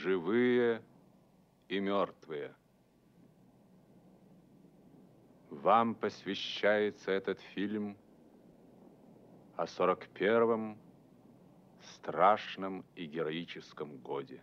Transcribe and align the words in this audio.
живые 0.00 0.82
и 1.68 1.78
мертвые. 1.78 2.54
Вам 5.50 5.94
посвящается 5.94 7.10
этот 7.10 7.40
фильм 7.54 7.96
о 9.56 9.64
41-м 9.64 10.78
страшном 11.82 12.84
и 12.94 13.04
героическом 13.04 13.98
годе. 13.98 14.42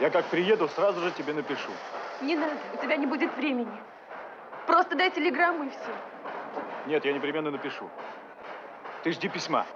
Я 0.00 0.10
как 0.10 0.30
приеду, 0.30 0.68
сразу 0.68 1.00
же 1.00 1.10
тебе 1.10 1.34
напишу. 1.34 1.70
Не 2.22 2.36
надо, 2.36 2.56
у 2.74 2.82
тебя 2.82 2.96
не 2.96 3.06
будет 3.06 3.36
времени. 3.36 3.80
Просто 4.66 4.96
дай 4.96 5.10
телеграмму 5.10 5.64
и 5.64 5.70
все. 5.70 5.96
Нет, 6.86 7.04
я 7.04 7.12
непременно 7.12 7.50
напишу. 7.50 7.90
Ты 9.02 9.12
жди 9.12 9.28
письма. 9.28 9.66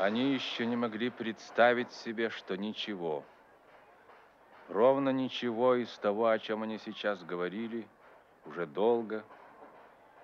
Они 0.00 0.32
еще 0.32 0.64
не 0.64 0.76
могли 0.76 1.10
представить 1.10 1.92
себе, 1.92 2.30
что 2.30 2.56
ничего, 2.56 3.22
ровно 4.70 5.10
ничего 5.10 5.74
из 5.74 5.90
того, 5.98 6.28
о 6.28 6.38
чем 6.38 6.62
они 6.62 6.78
сейчас 6.78 7.22
говорили, 7.22 7.86
уже 8.46 8.66
долго, 8.66 9.22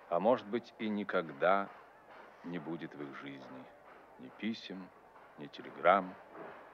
а 0.09 0.19
может 0.19 0.47
быть 0.47 0.73
и 0.79 0.89
никогда 0.89 1.69
не 2.43 2.59
будет 2.59 2.95
в 2.95 3.03
их 3.03 3.15
жизни 3.17 3.65
ни 4.19 4.31
писем, 4.39 4.89
ни 5.37 5.47
телеграмм, 5.47 6.15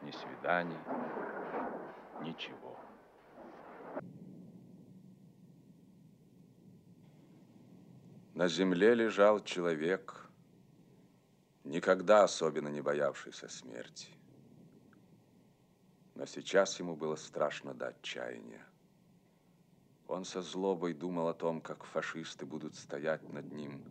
ни 0.03 0.13
свиданий, 0.13 0.79
ничего. 2.21 2.79
На 8.33 8.47
земле 8.47 8.95
лежал 8.95 9.41
человек, 9.41 10.22
никогда 11.73 12.23
особенно 12.25 12.69
не 12.69 12.83
боявшийся 12.83 13.49
смерти. 13.49 14.09
Но 16.15 16.27
сейчас 16.27 16.79
ему 16.79 16.95
было 16.95 17.17
страшно 17.17 17.73
до 17.73 17.89
отчаяния. 17.89 18.65
Он 20.07 20.27
со 20.27 20.43
злобой 20.43 20.93
думал 20.93 21.29
о 21.29 21.35
том, 21.35 21.63
как 21.63 21.85
фашисты 21.85 22.45
будут 22.45 22.75
стоять 22.75 23.27
над 23.33 23.51
ним 23.53 23.83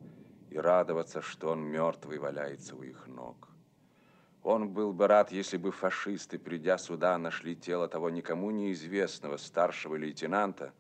и 0.52 0.60
радоваться, 0.60 1.24
что 1.24 1.50
он 1.50 1.62
мертвый 1.64 2.20
валяется 2.20 2.76
у 2.76 2.84
их 2.84 3.08
ног. 3.08 3.50
Он 4.44 4.70
был 4.70 4.94
бы 4.94 5.08
рад, 5.08 5.32
если 5.32 5.58
бы 5.58 5.72
фашисты, 5.72 6.38
придя 6.38 6.78
сюда, 6.78 7.18
нашли 7.18 7.56
тело 7.56 7.88
того 7.88 8.12
никому 8.12 8.52
неизвестного 8.52 9.38
старшего 9.38 9.96
лейтенанта, 9.96 10.72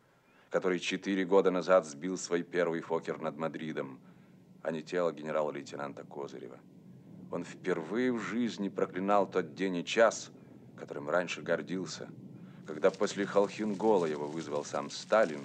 который 0.51 0.79
четыре 0.79 1.25
года 1.25 1.49
назад 1.49 1.87
сбил 1.87 2.17
свой 2.17 2.43
первый 2.43 2.81
фокер 2.81 3.19
над 3.19 3.37
Мадридом, 3.37 3.99
а 4.61 4.71
не 4.71 4.83
тело 4.83 5.11
генерала-лейтенанта 5.11 6.03
Козырева. 6.03 6.59
Он 7.31 7.45
впервые 7.45 8.11
в 8.11 8.19
жизни 8.19 8.67
проклинал 8.67 9.25
тот 9.25 9.55
день 9.55 9.77
и 9.77 9.85
час, 9.85 10.31
которым 10.75 11.09
раньше 11.09 11.41
гордился, 11.41 12.09
когда 12.67 12.91
после 12.91 13.25
Холхингола 13.25 14.05
его 14.05 14.27
вызвал 14.27 14.65
сам 14.65 14.89
Сталин 14.89 15.41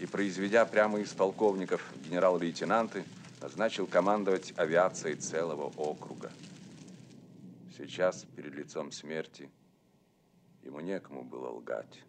и, 0.00 0.06
произведя 0.06 0.66
прямо 0.66 0.98
из 0.98 1.12
полковников 1.12 1.80
генерал-лейтенанты, 2.04 3.04
назначил 3.40 3.86
командовать 3.86 4.52
авиацией 4.56 5.14
целого 5.14 5.72
округа. 5.76 6.32
Сейчас, 7.76 8.26
перед 8.34 8.54
лицом 8.54 8.90
смерти, 8.90 9.48
ему 10.64 10.80
некому 10.80 11.22
было 11.22 11.50
лгать. 11.50 12.02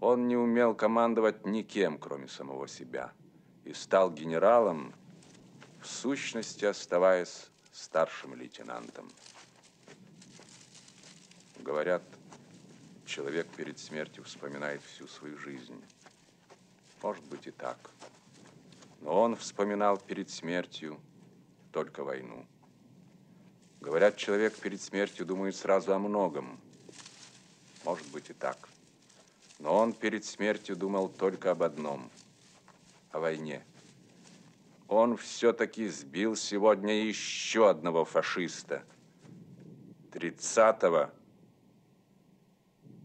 Он 0.00 0.26
не 0.26 0.36
умел 0.36 0.74
командовать 0.74 1.46
никем, 1.46 1.98
кроме 1.98 2.26
самого 2.26 2.66
себя, 2.66 3.12
и 3.64 3.72
стал 3.72 4.10
генералом, 4.10 4.92
в 5.80 5.86
сущности 5.86 6.64
оставаясь 6.64 7.50
старшим 7.72 8.34
лейтенантом. 8.34 9.10
Говорят, 11.58 12.02
человек 13.06 13.48
перед 13.48 13.78
смертью 13.78 14.24
вспоминает 14.24 14.82
всю 14.82 15.06
свою 15.06 15.36
жизнь. 15.38 15.82
Может 17.02 17.24
быть 17.24 17.46
и 17.46 17.50
так. 17.50 17.90
Но 19.00 19.20
он 19.20 19.36
вспоминал 19.36 19.96
перед 19.98 20.30
смертью 20.30 21.00
только 21.72 22.04
войну. 22.04 22.46
Говорят, 23.80 24.16
человек 24.16 24.56
перед 24.56 24.80
смертью 24.80 25.24
думает 25.24 25.56
сразу 25.56 25.94
о 25.94 25.98
многом. 25.98 26.60
Может 27.84 28.06
быть 28.08 28.28
и 28.30 28.34
так. 28.34 28.68
Но 29.58 29.76
он 29.76 29.92
перед 29.92 30.24
смертью 30.24 30.76
думал 30.76 31.08
только 31.08 31.50
об 31.50 31.62
одном– 31.62 32.10
о 33.10 33.20
войне. 33.20 33.64
Он 34.90 35.16
все-таки 35.16 35.88
сбил 35.88 36.36
сегодня 36.36 37.02
еще 37.04 37.70
одного 37.70 38.04
фашиста. 38.04 38.84
Тридцатого 40.12 41.14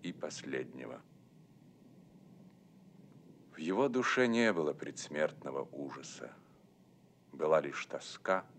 и 0.04 0.12
последнего. 0.12 1.02
В 3.54 3.60
его 3.60 3.88
душе 3.88 4.28
не 4.28 4.52
было 4.52 4.74
предсмертного 4.74 5.70
ужаса. 5.72 6.34
Была 7.32 7.62
лишь 7.62 7.86
тоска– 7.86 8.44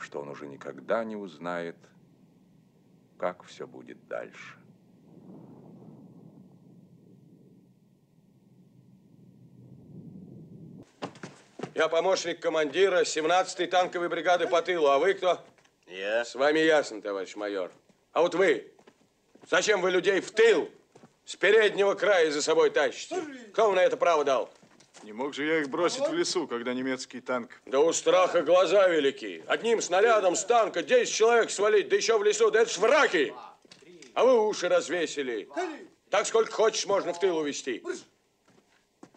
что 0.00 0.20
он 0.20 0.28
уже 0.28 0.46
никогда 0.46 1.04
не 1.04 1.16
узнает, 1.16 1.76
как 3.16 3.42
все 3.44 3.66
будет 3.66 4.06
дальше. 4.08 4.57
Я 11.78 11.88
помощник 11.88 12.40
командира 12.40 13.02
17-й 13.02 13.68
танковой 13.68 14.08
бригады 14.08 14.48
по 14.48 14.60
тылу. 14.62 14.88
А 14.88 14.98
вы 14.98 15.14
кто? 15.14 15.38
Я. 15.86 16.24
С 16.24 16.34
вами 16.34 16.58
ясно, 16.58 17.00
товарищ 17.00 17.36
майор. 17.36 17.70
А 18.10 18.20
вот 18.20 18.34
вы, 18.34 18.72
зачем 19.48 19.80
вы 19.80 19.92
людей 19.92 20.20
в 20.20 20.32
тыл 20.32 20.68
с 21.24 21.36
переднего 21.36 21.94
края 21.94 22.32
за 22.32 22.42
собой 22.42 22.70
тащите? 22.70 23.22
Кто 23.52 23.66
вам 23.66 23.76
на 23.76 23.84
это 23.84 23.96
право 23.96 24.24
дал? 24.24 24.50
Не 25.04 25.12
мог 25.12 25.34
же 25.34 25.44
я 25.44 25.60
их 25.60 25.68
бросить 25.68 26.04
в 26.08 26.12
лесу, 26.12 26.48
когда 26.48 26.74
немецкий 26.74 27.20
танк... 27.20 27.52
Да 27.64 27.78
у 27.78 27.92
страха 27.92 28.42
глаза 28.42 28.88
велики. 28.88 29.44
Одним 29.46 29.80
снарядом 29.80 30.34
с 30.34 30.44
танка 30.44 30.82
10 30.82 31.14
человек 31.14 31.48
свалить, 31.48 31.88
да 31.88 31.94
еще 31.94 32.18
в 32.18 32.24
лесу, 32.24 32.50
да 32.50 32.62
это 32.62 32.72
ж 32.72 32.78
враки. 32.78 33.32
А 34.14 34.24
вы 34.24 34.48
уши 34.48 34.68
развесили. 34.68 35.48
Так 36.10 36.26
сколько 36.26 36.50
хочешь 36.50 36.86
можно 36.86 37.14
в 37.14 37.20
тыл 37.20 37.36
увести. 37.36 37.84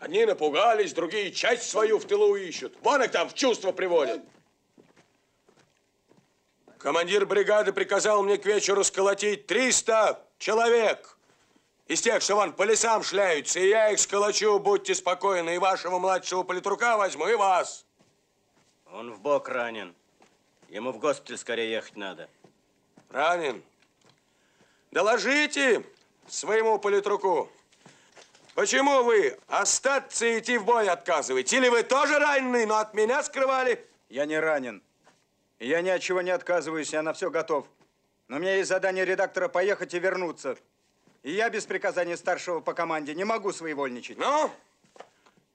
Одни 0.01 0.25
напугались, 0.25 0.93
другие 0.93 1.31
часть 1.31 1.69
свою 1.69 1.99
в 1.99 2.05
тылу 2.05 2.35
ищут. 2.35 2.75
Вон 2.81 3.03
их 3.03 3.11
там 3.11 3.29
в 3.29 3.35
чувство 3.35 3.71
приводят. 3.71 4.23
Командир 6.79 7.27
бригады 7.27 7.71
приказал 7.71 8.23
мне 8.23 8.39
к 8.39 8.45
вечеру 8.47 8.83
сколотить 8.83 9.45
300 9.45 10.19
человек. 10.39 11.19
Из 11.85 12.01
тех, 12.01 12.23
что 12.23 12.33
вон 12.33 12.53
по 12.53 12.63
лесам 12.63 13.03
шляются, 13.03 13.59
и 13.59 13.69
я 13.69 13.91
их 13.91 13.99
сколочу, 13.99 14.57
будьте 14.57 14.95
спокойны, 14.95 15.53
и 15.53 15.59
вашего 15.59 15.99
младшего 15.99 16.41
политрука 16.41 16.97
возьму, 16.97 17.27
и 17.27 17.35
вас. 17.35 17.85
Он 18.91 19.13
в 19.13 19.21
бок 19.21 19.49
ранен. 19.49 19.93
Ему 20.69 20.91
в 20.93 20.97
госпиталь 20.97 21.37
скорее 21.37 21.69
ехать 21.69 21.95
надо. 21.95 22.27
Ранен? 23.11 23.63
Доложите 24.89 25.85
своему 26.27 26.79
политруку. 26.79 27.51
Почему 28.61 29.01
вы 29.01 29.39
остаться 29.47 30.23
и 30.23 30.37
идти 30.37 30.59
в 30.59 30.65
бой 30.65 30.87
отказываете? 30.87 31.57
Или 31.57 31.67
вы 31.67 31.81
тоже 31.81 32.19
раненый, 32.19 32.67
но 32.67 32.77
от 32.77 32.93
меня 32.93 33.23
скрывали? 33.23 33.83
Я 34.07 34.27
не 34.27 34.39
ранен. 34.39 34.83
Я 35.57 35.81
ни 35.81 35.89
от 35.89 35.99
чего 35.99 36.21
не 36.21 36.29
отказываюсь, 36.29 36.93
я 36.93 37.01
на 37.01 37.13
все 37.13 37.31
готов. 37.31 37.65
Но 38.27 38.37
у 38.37 38.39
меня 38.39 38.57
есть 38.57 38.69
задание 38.69 39.03
редактора 39.03 39.47
поехать 39.47 39.95
и 39.95 39.99
вернуться. 39.99 40.57
И 41.23 41.31
я 41.31 41.49
без 41.49 41.65
приказания 41.65 42.15
старшего 42.15 42.59
по 42.59 42.75
команде 42.75 43.15
не 43.15 43.23
могу 43.23 43.51
своевольничать. 43.51 44.19
Ну, 44.19 44.51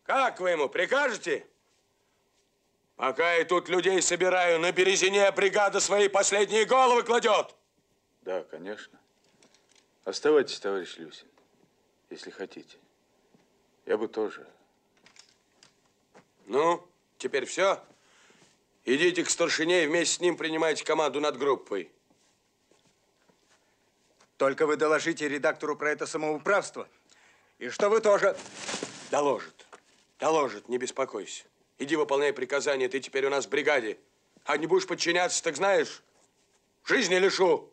как 0.03 0.41
вы 0.41 0.51
ему 0.51 0.69
прикажете? 0.69 1.47
Пока 2.97 3.35
я 3.35 3.45
тут 3.45 3.69
людей 3.69 4.03
собираю, 4.03 4.59
на 4.59 4.73
березине 4.73 5.31
бригада 5.31 5.79
свои 5.79 6.09
последние 6.09 6.65
головы 6.65 7.05
кладет. 7.05 7.55
Да, 8.23 8.43
конечно. 8.43 8.99
Оставайтесь, 10.03 10.59
товарищ 10.59 10.97
Люсин, 10.97 11.29
если 12.11 12.31
хотите. 12.33 12.79
Я 13.87 13.97
бы 13.97 14.09
тоже. 14.09 14.47
Ну, 16.47 16.87
теперь 17.19 17.47
все? 17.47 17.81
Идите 18.85 19.25
к 19.25 19.31
старшине 19.31 19.85
и 19.85 19.87
вместе 19.87 20.17
с 20.17 20.21
ним 20.21 20.37
принимайте 20.37 20.85
команду 20.85 21.21
над 21.21 21.39
группой. 21.39 21.91
Только 24.37 24.67
вы 24.67 24.77
доложите 24.77 25.29
редактору 25.29 25.77
про 25.77 25.91
это 25.91 26.07
самоуправство. 26.07 26.89
И 27.59 27.69
что 27.69 27.89
вы 27.89 28.01
тоже... 28.01 28.37
Доложит. 29.11 29.67
Доложит, 30.19 30.69
не 30.69 30.79
беспокойся. 30.79 31.45
Иди 31.79 31.95
выполняй 31.95 32.33
приказания, 32.33 32.89
ты 32.89 33.01
теперь 33.01 33.27
у 33.27 33.31
нас 33.31 33.47
в 33.47 33.49
бригаде. 33.49 33.99
А 34.45 34.57
не 34.57 34.67
будешь 34.67 34.87
подчиняться, 34.87 35.43
так 35.43 35.57
знаешь, 35.57 36.03
жизни 36.85 37.17
лишу. 37.17 37.71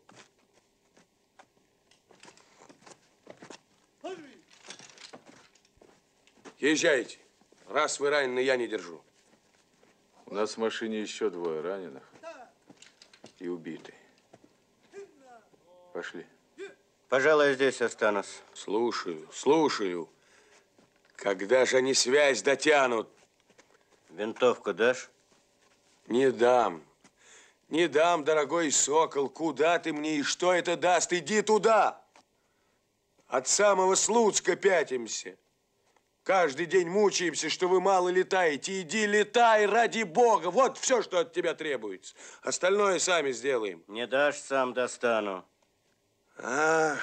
Езжайте. 6.63 7.18
Раз 7.68 8.00
вы 8.00 8.10
ранены, 8.10 8.39
я 8.39 8.56
не 8.56 8.69
держу. 8.69 9.01
У 10.27 10.33
нас 10.33 10.54
в 10.54 10.60
машине 10.60 11.01
еще 11.01 11.30
двое 11.30 11.60
раненых 11.60 12.04
и 13.39 13.50
убитый. 13.50 13.95
Пошли. 15.92 16.25
Пожалуй, 17.10 17.48
я 17.48 17.54
здесь 17.56 17.81
останусь. 17.81 18.42
Слушаю, 18.54 19.27
слушаю. 19.33 20.07
Когда 21.18 21.65
же 21.65 21.75
они 21.75 21.94
связь 21.94 22.42
дотянут? 22.42 23.10
Винтовку 24.07 24.74
дашь? 24.74 25.10
Не 26.07 26.31
дам. 26.31 26.81
Не 27.68 27.89
дам, 27.89 28.24
дорогой 28.24 28.71
сокол. 28.71 29.27
Куда 29.27 29.80
ты 29.80 29.92
мне 29.92 30.15
и 30.15 30.24
что 30.24 30.54
это 30.54 30.77
даст? 30.77 31.12
Иди 31.12 31.42
туда. 31.42 32.01
От 33.27 33.50
самого 33.50 33.95
Слуцка 33.95 34.56
пятимся. 34.56 35.38
Каждый 36.24 36.68
день 36.68 36.88
мучаемся, 36.90 37.50
что 37.50 37.68
вы 37.68 37.81
мало 37.81 38.08
летаете. 38.08 38.81
Иди 38.81 39.06
летай 39.06 39.66
ради 39.66 40.04
бога. 40.04 40.52
Вот 40.52 40.78
все, 40.78 41.02
что 41.02 41.20
от 41.20 41.34
тебя 41.34 41.54
требуется. 41.54 42.16
Остальное 42.42 43.00
сами 43.00 43.31
сделаем. 43.31 43.84
Не 43.88 44.08
дашь, 44.08 44.38
сам 44.38 44.74
достану. 44.74 45.46
А, 46.38 46.96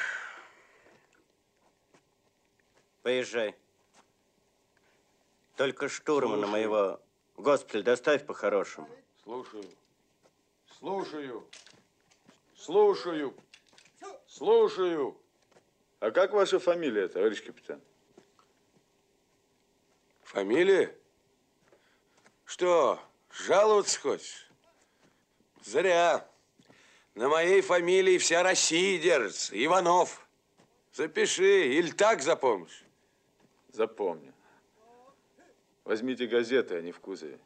Поезжай. 3.02 3.54
Только 5.56 5.88
штурмана 5.88 6.46
Слушаю. 6.46 6.52
моего 6.52 7.00
в 7.36 7.42
госпиталь 7.42 7.82
доставь 7.82 8.24
по-хорошему. 8.24 8.88
слушаю. 9.22 9.64
Слушаю. 10.78 11.46
Слушаю. 12.56 13.34
Слушаю. 14.26 15.18
А 15.98 16.10
как 16.10 16.32
ваша 16.32 16.58
фамилия, 16.58 17.08
товарищ 17.08 17.42
капитан? 17.42 17.80
Фамилия? 20.30 20.96
Что, 22.44 23.00
жаловаться 23.32 23.98
хочешь? 23.98 24.48
Зря. 25.64 26.24
На 27.16 27.28
моей 27.28 27.60
фамилии 27.62 28.16
вся 28.16 28.44
Россия 28.44 29.00
держится. 29.00 29.52
Иванов. 29.64 30.24
Запиши, 30.92 31.74
или 31.74 31.90
так 31.90 32.22
запомнишь. 32.22 32.84
Запомню. 33.72 34.32
Возьмите 35.82 36.28
газеты, 36.28 36.76
они 36.76 36.92
в 36.92 37.00
кузове. 37.00 37.40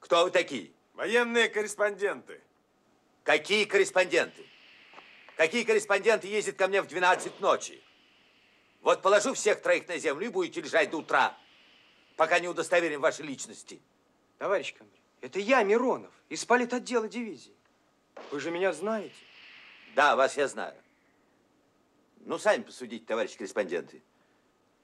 Кто 0.00 0.24
вы 0.24 0.30
такие? 0.30 0.72
Военные 0.94 1.50
корреспонденты. 1.50 2.40
Какие 3.24 3.66
корреспонденты? 3.66 4.46
Какие 5.36 5.64
корреспонденты 5.64 6.28
ездят 6.28 6.56
ко 6.56 6.68
мне 6.68 6.80
в 6.80 6.86
12 6.86 7.40
ночи? 7.40 7.82
Вот 8.82 9.02
положу 9.02 9.34
всех 9.34 9.62
троих 9.62 9.88
на 9.88 9.98
землю 9.98 10.26
и 10.26 10.30
будете 10.30 10.60
лежать 10.60 10.90
до 10.90 10.98
утра, 10.98 11.36
пока 12.16 12.38
не 12.38 12.48
удостоверим 12.48 13.00
ваши 13.00 13.22
личности. 13.22 13.80
Товарищ 14.38 14.74
командир, 14.74 15.00
это 15.20 15.38
я, 15.40 15.62
Миронов, 15.62 16.12
из 16.28 16.44
политотдела 16.44 17.08
дивизии. 17.08 17.54
Вы 18.30 18.40
же 18.40 18.50
меня 18.50 18.72
знаете. 18.72 19.14
Да, 19.96 20.16
вас 20.16 20.36
я 20.36 20.46
знаю. 20.48 20.76
Ну, 22.20 22.38
сами 22.38 22.62
посудите, 22.62 23.04
товарищи 23.04 23.36
корреспонденты. 23.36 24.02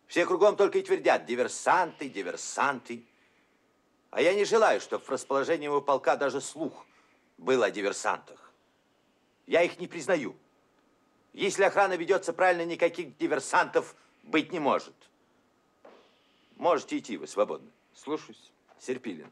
Все 0.07 0.27
кругом 0.27 0.57
только 0.57 0.79
и 0.79 0.83
твердят 0.83 1.27
диверсанты, 1.27 2.09
диверсанты. 2.09 3.05
А 4.11 4.21
я 4.21 4.35
не 4.35 4.45
желаю, 4.45 4.81
чтобы 4.81 5.05
в 5.05 5.11
расположении 5.11 5.69
моего 5.69 5.81
полка 5.81 6.17
даже 6.17 6.41
слух 6.41 6.85
был 7.39 7.63
о 7.63 7.71
диверсантах. 7.71 8.40
Я 9.51 9.63
их 9.63 9.81
не 9.81 9.89
признаю. 9.89 10.37
Если 11.33 11.65
охрана 11.65 11.95
ведется 11.95 12.33
правильно, 12.33 12.65
никаких 12.65 13.17
диверсантов 13.17 13.97
быть 14.23 14.53
не 14.53 14.61
может. 14.61 14.95
Можете 16.55 16.99
идти, 16.99 17.17
вы 17.17 17.27
свободны. 17.27 17.69
Слушаюсь. 17.93 18.53
Серпилин. 18.79 19.29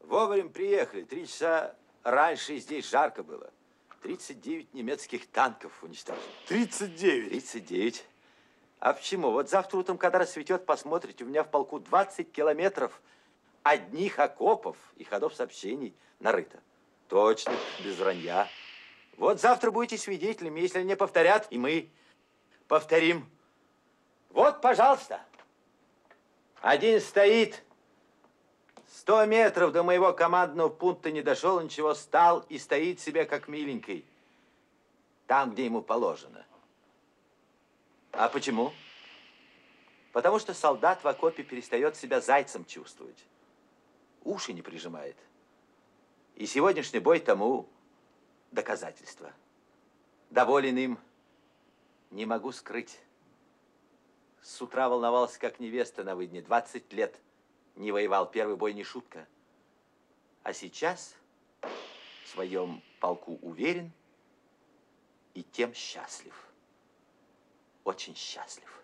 Вовремя 0.00 0.48
приехали. 0.48 1.04
Три 1.04 1.26
часа 1.26 1.76
раньше 2.02 2.56
здесь 2.56 2.88
жарко 2.88 3.22
было. 3.22 3.52
39 4.00 4.72
немецких 4.72 5.26
танков 5.26 5.84
уничтожили. 5.84 6.24
39. 6.48 7.28
39. 7.28 8.06
А 8.78 8.94
почему? 8.94 9.32
Вот 9.32 9.50
завтра 9.50 9.76
утром, 9.76 9.98
когда 9.98 10.20
рассветет, 10.20 10.64
посмотрите, 10.64 11.24
у 11.24 11.26
меня 11.26 11.44
в 11.44 11.50
полку 11.50 11.78
20 11.78 12.32
километров 12.32 13.02
одних 13.62 14.18
окопов 14.18 14.78
и 14.96 15.04
ходов 15.04 15.34
сообщений 15.34 15.94
нарыто. 16.20 16.62
Точно, 17.08 17.52
без 17.84 17.96
вранья. 17.98 18.48
Вот 19.16 19.40
завтра 19.40 19.70
будете 19.70 19.96
свидетелями, 19.96 20.60
если 20.60 20.80
они 20.80 20.94
повторят, 20.94 21.46
и 21.50 21.58
мы 21.58 21.88
повторим. 22.68 23.28
Вот, 24.30 24.60
пожалуйста. 24.60 25.20
Один 26.60 27.00
стоит, 27.00 27.62
100 28.90 29.26
метров 29.26 29.72
до 29.72 29.82
моего 29.82 30.12
командного 30.12 30.68
пункта 30.68 31.10
не 31.10 31.22
дошел, 31.22 31.60
ничего, 31.60 31.94
стал 31.94 32.40
и 32.48 32.58
стоит 32.58 33.00
себе 33.00 33.24
как 33.24 33.46
миленький. 33.46 34.04
Там, 35.26 35.52
где 35.52 35.64
ему 35.64 35.82
положено. 35.82 36.44
А 38.12 38.28
почему? 38.28 38.72
Потому 40.12 40.38
что 40.38 40.54
солдат 40.54 41.04
в 41.04 41.08
окопе 41.08 41.42
перестает 41.42 41.94
себя 41.94 42.20
зайцем 42.20 42.64
чувствовать. 42.64 43.24
Уши 44.24 44.52
не 44.52 44.62
прижимает. 44.62 45.16
И 46.36 46.44
сегодняшний 46.44 47.00
бой 47.00 47.18
тому 47.18 47.66
доказательство. 48.52 49.32
Доволен 50.28 50.76
им 50.76 50.98
не 52.10 52.26
могу 52.26 52.52
скрыть. 52.52 53.00
С 54.42 54.60
утра 54.60 54.90
волновался, 54.90 55.40
как 55.40 55.60
невеста 55.60 56.04
на 56.04 56.14
выдне. 56.14 56.42
20 56.42 56.92
лет 56.92 57.18
не 57.74 57.90
воевал. 57.90 58.30
Первый 58.30 58.56
бой 58.56 58.74
не 58.74 58.84
шутка. 58.84 59.26
А 60.42 60.52
сейчас 60.52 61.14
в 61.62 62.28
своем 62.28 62.82
полку 63.00 63.38
уверен 63.40 63.90
и 65.32 65.42
тем 65.42 65.72
счастлив. 65.72 66.34
Очень 67.82 68.14
счастлив. 68.14 68.82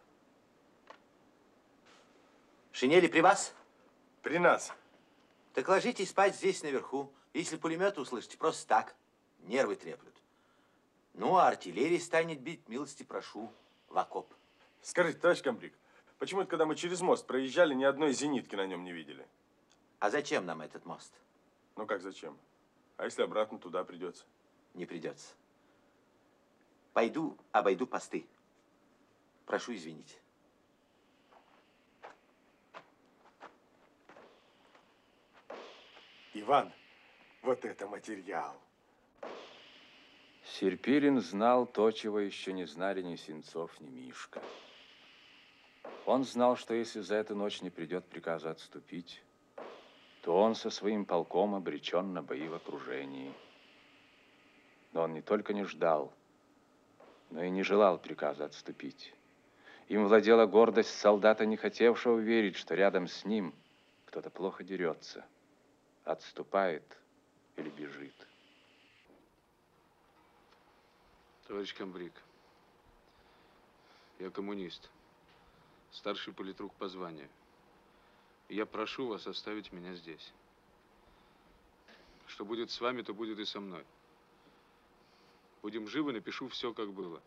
Шинели 2.73 3.09
при 3.09 3.21
вас? 3.21 3.53
При 4.23 4.39
нас. 4.39 4.73
Так 5.53 5.69
ложитесь 5.69 6.09
спать 6.09 6.35
здесь 6.35 6.63
наверху. 6.63 7.13
Если 7.35 7.57
пулемет 7.57 7.99
услышите, 7.99 8.37
просто 8.37 8.67
так. 8.67 8.95
Нервы 9.41 9.77
треплют. 9.77 10.15
Ну, 11.15 11.37
а 11.37 11.49
артиллерия 11.49 11.99
станет 11.99 12.41
бить, 12.41 12.69
милости 12.69 13.03
прошу, 13.03 13.53
в 13.89 13.99
окоп. 13.99 14.33
Скажите, 14.81 15.19
товарищ 15.19 15.43
комбриг, 15.43 15.75
почему 16.19 16.43
это, 16.43 16.51
когда 16.51 16.67
мы 16.67 16.77
через 16.77 17.01
мост 17.01 17.27
проезжали, 17.27 17.75
ни 17.75 17.85
одной 17.85 18.13
зенитки 18.13 18.55
на 18.55 18.67
нем 18.67 18.85
не 18.85 18.93
видели? 18.93 19.27
А 19.99 20.11
зачем 20.11 20.47
нам 20.47 20.61
этот 20.61 20.85
мост? 20.85 21.13
Ну 21.77 21.87
как 21.87 22.03
зачем? 22.03 22.39
А 22.97 23.05
если 23.05 23.23
обратно 23.23 23.59
туда 23.59 23.85
придется? 23.85 24.25
Не 24.75 24.87
придется. 24.87 25.35
Пойду, 26.93 27.37
обойду 27.53 27.87
посты. 27.87 28.27
Прошу 29.47 29.75
извинить. 29.75 30.19
Иван, 36.35 36.73
вот 37.43 37.65
это 37.65 37.87
материал. 37.87 38.55
Серпирин 40.45 41.21
знал 41.21 41.67
то, 41.67 41.91
чего 41.91 42.21
еще 42.21 42.53
не 42.53 42.67
знали 42.67 43.03
ни 43.03 43.17
Сенцов, 43.17 43.79
ни 43.81 43.89
Мишка. 43.89 44.43
Он 46.07 46.25
знал, 46.25 46.57
что 46.57 46.75
если 46.75 47.01
за 47.01 47.17
эту 47.17 47.37
ночь 47.37 47.63
не 47.63 47.71
придет 47.71 48.05
приказа 48.07 48.51
отступить, 48.51 49.23
то 50.23 50.37
он 50.37 50.55
со 50.55 50.71
своим 50.71 51.05
полком 51.05 51.55
обречен 51.55 52.13
на 52.13 52.23
бои 52.23 52.49
в 52.49 52.55
окружении. 52.55 53.33
Но 54.93 55.03
он 55.03 55.15
не 55.15 55.23
только 55.23 55.53
не 55.53 55.65
ждал, 55.65 56.13
но 57.31 57.43
и 57.43 57.51
не 57.51 57.63
желал 57.63 57.99
приказа 57.99 58.45
отступить. 58.45 59.15
Им 59.89 60.07
владела 60.07 60.47
гордость 60.47 60.99
солдата, 60.99 61.47
не 61.47 61.57
хотевшего 61.57 62.19
верить, 62.19 62.57
что 62.57 62.75
рядом 62.75 63.09
с 63.09 63.25
ним 63.25 63.55
кто-то 64.07 64.31
плохо 64.31 64.65
дерется, 64.65 65.25
отступает 66.05 66.99
или 67.57 67.71
бежит. 67.71 68.15
Товарищ 71.47 71.75
комбриг, 71.75 72.13
я 74.19 74.31
коммунист, 74.31 74.91
старший 75.91 76.33
политрук 76.33 76.73
по 76.75 76.89
званию. 76.89 77.29
И 78.49 78.55
Я 78.55 78.67
прошу 78.67 79.07
вас 79.07 79.27
оставить 79.27 79.73
меня 79.73 79.95
здесь. 79.95 80.33
Что 82.27 82.45
будет 82.45 82.71
с 82.71 82.81
вами, 82.81 83.03
то 83.03 83.15
будет 83.15 83.39
и 83.39 83.45
со 83.45 83.61
мной. 83.61 83.85
Будем 85.63 85.89
живы, 85.89 86.13
напишу 86.13 86.49
все, 86.49 86.73
как 86.73 86.93
было. 86.93 87.23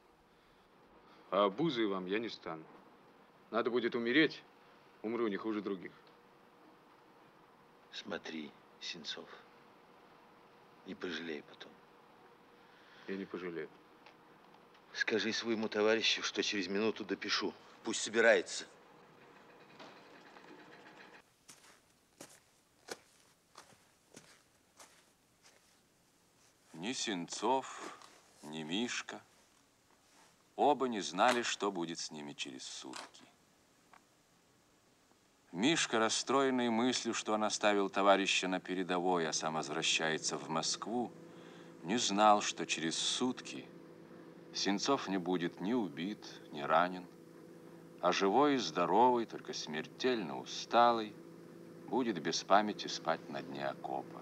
А 1.32 1.46
обузой 1.46 1.88
вам 1.88 2.06
я 2.06 2.20
не 2.20 2.30
стану. 2.30 2.64
Надо 3.52 3.70
будет 3.70 3.96
умереть, 3.96 4.44
умру 5.02 5.28
не 5.28 5.38
хуже 5.38 5.62
других. 5.62 5.92
Смотри, 7.92 8.52
Сенцов, 8.82 9.30
и 10.86 10.94
пожалей 10.94 11.42
потом. 11.44 11.72
Я 13.08 13.16
не 13.16 13.26
пожалею. 13.26 13.70
Скажи 14.94 15.34
своему 15.34 15.68
товарищу, 15.68 16.24
что 16.24 16.42
через 16.42 16.68
минуту 16.68 17.04
допишу. 17.04 17.54
Пусть 17.84 18.02
собирается. 18.02 18.66
Ни 26.74 26.94
Сенцов, 26.94 27.98
ни 28.44 28.64
Мишка 28.64 29.22
оба 30.56 30.88
не 30.88 31.02
знали, 31.02 31.42
что 31.42 31.72
будет 31.72 32.00
с 32.00 32.12
ними 32.12 32.34
через 32.34 32.64
сутки. 32.64 33.24
Мишка, 35.56 36.00
расстроенный 36.00 36.70
мыслью, 36.70 37.14
что 37.14 37.32
он 37.32 37.46
оставил 37.46 37.90
товарища 37.90 38.50
на 38.50 38.60
передовой, 38.60 39.26
а 39.26 39.32
сам 39.32 39.54
возвращается 39.54 40.38
в 40.38 40.50
Москву, 40.50 41.14
не 41.84 41.96
знал, 41.96 42.42
что 42.42 42.66
через 42.66 42.98
сутки 42.98 43.66
Сенцов 44.54 45.08
не 45.08 45.18
будет 45.18 45.62
ни 45.62 45.72
убит, 45.72 46.28
ни 46.52 46.60
ранен, 46.60 47.06
а 48.02 48.12
живой 48.12 48.56
и 48.56 48.58
здоровый, 48.58 49.26
только 49.26 49.54
смертельно 49.54 50.38
усталый, 50.42 51.16
будет 51.88 52.22
без 52.22 52.44
памяти 52.44 52.88
спать 52.88 53.30
на 53.30 53.42
дне 53.42 53.66
окопа. 53.66 54.22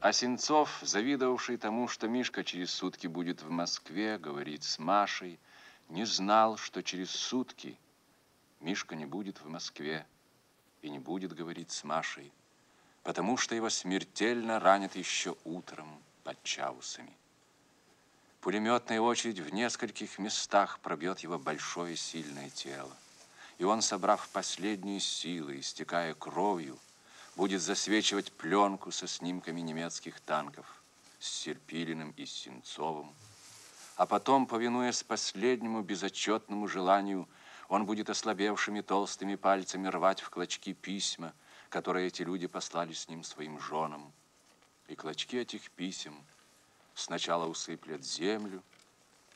А 0.00 0.12
Сенцов, 0.12 0.78
завидовавший 0.82 1.56
тому, 1.56 1.88
что 1.88 2.06
Мишка 2.06 2.44
через 2.44 2.70
сутки 2.70 3.06
будет 3.06 3.40
в 3.40 3.48
Москве, 3.48 4.18
говорить 4.18 4.64
с 4.64 4.78
Машей, 4.78 5.40
не 5.88 6.04
знал, 6.04 6.58
что 6.58 6.82
через 6.82 7.10
сутки 7.10 7.78
Мишка 8.60 8.94
не 8.94 9.06
будет 9.06 9.40
в 9.40 9.48
Москве 9.48 10.06
и 10.84 10.90
не 10.90 10.98
будет 10.98 11.32
говорить 11.32 11.72
с 11.72 11.82
Машей, 11.82 12.30
потому 13.02 13.38
что 13.38 13.54
его 13.54 13.70
смертельно 13.70 14.60
ранят 14.60 14.96
еще 14.96 15.34
утром 15.44 15.88
под 16.24 16.42
Чаусами. 16.42 17.16
Пулеметная 18.42 19.00
очередь 19.00 19.38
в 19.38 19.52
нескольких 19.54 20.18
местах 20.18 20.78
пробьет 20.80 21.20
его 21.20 21.38
большое 21.38 21.96
сильное 21.96 22.50
тело. 22.50 22.94
И 23.56 23.64
он, 23.64 23.80
собрав 23.80 24.28
последние 24.28 25.00
силы, 25.00 25.60
истекая 25.60 26.12
кровью, 26.12 26.78
будет 27.34 27.62
засвечивать 27.62 28.30
пленку 28.32 28.90
со 28.92 29.06
снимками 29.06 29.62
немецких 29.62 30.20
танков 30.20 30.82
с 31.18 31.28
Серпилиным 31.28 32.12
и 32.18 32.26
Сенцовым. 32.26 33.10
А 33.96 34.04
потом, 34.04 34.46
повинуясь 34.46 35.02
последнему 35.02 35.80
безотчетному 35.80 36.68
желанию, 36.68 37.26
он 37.68 37.86
будет 37.86 38.10
ослабевшими 38.10 38.80
толстыми 38.80 39.36
пальцами 39.36 39.88
рвать 39.88 40.20
в 40.20 40.30
клочки 40.30 40.72
письма, 40.72 41.34
которые 41.68 42.08
эти 42.08 42.22
люди 42.22 42.46
послали 42.46 42.92
с 42.92 43.08
ним 43.08 43.22
своим 43.22 43.58
женам. 43.58 44.12
И 44.88 44.94
клочки 44.94 45.36
этих 45.36 45.70
писем 45.70 46.14
сначала 46.94 47.46
усыплят 47.46 48.04
землю 48.04 48.62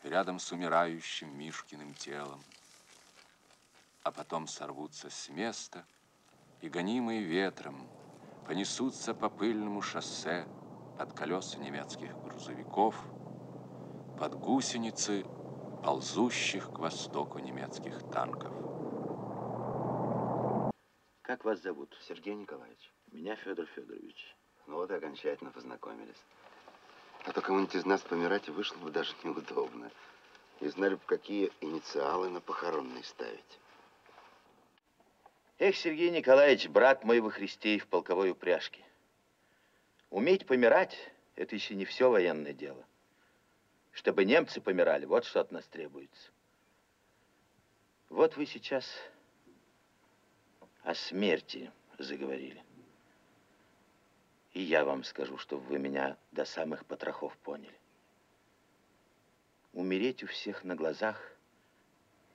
рядом 0.02 0.38
с 0.38 0.52
умирающим 0.52 1.36
Мишкиным 1.38 1.94
телом, 1.94 2.42
а 4.02 4.10
потом 4.10 4.46
сорвутся 4.46 5.10
с 5.10 5.28
места– 5.28 5.84
и, 6.60 6.68
гонимые 6.68 7.22
ветром, 7.22 7.88
понесутся 8.44 9.14
по 9.14 9.28
пыльному 9.28 9.82
шоссе 9.82 10.46
под 10.96 11.12
колеса 11.12 11.60
немецких 11.60 12.10
грузовиков, 12.24 12.96
под 14.16 14.34
гусеницы 14.34 15.24
ползущих 15.82 16.70
к 16.72 16.78
востоку 16.78 17.38
немецких 17.38 18.02
танков. 18.10 18.52
Как 21.22 21.44
вас 21.44 21.60
зовут? 21.60 21.96
Сергей 22.08 22.34
Николаевич. 22.34 22.92
Меня 23.12 23.36
Федор 23.36 23.66
Федорович. 23.66 24.36
Ну 24.66 24.76
вот 24.76 24.90
и 24.90 24.94
окончательно 24.94 25.50
познакомились. 25.50 26.22
А 27.24 27.32
то 27.32 27.40
кому-нибудь 27.40 27.74
из 27.74 27.84
нас 27.84 28.00
помирать 28.00 28.48
вышло 28.48 28.78
бы 28.78 28.90
даже 28.90 29.14
неудобно. 29.22 29.90
И 30.60 30.68
знали 30.68 30.94
бы, 30.94 31.00
какие 31.06 31.52
инициалы 31.60 32.28
на 32.30 32.40
похоронной 32.40 33.04
ставить. 33.04 33.60
Эх, 35.58 35.76
Сергей 35.76 36.10
Николаевич, 36.10 36.68
брат 36.68 37.04
мой 37.04 37.20
во 37.20 37.30
Христе 37.30 37.76
и 37.76 37.78
в 37.78 37.86
полковой 37.86 38.30
упряжке. 38.30 38.84
Уметь 40.10 40.46
помирать– 40.46 40.96
это 41.36 41.54
еще 41.54 41.74
не 41.74 41.84
все 41.84 42.10
военное 42.10 42.52
дело. 42.52 42.84
Чтобы 43.98 44.24
немцы 44.24 44.60
помирали, 44.60 45.06
вот 45.06 45.24
что 45.24 45.40
от 45.40 45.50
нас 45.50 45.66
требуется. 45.66 46.30
Вот 48.08 48.36
вы 48.36 48.46
сейчас 48.46 48.86
о 50.84 50.94
смерти 50.94 51.72
заговорили. 51.98 52.62
И 54.52 54.62
я 54.62 54.84
вам 54.84 55.02
скажу, 55.02 55.36
чтобы 55.36 55.64
вы 55.64 55.80
меня 55.80 56.16
до 56.30 56.44
самых 56.44 56.86
потрохов 56.86 57.36
поняли. 57.38 57.76
Умереть 59.72 60.22
у 60.22 60.28
всех 60.28 60.62
на 60.62 60.76
глазах 60.76 61.20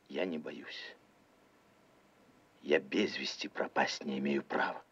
я 0.10 0.26
не 0.26 0.40
боюсь. 0.40 0.98
Я 2.62 2.82
без 2.82 3.18
вести 3.18 3.48
пропасть 3.48 4.04
не 4.04 4.20
имею 4.20 4.44
права. 4.44 4.84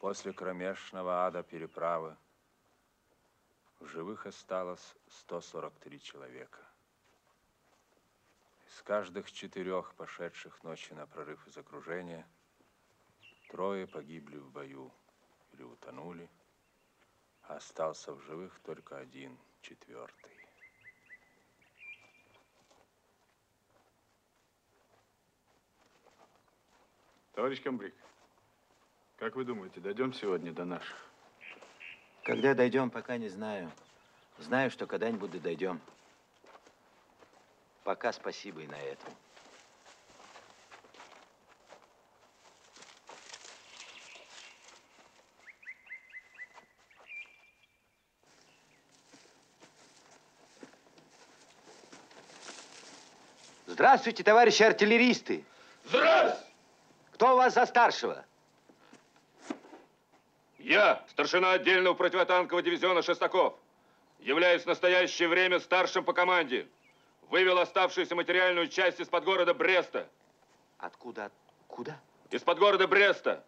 После 0.00 0.32
кромешного 0.32 1.26
ада 1.26 1.42
переправы 1.42 2.16
в 3.80 3.86
живых 3.86 4.24
осталось 4.24 4.96
143 5.08 6.00
человека. 6.00 6.60
Из 8.66 8.82
каждых 8.82 9.30
четырех 9.30 9.94
пошедших 9.94 10.62
ночи 10.62 10.94
на 10.94 11.06
прорыв 11.06 11.46
из 11.46 11.58
окружения 11.58 12.26
трое 13.50 13.86
погибли 13.86 14.38
в 14.38 14.50
бою 14.50 14.90
или 15.52 15.62
утонули, 15.62 16.30
Остался 17.42 18.12
в 18.14 18.22
живых 18.22 18.58
только 18.60 18.96
один, 18.96 19.36
четвертый. 19.60 20.46
Товарищ 27.32 27.60
комбриг, 27.60 27.94
как 29.20 29.36
вы 29.36 29.44
думаете, 29.44 29.80
дойдем 29.80 30.14
сегодня 30.14 30.50
до 30.50 30.64
наших? 30.64 30.96
Когда 32.24 32.54
дойдем, 32.54 32.88
пока 32.88 33.18
не 33.18 33.28
знаю. 33.28 33.70
Знаю, 34.38 34.70
что 34.70 34.86
когда-нибудь 34.86 35.30
дойдем. 35.42 35.78
Пока 37.84 38.12
спасибо 38.12 38.62
и 38.62 38.66
на 38.66 38.80
этом. 38.80 39.12
Здравствуйте, 53.66 54.24
товарищи 54.24 54.62
артиллеристы. 54.62 55.44
Здравствуйте! 55.84 56.46
Кто 57.12 57.34
у 57.34 57.36
вас 57.36 57.52
за 57.52 57.66
старшего? 57.66 58.24
Я, 60.70 61.04
старшина 61.08 61.50
отдельного 61.50 61.94
противотанкового 61.94 62.62
дивизиона 62.62 63.02
Шестаков, 63.02 63.58
являюсь 64.20 64.62
в 64.62 64.66
настоящее 64.66 65.26
время 65.26 65.58
старшим 65.58 66.04
по 66.04 66.12
команде. 66.12 66.68
Вывел 67.22 67.58
оставшуюся 67.58 68.14
материальную 68.14 68.68
часть 68.68 69.00
из-под 69.00 69.24
города 69.24 69.52
Бреста. 69.52 70.08
Откуда? 70.78 71.32
Откуда? 71.62 72.00
Из-под 72.30 72.60
города 72.60 72.86
Бреста, 72.86 73.44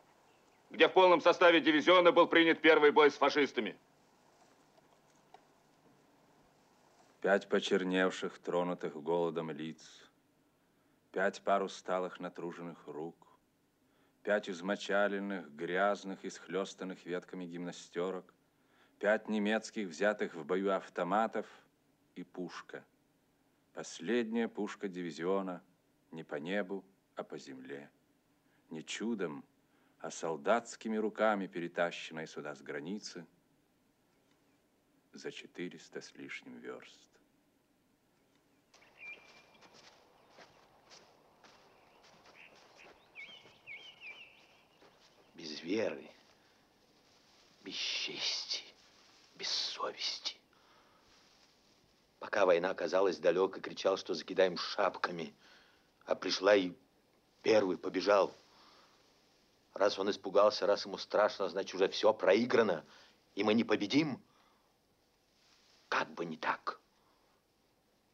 где 0.71 0.89
в 0.89 0.93
полном 0.95 1.21
составе 1.21 1.61
дивизиона 1.61 2.11
был 2.11 2.27
принят 2.27 2.61
первый 2.61 2.91
бой 2.91 3.09
с 3.09 3.15
фашистами. 3.15 3.77
Пять 7.21 7.49
почерневших, 7.49 8.37
тронутых 8.41 9.01
голодом 9.01 9.53
лиц, 9.53 9.79
Пять 11.13 11.41
пар 11.43 11.63
усталых 11.63 12.19
натруженных 12.19 12.79
рук, 12.89 13.15
Пять 14.23 14.49
измочаленных, 14.49 15.53
грязных 15.55 16.25
и 16.25 16.31
схлестанных 16.31 17.05
ветками 17.05 17.45
гимнастерок, 17.45 18.33
Пять 19.03 19.29
немецких, 19.29 19.89
взятых 19.89 20.33
в 20.37 20.45
бою 20.45 20.71
автоматов 20.71 21.45
и 22.15 22.23
пушка. 22.23 22.85
Последняя 23.75 24.47
пушка 24.47 24.87
дивизиона 24.87 25.61
не 26.13 26.23
по 26.23 26.37
небу, 26.37 26.85
а 27.17 27.25
по 27.25 27.37
земле. 27.37 27.91
Не 28.71 28.85
чудом, 28.85 29.45
а 29.99 30.13
солдатскими 30.13 30.97
руками 30.99 31.49
перетащенная 31.49 32.27
сюда 32.27 32.55
с 32.55 32.63
границы 32.63 33.27
за 35.13 35.33
четыреста 35.33 36.01
с 36.01 36.15
лишним 36.15 36.59
верст. 36.59 37.12
Без 45.43 45.61
веры, 45.63 46.09
без 47.65 47.75
чести, 47.75 48.63
без 49.35 49.49
совести. 49.49 50.37
Пока 52.21 52.47
война 52.47 52.71
оказалась 52.71 53.19
далеко, 53.19 53.59
кричал, 53.59 53.97
что 53.97 54.15
закидаем 54.15 54.57
шапками, 54.57 55.35
а 56.07 56.15
пришла 56.15 56.55
и 56.55 56.73
первый 57.43 57.77
побежал. 57.77 58.33
Раз 59.75 59.99
он 59.99 60.11
испугался, 60.13 60.65
раз 60.65 60.87
ему 60.87 60.97
страшно, 60.97 61.49
значит, 61.49 61.75
уже 61.75 61.89
все 61.89 62.15
проиграно, 62.15 62.85
и 63.35 63.43
мы 63.43 63.55
не 63.55 63.65
победим. 63.65 64.23
Как 65.89 66.09
бы 66.15 66.25
не 66.25 66.37
так. 66.37 66.81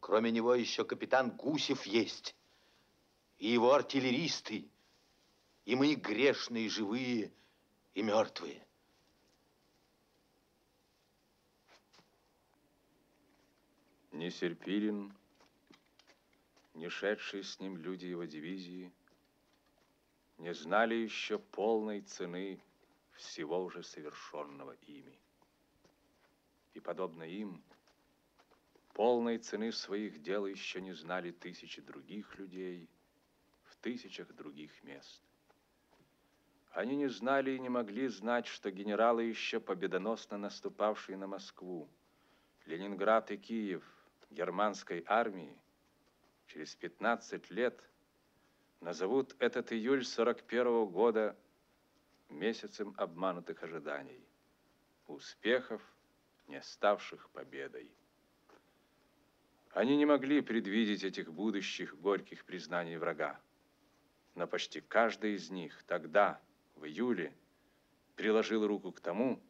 Кроме 0.01 0.31
него 0.31 0.55
еще 0.55 0.87
капитан 0.87 1.31
Гусев 1.31 1.85
есть. 1.85 2.35
и 3.37 3.49
его 3.49 3.75
артиллеристы, 3.75 4.67
и 5.69 5.77
мы 5.77 5.97
грешные, 5.97 6.71
живые 6.71 7.31
и 7.93 8.01
мертвые. 8.01 8.67
Ни 14.13 14.31
Серпилин, 14.31 15.13
ни 16.73 16.89
шедшие 16.89 17.43
с 17.43 17.61
ним 17.61 17.77
люди 17.77 18.07
его 18.07 18.25
дивизии 18.25 18.91
не 20.39 20.55
знали 20.55 20.95
еще 20.95 21.39
полной 21.39 22.01
цены 22.01 22.59
всего 23.13 23.63
уже 23.63 23.83
совершенного 23.83 24.73
ими. 24.87 25.19
И, 26.73 26.81
подобно 26.81 27.25
им, 27.25 27.63
полной 28.95 29.37
цены 29.37 29.71
своих 29.73 30.23
дел 30.23 30.47
еще 30.47 30.81
не 30.81 30.95
знали 30.95 31.31
тысячи 31.31 31.83
других 31.83 32.39
людей 32.39 32.89
в 33.65 33.77
тысячах 33.77 34.33
других 34.33 34.83
мест. 34.83 35.28
Они 36.79 36.95
не 36.95 37.09
знали 37.09 37.51
и 37.51 37.59
не 37.59 37.69
могли 37.69 38.07
знать, 38.07 38.47
что 38.47 38.71
генералы, 38.71 39.25
еще 39.25 39.59
победоносно 39.59 40.39
наступавшие 40.39 41.19
на 41.19 41.27
Москву, 41.27 41.89
Ленинград 42.67 43.33
и 43.33 43.37
Киев 43.37 43.83
германской 44.31 45.03
армии, 45.09 45.61
через 46.47 46.77
15 46.77 47.51
лет 47.51 47.83
назовут 48.81 49.35
этот 49.41 49.73
июль 49.73 50.05
41 50.05 50.69
-го 50.69 50.89
года 50.89 51.37
месяцем 52.29 52.95
обманутых 52.97 53.61
ожиданий, 53.65 54.25
успехов, 55.09 55.83
не 56.47 56.63
ставших 56.63 57.29
победой. 57.31 57.91
Они 59.73 59.97
не 59.97 60.07
могли 60.07 60.43
предвидеть 60.43 61.03
этих 61.03 61.33
будущих 61.33 61.99
горьких 61.99 62.45
признаний 62.45 62.99
врага, 62.99 63.41
но 64.37 64.47
почти 64.47 64.81
каждый 64.81 65.35
из 65.35 65.51
них 65.51 65.83
тогда, 65.83 66.41
в 66.79 66.87
июле, 66.87 67.33
приложил 68.17 68.67
руку 68.67 68.93
к 68.93 69.01
тому, 69.01 69.41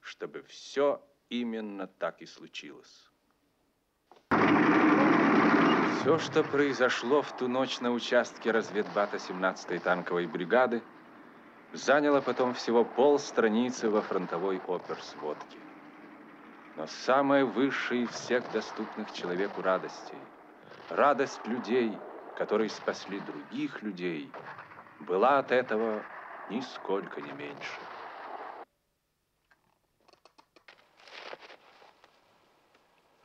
чтобы 0.00 0.42
все 0.42 1.02
именно 1.28 1.86
так 1.86 2.22
и 2.22 2.26
случилось. 2.26 3.10
Все, 6.00 6.18
что 6.18 6.42
произошло 6.42 7.20
в 7.20 7.36
ту 7.36 7.46
ночь 7.46 7.80
на 7.80 7.92
участке 7.92 8.50
разведбата 8.50 9.18
17-й 9.18 9.78
танковой 9.80 10.26
бригады, 10.26 10.82
заняло 11.72 12.20
потом 12.20 12.54
всего 12.54 12.84
полстраницы 12.84 13.90
во 13.90 14.00
фронтовой 14.00 14.60
оперсводке. 14.66 15.58
Но 16.76 16.86
самое 16.86 17.44
высшее 17.44 18.04
из 18.04 18.10
всех 18.10 18.50
доступных 18.52 19.12
человеку 19.12 19.60
радостей, 19.60 20.18
радость 20.88 21.46
людей, 21.46 21.96
которые 22.36 22.70
спасли 22.70 23.20
других 23.20 23.82
людей, 23.82 24.32
была 25.00 25.38
от 25.38 25.52
этого 25.52 26.02
нисколько 26.50 27.20
не 27.20 27.32
меньше. 27.32 27.80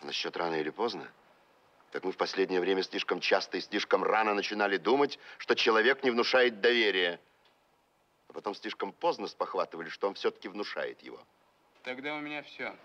Насчет 0.01 0.37
рано 0.37 0.55
или 0.55 0.69
поздно? 0.69 1.11
Так 1.91 2.03
мы 2.03 2.11
в 2.11 2.17
последнее 2.17 2.59
время 2.59 2.83
слишком 2.83 3.19
часто 3.19 3.57
и 3.57 3.61
слишком 3.61 4.03
рано 4.03 4.33
начинали 4.33 4.77
думать, 4.77 5.17
что 5.37 5.55
человек 5.55 6.03
не 6.03 6.11
внушает 6.11 6.61
доверия. 6.61 7.19
А 8.27 8.33
потом 8.33 8.53
слишком 8.53 8.91
поздно 8.91 9.27
спохватывали, 9.27 9.89
что 9.89 10.07
он 10.07 10.13
все-таки 10.13 10.47
внушает 10.47 11.01
его. 11.01 11.19
Тогда 11.83 12.15
у 12.15 12.19
меня 12.19 12.43
все. 12.43 12.75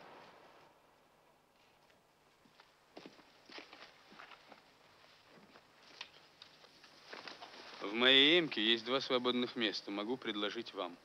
В 7.90 7.94
моей 7.94 8.38
эмке 8.38 8.62
есть 8.62 8.84
два 8.84 9.00
свободных 9.00 9.56
места. 9.56 9.90
Могу 9.90 10.16
предложить 10.16 10.72
вам. 10.74 10.96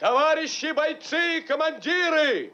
Товарищи 0.00 0.72
бойцы 0.72 1.42
командиры, 1.42 2.52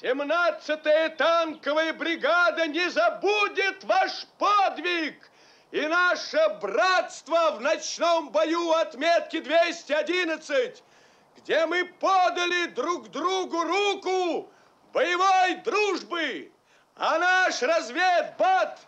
17-я 0.00 1.10
танковая 1.10 1.92
бригада 1.92 2.66
не 2.68 2.88
забудет 2.88 3.84
ваш 3.84 4.26
подвиг! 4.38 5.30
И 5.72 5.86
наше 5.86 6.40
братство 6.60 7.52
в 7.52 7.60
ночном 7.60 8.30
бою 8.30 8.72
отметки 8.72 9.40
211, 9.40 10.82
где 11.36 11.66
мы 11.66 11.84
подали 11.84 12.66
друг 12.68 13.10
другу 13.10 13.62
руку 13.62 14.50
боевой 14.94 15.56
дружбы, 15.56 16.50
а 16.96 17.18
наш 17.18 17.60
разведбат 17.60 18.80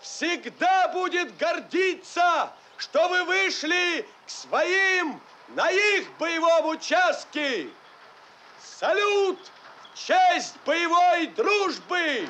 всегда 0.00 0.88
будет 0.88 1.36
гордиться, 1.36 2.50
что 2.76 3.08
вы 3.08 3.22
вышли 3.22 4.06
к 4.26 4.30
своим 4.30 5.20
на 5.48 5.70
их 5.70 6.10
боевом 6.18 6.66
участке. 6.66 7.68
Салют 8.60 9.38
честь 9.94 10.56
боевой 10.64 11.28
дружбы! 11.28 12.26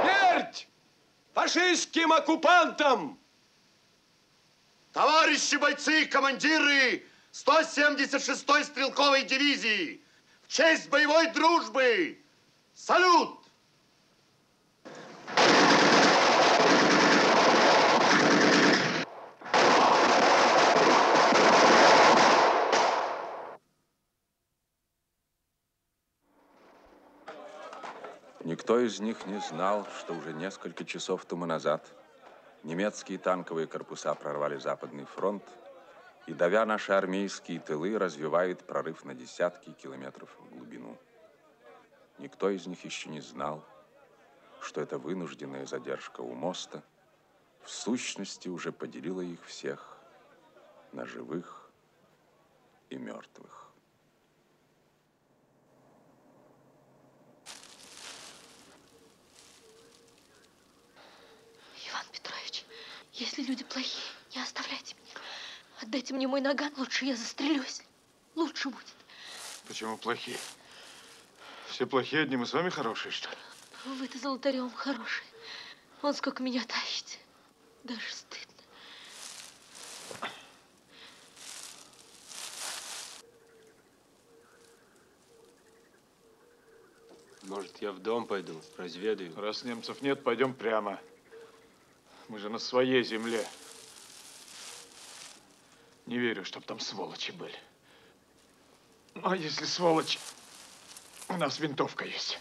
Смерть 0.00 0.68
фашистским 1.34 2.12
оккупантам! 2.12 3.18
Товарищи 4.92 5.56
бойцы 5.56 6.02
и 6.02 6.06
командиры 6.06 7.04
176-й 7.32 8.64
стрелковой 8.64 9.22
дивизии, 9.24 10.02
в 10.42 10.48
честь 10.48 10.88
боевой 10.88 11.28
дружбы! 11.30 12.18
Салют! 12.74 13.37
Никто 28.68 28.80
из 28.80 29.00
них 29.00 29.24
не 29.24 29.40
знал, 29.40 29.86
что 29.98 30.12
уже 30.12 30.34
несколько 30.34 30.84
часов 30.84 31.24
тому 31.24 31.46
назад 31.46 31.90
немецкие 32.64 33.16
танковые 33.16 33.66
корпуса 33.66 34.14
прорвали 34.14 34.58
Западный 34.58 35.06
фронт 35.06 35.42
и, 36.26 36.34
давя 36.34 36.66
наши 36.66 36.92
армейские 36.92 37.60
тылы, 37.60 37.98
развивают 37.98 38.66
прорыв 38.66 39.06
на 39.06 39.14
десятки 39.14 39.72
километров 39.72 40.28
в 40.38 40.54
глубину. 40.54 40.98
Никто 42.18 42.50
из 42.50 42.66
них 42.66 42.84
еще 42.84 43.08
не 43.08 43.22
знал, 43.22 43.64
что 44.60 44.82
эта 44.82 44.98
вынужденная 44.98 45.64
задержка 45.64 46.20
у 46.20 46.34
моста 46.34 46.82
в 47.62 47.70
сущности 47.70 48.50
уже 48.50 48.70
поделила 48.70 49.22
их 49.22 49.42
всех 49.46 49.96
на 50.92 51.06
живых 51.06 51.70
и 52.90 52.98
мертвых. 52.98 53.68
Иван 61.90 62.04
Петрович, 62.12 62.64
если 63.18 63.42
люди 63.42 63.64
плохие, 63.64 64.04
не 64.34 64.42
оставляйте 64.42 64.94
меня. 64.94 65.14
Отдайте 65.80 66.14
мне 66.14 66.26
мой 66.28 66.40
наган, 66.40 66.72
лучше 66.76 67.04
я 67.04 67.16
застрелюсь. 67.16 67.82
Лучше 68.34 68.68
будет. 68.68 68.86
Почему 69.66 69.96
плохие? 69.96 70.38
Все 71.68 71.86
плохие, 71.86 72.22
одни 72.22 72.36
мы 72.36 72.46
с 72.46 72.52
вами 72.52 72.70
хорошие, 72.70 73.12
что 73.12 73.28
ли? 73.30 73.36
Вы-то 73.84 74.18
золотарем 74.18 74.70
хороший. 74.70 75.24
Он 76.02 76.14
сколько 76.14 76.42
меня 76.42 76.64
тащите. 76.64 77.18
Даже 77.84 78.10
стыдно. 78.10 78.44
Может, 87.42 87.80
я 87.80 87.92
в 87.92 87.98
дом 88.00 88.26
пойду, 88.26 88.60
разведаю? 88.76 89.34
Раз 89.36 89.64
немцев 89.64 90.02
нет, 90.02 90.22
пойдем 90.22 90.54
прямо. 90.54 91.00
Мы 92.28 92.38
же 92.38 92.50
на 92.50 92.58
своей 92.58 93.02
земле. 93.02 93.44
Не 96.06 96.18
верю, 96.18 96.44
чтоб 96.44 96.64
там 96.64 96.78
сволочи 96.78 97.32
были. 97.32 97.58
А 99.22 99.34
если 99.34 99.64
сволочи, 99.64 100.18
у 101.28 101.36
нас 101.36 101.58
винтовка 101.58 102.04
есть. 102.04 102.38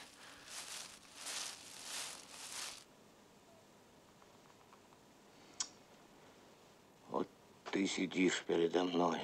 Вот 7.10 7.28
ты 7.72 7.88
сидишь 7.88 8.44
передо 8.46 8.84
мной, 8.84 9.22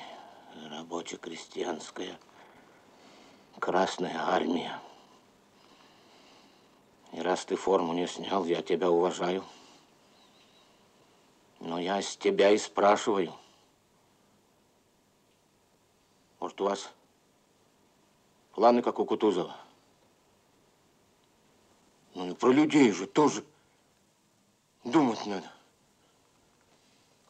рабоче-крестьянская, 0.70 2.18
Красная 3.60 4.20
армия. 4.20 4.82
И 7.14 7.22
раз 7.22 7.46
ты 7.46 7.56
форму 7.56 7.94
не 7.94 8.08
снял, 8.08 8.44
я 8.46 8.62
тебя 8.62 8.90
уважаю. 8.90 9.46
Но 11.64 11.80
я 11.80 12.02
с 12.02 12.18
тебя 12.18 12.50
и 12.52 12.58
спрашиваю. 12.58 13.34
Может, 16.42 16.60
у 16.60 16.66
вас 16.66 16.92
планы, 18.52 18.82
как 18.82 19.00
у 19.00 19.06
Кутузова? 19.06 19.56
Ну 22.16 22.32
и 22.32 22.34
про 22.36 22.52
людей 22.52 22.92
же 22.92 23.08
тоже 23.08 23.46
думать 24.84 25.26
надо. 25.26 25.50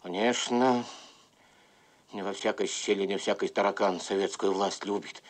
Конечно, 0.02 0.84
не 2.12 2.24
во 2.24 2.34
всякой 2.34 2.66
щели, 2.66 3.06
не 3.06 3.18
всякий 3.20 3.50
таракан 3.50 4.00
советскую 4.00 4.52
власть 4.52 4.84
любит. 4.84 5.22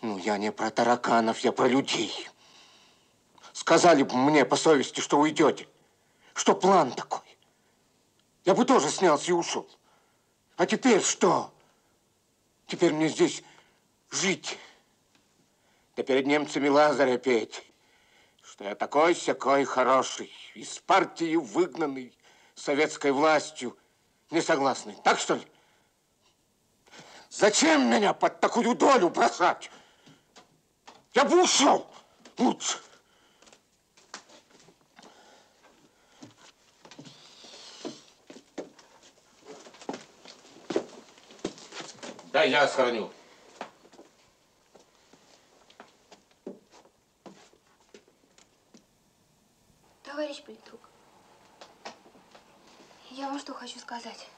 Ну, 0.00 0.16
я 0.16 0.38
не 0.38 0.50
про 0.50 0.70
тараканов, 0.70 1.40
я 1.40 1.52
про 1.52 1.68
людей. 1.68 2.26
Сказали 3.52 4.02
бы 4.02 4.16
мне 4.16 4.46
по 4.46 4.56
совести, 4.56 5.00
что 5.00 5.18
уйдете, 5.18 5.68
что 6.32 6.54
план 6.54 6.92
такой. 6.92 7.29
Я 8.44 8.54
бы 8.54 8.64
тоже 8.64 8.90
снялся 8.90 9.30
и 9.30 9.32
ушел. 9.32 9.68
А 10.56 10.66
теперь 10.66 11.02
что? 11.02 11.52
Теперь 12.66 12.92
мне 12.92 13.08
здесь 13.08 13.42
жить. 14.10 14.58
Да 15.96 16.02
перед 16.02 16.26
немцами 16.26 16.68
Лазаря 16.68 17.18
петь, 17.18 17.62
что 18.42 18.64
я 18.64 18.74
такой-сякой 18.74 19.64
хороший, 19.64 20.32
из 20.54 20.78
партии 20.78 21.36
выгнанный 21.36 22.16
советской 22.54 23.12
властью, 23.12 23.76
не 24.30 24.40
согласный. 24.40 24.96
Так 25.04 25.18
что 25.18 25.34
ли? 25.34 25.46
Зачем 27.28 27.90
меня 27.90 28.12
под 28.12 28.40
такую 28.40 28.74
долю 28.74 29.08
бросать? 29.08 29.70
Я 31.14 31.24
бы 31.24 31.42
ушел 31.42 31.86
лучше. 32.38 32.78
Да, 42.32 42.44
я 42.44 42.68
сохраню. 42.68 43.10
Товарищ 50.04 50.40
политрук, 50.42 50.80
я 53.10 53.26
вам 53.26 53.40
что 53.40 53.52
хочу 53.52 53.80
сказать. 53.80 54.28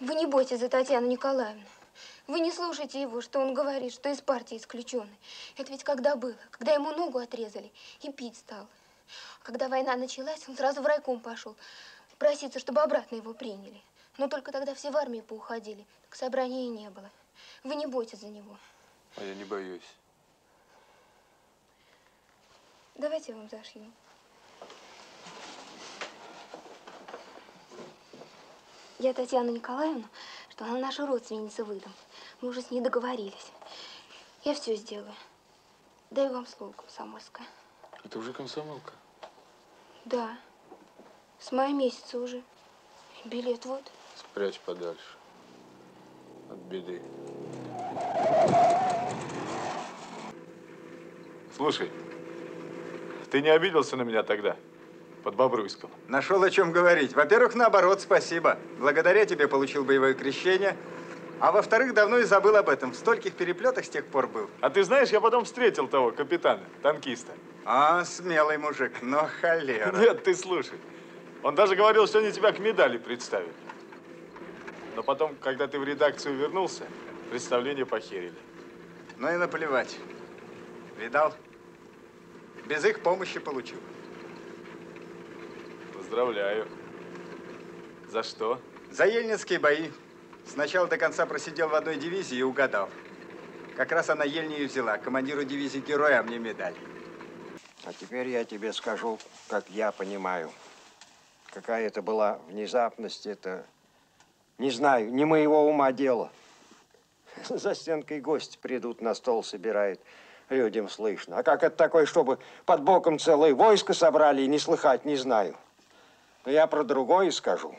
Вы 0.00 0.14
не 0.14 0.24
бойтесь 0.24 0.60
за 0.60 0.70
Татьяну 0.70 1.06
Николаевну. 1.06 1.66
Вы 2.26 2.40
не 2.40 2.50
слушайте 2.50 3.02
его, 3.02 3.20
что 3.20 3.40
он 3.40 3.52
говорит, 3.52 3.92
что 3.92 4.08
из 4.08 4.22
партии 4.22 4.56
исключенный. 4.56 5.18
Это 5.58 5.72
ведь 5.72 5.84
когда 5.84 6.16
было? 6.16 6.36
Когда 6.50 6.72
ему 6.72 6.92
ногу 6.92 7.18
отрезали 7.18 7.70
и 8.00 8.10
пить 8.10 8.38
стал. 8.38 8.66
Когда 9.42 9.68
война 9.68 9.96
началась, 9.96 10.48
он 10.48 10.56
сразу 10.56 10.80
в 10.80 10.86
райком 10.86 11.20
пошел 11.20 11.56
проситься, 12.18 12.58
чтобы 12.58 12.80
обратно 12.80 13.16
его 13.16 13.34
приняли. 13.34 13.82
Но 14.20 14.28
только 14.28 14.52
тогда 14.52 14.74
все 14.74 14.90
в 14.90 14.96
армии 14.98 15.22
поуходили, 15.22 15.86
так 16.02 16.14
собрания 16.14 16.66
и 16.66 16.68
не 16.68 16.90
было. 16.90 17.10
Вы 17.64 17.74
не 17.74 17.86
бойтесь 17.86 18.18
за 18.18 18.26
него. 18.26 18.54
А 19.16 19.24
я 19.24 19.34
не 19.34 19.44
боюсь. 19.44 19.94
Давайте 22.96 23.32
я 23.32 23.38
вам 23.38 23.48
зашью. 23.48 23.90
Я 28.98 29.14
Татьяну 29.14 29.52
Николаевну, 29.52 30.06
что 30.50 30.66
она 30.66 30.76
наша 30.76 31.06
родственница 31.06 31.64
выдам. 31.64 31.94
Мы 32.42 32.50
уже 32.50 32.60
с 32.60 32.70
ней 32.70 32.82
договорились. 32.82 33.52
Я 34.44 34.52
все 34.52 34.76
сделаю. 34.76 35.14
Даю 36.10 36.30
вам 36.34 36.46
слово 36.46 36.72
комсомольское. 36.72 37.46
Это 38.04 38.18
уже 38.18 38.34
комсомолка? 38.34 38.92
Да. 40.04 40.36
С 41.38 41.52
мая 41.52 41.72
месяца 41.72 42.18
уже. 42.18 42.42
Билет 43.24 43.64
вот. 43.64 43.90
Спрячь 44.32 44.60
подальше. 44.60 45.00
От 46.50 46.58
беды. 46.70 47.02
Слушай, 51.56 51.90
ты 53.30 53.42
не 53.42 53.48
обиделся 53.48 53.96
на 53.96 54.02
меня 54.02 54.22
тогда, 54.22 54.56
под 55.24 55.34
Бобруйском? 55.34 55.90
Нашел 56.06 56.42
о 56.44 56.50
чем 56.50 56.70
говорить. 56.70 57.14
Во-первых, 57.14 57.56
наоборот, 57.56 58.00
спасибо. 58.02 58.56
Благодаря 58.78 59.26
тебе 59.26 59.48
получил 59.48 59.84
боевое 59.84 60.14
крещение. 60.14 60.76
А 61.40 61.50
во-вторых, 61.50 61.92
давно 61.92 62.18
и 62.18 62.22
забыл 62.22 62.54
об 62.54 62.68
этом. 62.68 62.92
В 62.92 62.96
стольких 62.96 63.34
переплетах 63.34 63.84
с 63.84 63.88
тех 63.88 64.06
пор 64.06 64.28
был. 64.28 64.48
А 64.60 64.70
ты 64.70 64.84
знаешь, 64.84 65.08
я 65.08 65.20
потом 65.20 65.44
встретил 65.44 65.88
того 65.88 66.12
капитана, 66.12 66.62
танкиста. 66.82 67.32
А, 67.64 68.04
смелый 68.04 68.58
мужик, 68.58 68.92
но 69.02 69.28
холера. 69.40 69.92
Нет, 69.96 70.22
ты 70.22 70.34
слушай. 70.36 70.78
Он 71.42 71.54
даже 71.56 71.74
говорил, 71.74 72.06
что 72.06 72.20
они 72.20 72.30
тебя 72.30 72.52
к 72.52 72.58
медали 72.60 72.96
представили. 72.96 73.52
Но 75.00 75.04
потом, 75.04 75.34
когда 75.36 75.66
ты 75.66 75.78
в 75.78 75.84
редакцию 75.84 76.36
вернулся, 76.36 76.84
представление 77.30 77.86
похерили. 77.86 78.34
Ну 79.16 79.32
и 79.32 79.36
наплевать. 79.38 79.96
Видал? 80.98 81.32
Без 82.66 82.84
их 82.84 83.02
помощи 83.02 83.40
получил. 83.40 83.80
Поздравляю. 85.94 86.68
За 88.10 88.22
что? 88.22 88.60
За 88.90 89.06
ельницкие 89.06 89.58
бои. 89.58 89.88
Сначала 90.46 90.86
до 90.86 90.98
конца 90.98 91.24
просидел 91.24 91.70
в 91.70 91.74
одной 91.74 91.96
дивизии 91.96 92.36
и 92.36 92.42
угадал. 92.42 92.90
Как 93.78 93.92
раз 93.92 94.10
она 94.10 94.24
Ельни 94.24 94.58
и 94.58 94.66
взяла. 94.66 94.98
Командиру 94.98 95.44
дивизии 95.44 95.78
героя, 95.78 96.20
а 96.20 96.22
мне 96.22 96.38
медаль. 96.38 96.74
А 97.86 97.94
теперь 97.94 98.28
я 98.28 98.44
тебе 98.44 98.74
скажу, 98.74 99.18
как 99.48 99.64
я 99.70 99.92
понимаю. 99.92 100.50
Какая 101.54 101.86
это 101.86 102.02
была 102.02 102.38
внезапность, 102.48 103.26
это, 103.26 103.64
не 104.60 104.70
знаю, 104.70 105.10
не 105.10 105.24
моего 105.24 105.66
ума 105.66 105.90
дело. 105.90 106.30
За 107.48 107.74
стенкой 107.74 108.20
гости 108.20 108.58
придут, 108.58 109.00
на 109.00 109.14
стол 109.14 109.42
собирает. 109.42 110.00
Людям 110.50 110.88
слышно. 110.88 111.38
А 111.38 111.42
как 111.42 111.62
это 111.62 111.76
такое, 111.76 112.04
чтобы 112.04 112.38
под 112.66 112.82
боком 112.82 113.18
целое 113.18 113.54
войско 113.54 113.94
собрали 113.94 114.42
и 114.42 114.46
не 114.46 114.58
слыхать, 114.58 115.04
не 115.04 115.16
знаю. 115.16 115.56
Но 116.44 116.52
я 116.52 116.66
про 116.66 116.84
другое 116.84 117.30
скажу. 117.30 117.74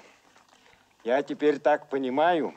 Я 1.04 1.22
теперь 1.22 1.60
так 1.60 1.88
понимаю, 1.88 2.56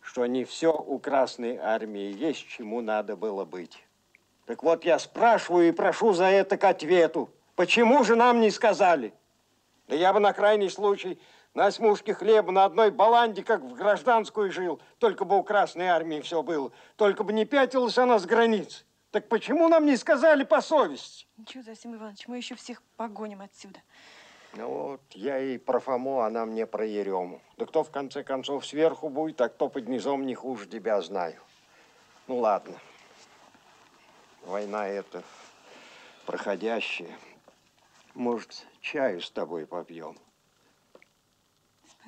что 0.00 0.26
не 0.26 0.44
все 0.44 0.72
у 0.72 0.98
Красной 0.98 1.56
Армии 1.58 2.12
есть, 2.16 2.48
чему 2.48 2.80
надо 2.80 3.14
было 3.14 3.44
быть. 3.44 3.84
Так 4.46 4.62
вот, 4.62 4.84
я 4.84 4.98
спрашиваю 4.98 5.68
и 5.68 5.72
прошу 5.72 6.14
за 6.14 6.24
это 6.24 6.56
к 6.56 6.64
ответу. 6.64 7.30
Почему 7.54 8.02
же 8.02 8.16
нам 8.16 8.40
не 8.40 8.50
сказали? 8.50 9.12
Да 9.86 9.94
я 9.94 10.12
бы 10.12 10.18
на 10.18 10.32
крайний 10.32 10.70
случай 10.70 11.20
на 11.56 11.70
смушке 11.70 12.12
хлеба 12.12 12.52
на 12.52 12.66
одной 12.66 12.90
баланде, 12.90 13.42
как 13.42 13.62
в 13.62 13.74
гражданскую 13.74 14.52
жил, 14.52 14.78
только 14.98 15.24
бы 15.24 15.38
у 15.38 15.42
Красной 15.42 15.86
Армии 15.86 16.20
все 16.20 16.42
было, 16.42 16.70
только 16.96 17.24
бы 17.24 17.32
не 17.32 17.46
пятилась 17.46 17.96
она 17.96 18.18
с 18.18 18.26
границ. 18.26 18.84
Так 19.10 19.30
почему 19.30 19.66
нам 19.68 19.86
не 19.86 19.96
сказали 19.96 20.44
по 20.44 20.60
совести? 20.60 21.26
Ничего, 21.38 21.62
Зосим 21.62 21.94
Иванович, 21.94 22.28
мы 22.28 22.36
еще 22.36 22.56
всех 22.56 22.82
погоним 22.98 23.40
отсюда. 23.40 23.80
Ну 24.52 24.68
вот, 24.68 25.00
я 25.12 25.38
и 25.38 25.56
про 25.56 25.80
Фому, 25.80 26.20
она 26.20 26.44
мне 26.44 26.66
про 26.66 26.84
Ерему. 26.84 27.40
Да 27.56 27.64
кто 27.64 27.82
в 27.82 27.90
конце 27.90 28.22
концов 28.22 28.66
сверху 28.66 29.08
будет, 29.08 29.40
а 29.40 29.48
кто 29.48 29.70
под 29.70 29.88
низом 29.88 30.26
не 30.26 30.34
хуже 30.34 30.66
тебя 30.66 31.00
знаю. 31.00 31.40
Ну 32.26 32.36
ладно. 32.36 32.76
Война 34.44 34.86
это 34.88 35.22
проходящая. 36.26 37.16
Может, 38.12 38.66
чаю 38.82 39.22
с 39.22 39.30
тобой 39.30 39.66
попьем? 39.66 40.18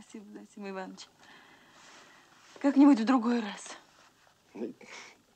Спасибо, 0.09 0.38
Зосим 0.38 0.71
Иванович. 0.71 1.07
Как-нибудь 2.61 2.99
в 2.99 3.05
другой 3.05 3.40
раз. 3.40 3.77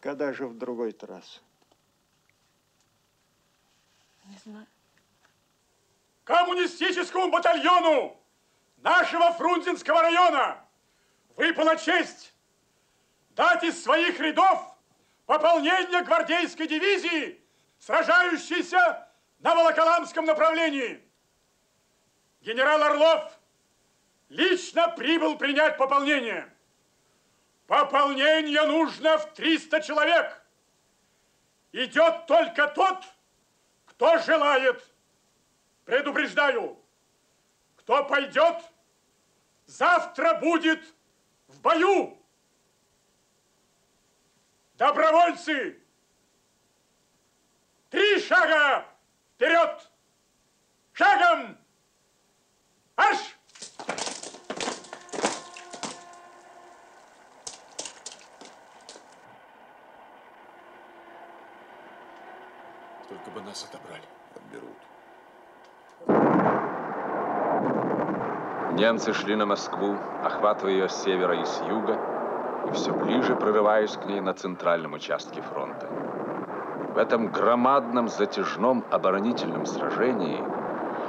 Когда 0.00 0.32
же 0.32 0.46
в 0.46 0.56
другой-то 0.56 1.06
раз? 1.06 1.42
Не 4.24 4.38
знаю. 4.38 4.66
Коммунистическому 6.24 7.30
батальону 7.30 8.18
нашего 8.78 9.34
Фрунзенского 9.34 10.00
района 10.00 10.64
выпала 11.36 11.76
честь 11.76 12.32
дать 13.32 13.62
из 13.64 13.82
своих 13.82 14.18
рядов 14.20 14.74
пополнение 15.26 16.02
гвардейской 16.02 16.66
дивизии, 16.66 17.44
сражающейся 17.78 19.06
на 19.40 19.54
Волоколамском 19.54 20.24
направлении. 20.24 21.06
Генерал 22.40 22.82
Орлов 22.82 23.38
Лично 24.32 24.88
прибыл 24.88 25.36
принять 25.36 25.76
пополнение. 25.76 26.50
Пополнение 27.66 28.62
нужно 28.62 29.18
в 29.18 29.34
300 29.34 29.82
человек. 29.82 30.42
Идет 31.72 32.24
только 32.26 32.66
тот, 32.68 33.04
кто 33.84 34.16
желает. 34.20 34.82
Предупреждаю, 35.84 36.82
кто 37.76 38.04
пойдет, 38.06 38.56
завтра 39.66 40.32
будет 40.40 40.82
в 41.48 41.60
бою. 41.60 42.18
Добровольцы, 44.78 45.78
три 47.90 48.18
шага 48.18 48.86
вперед! 49.34 49.90
Шагом! 50.94 51.61
Бы 63.34 63.40
нас 63.42 63.68
отобрали. 63.68 64.02
Отберут. 64.36 64.76
Немцы 68.78 69.12
шли 69.12 69.36
на 69.36 69.46
Москву, 69.46 69.96
охватывая 70.24 70.72
ее 70.72 70.88
с 70.88 71.02
севера 71.02 71.40
и 71.40 71.44
с 71.44 71.62
юга, 71.68 71.98
и 72.68 72.72
все 72.72 72.92
ближе 72.92 73.36
прорываясь 73.36 73.96
к 73.96 74.06
ней 74.06 74.20
на 74.20 74.34
центральном 74.34 74.94
участке 74.94 75.42
фронта. 75.42 75.86
В 76.94 76.98
этом 76.98 77.28
громадном 77.28 78.08
затяжном 78.08 78.84
оборонительном 78.90 79.66
сражении, 79.66 80.42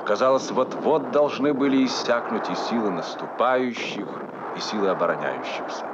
казалось, 0.05 0.51
вот-вот 0.51 1.12
должны 1.12 1.53
были 1.53 1.86
иссякнуть 1.86 2.49
и 2.49 2.55
силы 2.55 2.89
наступающих, 2.89 4.07
и 4.55 4.59
силы 4.59 4.89
обороняющихся. 4.89 5.86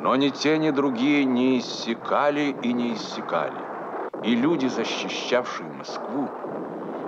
Но 0.00 0.16
ни 0.16 0.28
те, 0.28 0.58
ни 0.58 0.70
другие 0.70 1.24
не 1.24 1.58
иссякали 1.58 2.56
и 2.62 2.72
не 2.72 2.94
иссякали. 2.94 3.69
И 4.24 4.34
люди, 4.34 4.66
защищавшие 4.66 5.68
Москву, 5.70 6.28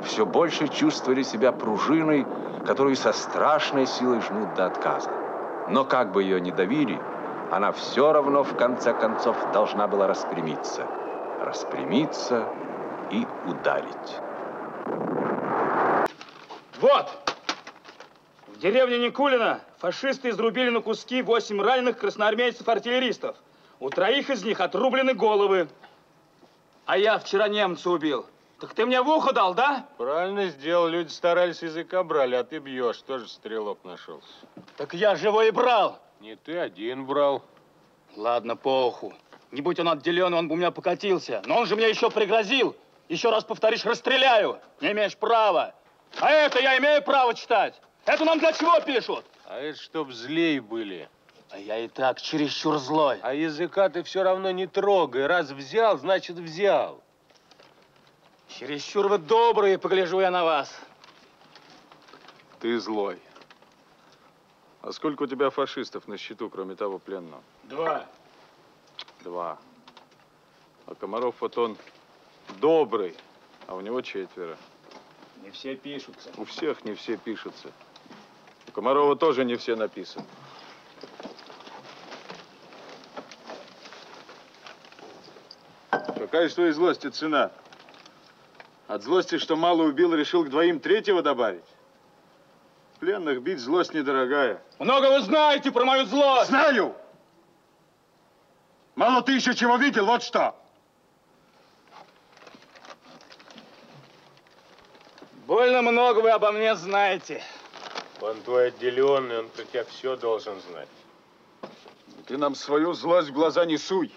все 0.05 0.25
больше 0.25 0.69
чувствовали 0.69 1.23
себя 1.23 1.53
пружиной, 1.53 2.27
которую 2.67 2.97
со 2.97 3.13
страшной 3.13 3.87
силой 3.87 4.21
жмут 4.21 4.55
до 4.55 4.67
отказа. 4.67 5.11
Но 5.69 5.85
как 5.85 6.13
бы 6.13 6.23
ее 6.23 6.41
ни 6.41 6.51
давили, 6.51 6.99
она 7.51 7.73
все 7.73 8.13
равно 8.13 8.43
в 8.43 8.57
конце 8.57 8.95
концов 8.95 9.37
должна 9.53 9.87
была 9.87 10.07
распрямиться. 10.07 10.87
Распрямиться 11.41 12.47
и 13.11 13.27
ударить. 13.47 14.17
Вот! 16.81 17.11
В 18.49 18.59
деревне 18.59 18.99
Никулина 18.99 19.61
фашисты 19.79 20.31
изрубили 20.31 20.71
на 20.71 20.81
куски 20.81 21.21
восемь 21.21 21.61
раненых 21.61 21.99
красноармейцев-артиллеристов. 21.99 23.37
У 23.81 23.91
троих 23.91 24.31
из 24.31 24.45
них 24.45 24.61
отрублены 24.61 25.15
головы. 25.15 25.69
А 26.87 26.99
я 26.99 27.19
вчера 27.19 27.49
немца 27.49 27.91
убил. 27.91 28.27
Так 28.61 28.75
ты 28.75 28.87
мне 28.87 29.01
в 29.03 29.09
ухо 29.09 29.33
дал, 29.33 29.55
да? 29.55 29.87
Правильно 29.99 30.49
сделал. 30.49 30.89
Люди 30.89 31.11
старались, 31.11 31.63
языка 31.63 32.03
брали, 32.05 32.35
а 32.35 32.45
ты 32.45 32.59
бьешь. 32.59 33.01
Тоже 33.03 33.29
стрелок 33.29 33.79
нашелся. 33.85 34.27
Так 34.77 34.95
я 34.95 35.13
его 35.13 35.43
и 35.43 35.51
брал. 35.51 35.99
Не 36.21 36.37
ты 36.37 36.59
один 36.59 37.05
брал. 37.07 37.43
Ладно, 38.17 38.57
по 38.57 38.87
уху. 38.87 39.13
Не 39.51 39.61
будь 39.61 39.81
он 39.81 39.89
отделен, 39.89 40.33
он 40.33 40.49
бы 40.49 40.55
у 40.55 40.57
меня 40.57 40.71
покатился. 40.71 41.43
Но 41.47 41.59
он 41.59 41.67
же 41.67 41.77
мне 41.77 41.89
еще 41.89 42.11
пригрозил. 42.11 42.77
Еще 43.09 43.31
раз 43.31 43.45
повторишь, 43.45 43.85
расстреляю. 43.85 44.59
Не 44.81 44.93
имеешь 44.93 45.17
права. 45.17 45.75
А 46.21 46.31
это 46.31 46.61
я 46.61 46.79
имею 46.79 47.03
право 47.03 47.35
читать. 47.35 47.75
Это 48.07 48.25
нам 48.25 48.39
для 48.39 48.53
чего 48.53 48.81
пишут? 48.81 49.25
А 49.47 49.59
это 49.59 49.79
чтоб 49.81 50.11
злей 50.11 50.61
были. 50.61 51.09
А 51.53 51.59
я 51.59 51.79
и 51.79 51.89
так 51.89 52.19
чересчур 52.19 52.79
злой. 52.79 53.19
А 53.21 53.35
языка 53.35 53.91
ты 53.91 54.03
все 54.03 54.23
равно 54.23 54.51
не 54.53 54.67
трогай. 54.67 55.27
Раз 55.27 55.51
взял, 55.51 55.99
значит 55.99 56.39
взял. 56.39 57.03
Чересчур 58.49 59.09
вы 59.09 59.19
добрые, 59.19 59.77
погляжу 59.77 60.21
я 60.21 60.31
на 60.31 60.45
вас. 60.45 60.75
Ты 62.59 62.81
злой. 62.81 63.21
А 64.81 64.93
сколько 64.93 65.25
у 65.25 65.27
тебя 65.27 65.51
фашистов 65.51 66.09
на 66.09 66.17
счету, 66.17 66.49
кроме 66.49 66.75
того 66.75 66.99
пленного? 66.99 67.43
Два. 67.65 68.07
Два. 69.21 69.59
А 70.87 70.95
Комаров 70.95 71.35
вот 71.41 71.59
он 71.59 71.77
добрый, 72.61 73.15
а 73.67 73.75
у 73.75 73.83
него 73.83 74.01
четверо. 74.01 74.57
Не 75.43 75.51
все 75.51 75.77
пишутся. 75.77 76.31
У 76.39 76.47
всех 76.47 76.83
не 76.87 76.95
все 76.95 77.19
пишутся. 77.19 77.69
У 78.69 78.73
Комарова 78.73 79.17
тоже 79.17 79.45
не 79.45 79.57
все 79.57 79.77
написаны. 79.77 80.25
Какая 86.33 86.49
же 86.49 86.55
твоей 86.55 86.73
злости 86.73 87.11
цена? 87.11 87.51
От 88.89 89.03
злости, 89.03 89.37
что 89.37 89.55
мало 89.55 89.83
убил, 89.83 90.15
решил 90.15 90.47
к 90.47 90.49
двоим 90.49 90.81
третьего 90.81 91.21
добавить? 91.21 91.67
Пленных 93.01 93.43
бить 93.43 93.59
злость 93.59 93.93
недорогая. 93.93 94.63
Много 94.79 95.11
вы 95.11 95.21
знаете 95.21 95.71
про 95.71 95.85
мою 95.85 96.07
злость. 96.07 96.49
Знаю! 96.49 96.97
Мало 98.95 99.21
ты 99.21 99.33
еще 99.33 99.55
чего 99.55 99.77
видел, 99.77 100.07
вот 100.07 100.23
что. 100.23 100.57
Больно 105.47 105.83
много 105.83 106.21
вы 106.21 106.31
обо 106.31 106.51
мне 106.51 106.75
знаете. 106.77 107.43
Он 108.23 108.41
твой 108.41 108.69
отделенный, 108.69 109.41
он 109.41 109.51
про 109.51 109.65
тебя 109.65 109.85
все 109.85 110.17
должен 110.17 110.59
знать. 110.71 110.89
Ты 112.27 112.39
нам 112.39 112.55
свою 112.55 112.95
злость 112.95 113.29
в 113.29 113.35
глаза 113.35 113.67
не 113.67 113.77
суй. 113.77 114.11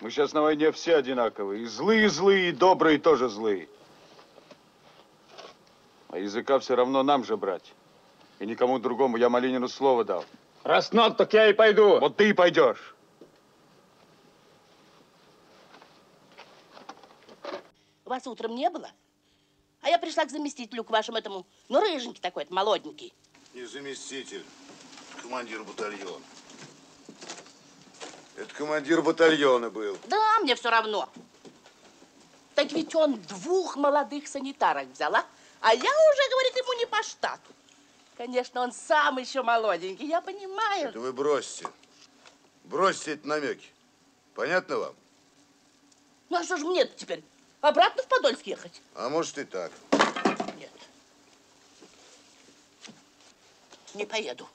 Мы 0.00 0.10
сейчас 0.10 0.32
на 0.32 0.42
войне 0.42 0.70
все 0.70 0.96
одинаковые. 0.96 1.62
И 1.62 1.66
злые 1.66 2.08
злые, 2.08 2.50
и 2.50 2.52
добрые 2.52 2.98
тоже 2.98 3.28
злые. 3.28 3.68
А 6.08 6.18
языка 6.18 6.58
все 6.60 6.76
равно 6.76 7.02
нам 7.02 7.24
же 7.24 7.36
брать. 7.36 7.72
И 8.38 8.46
никому 8.46 8.78
другому 8.78 9.16
я 9.16 9.28
Малинину 9.28 9.68
слово 9.68 10.04
дал. 10.04 10.24
Раз 10.62 10.92
надо, 10.92 11.16
так 11.16 11.32
я 11.32 11.48
и 11.48 11.52
пойду. 11.52 11.98
Вот 11.98 12.16
ты 12.16 12.30
и 12.30 12.32
пойдешь. 12.32 12.94
Вас 18.04 18.26
утром 18.26 18.54
не 18.54 18.70
было? 18.70 18.90
А 19.82 19.88
я 19.88 19.98
пришла 19.98 20.24
к 20.24 20.30
заместителю, 20.30 20.84
к 20.84 20.90
вашему 20.90 21.18
этому, 21.18 21.46
ну, 21.68 21.80
рыженький 21.80 22.20
такой, 22.20 22.46
молоденький. 22.50 23.12
Не 23.54 23.64
заместитель, 23.64 24.44
командир 25.22 25.62
батальона. 25.64 26.24
Это 28.38 28.54
командир 28.54 29.02
батальона 29.02 29.68
был. 29.68 29.98
Да, 30.06 30.38
мне 30.40 30.54
все 30.54 30.70
равно. 30.70 31.08
Так 32.54 32.70
ведь 32.70 32.94
он 32.94 33.20
двух 33.22 33.74
молодых 33.74 34.28
санитарок 34.28 34.86
взял, 34.88 35.12
а? 35.12 35.26
А 35.60 35.74
я 35.74 35.80
уже, 35.80 36.30
говорит, 36.30 36.56
ему 36.56 36.72
не 36.74 36.86
по 36.86 37.02
штату. 37.02 37.52
Конечно, 38.16 38.60
он 38.60 38.70
сам 38.70 39.18
еще 39.18 39.42
молоденький, 39.42 40.06
я 40.06 40.20
понимаю. 40.20 40.90
Это 40.90 41.00
вы 41.00 41.12
бросьте. 41.12 41.66
Бросьте 42.62 43.14
эти 43.14 43.26
намеки. 43.26 43.66
Понятно 44.34 44.76
вам? 44.78 44.94
Ну, 46.28 46.36
а 46.36 46.44
что 46.44 46.58
же 46.58 46.64
мне 46.64 46.86
теперь? 46.86 47.24
Обратно 47.60 48.04
в 48.04 48.06
Подольск 48.06 48.46
ехать? 48.46 48.80
А 48.94 49.08
может 49.08 49.36
и 49.38 49.44
так. 49.44 49.72
Нет. 50.56 50.70
Не 53.94 54.06
поеду. 54.06 54.48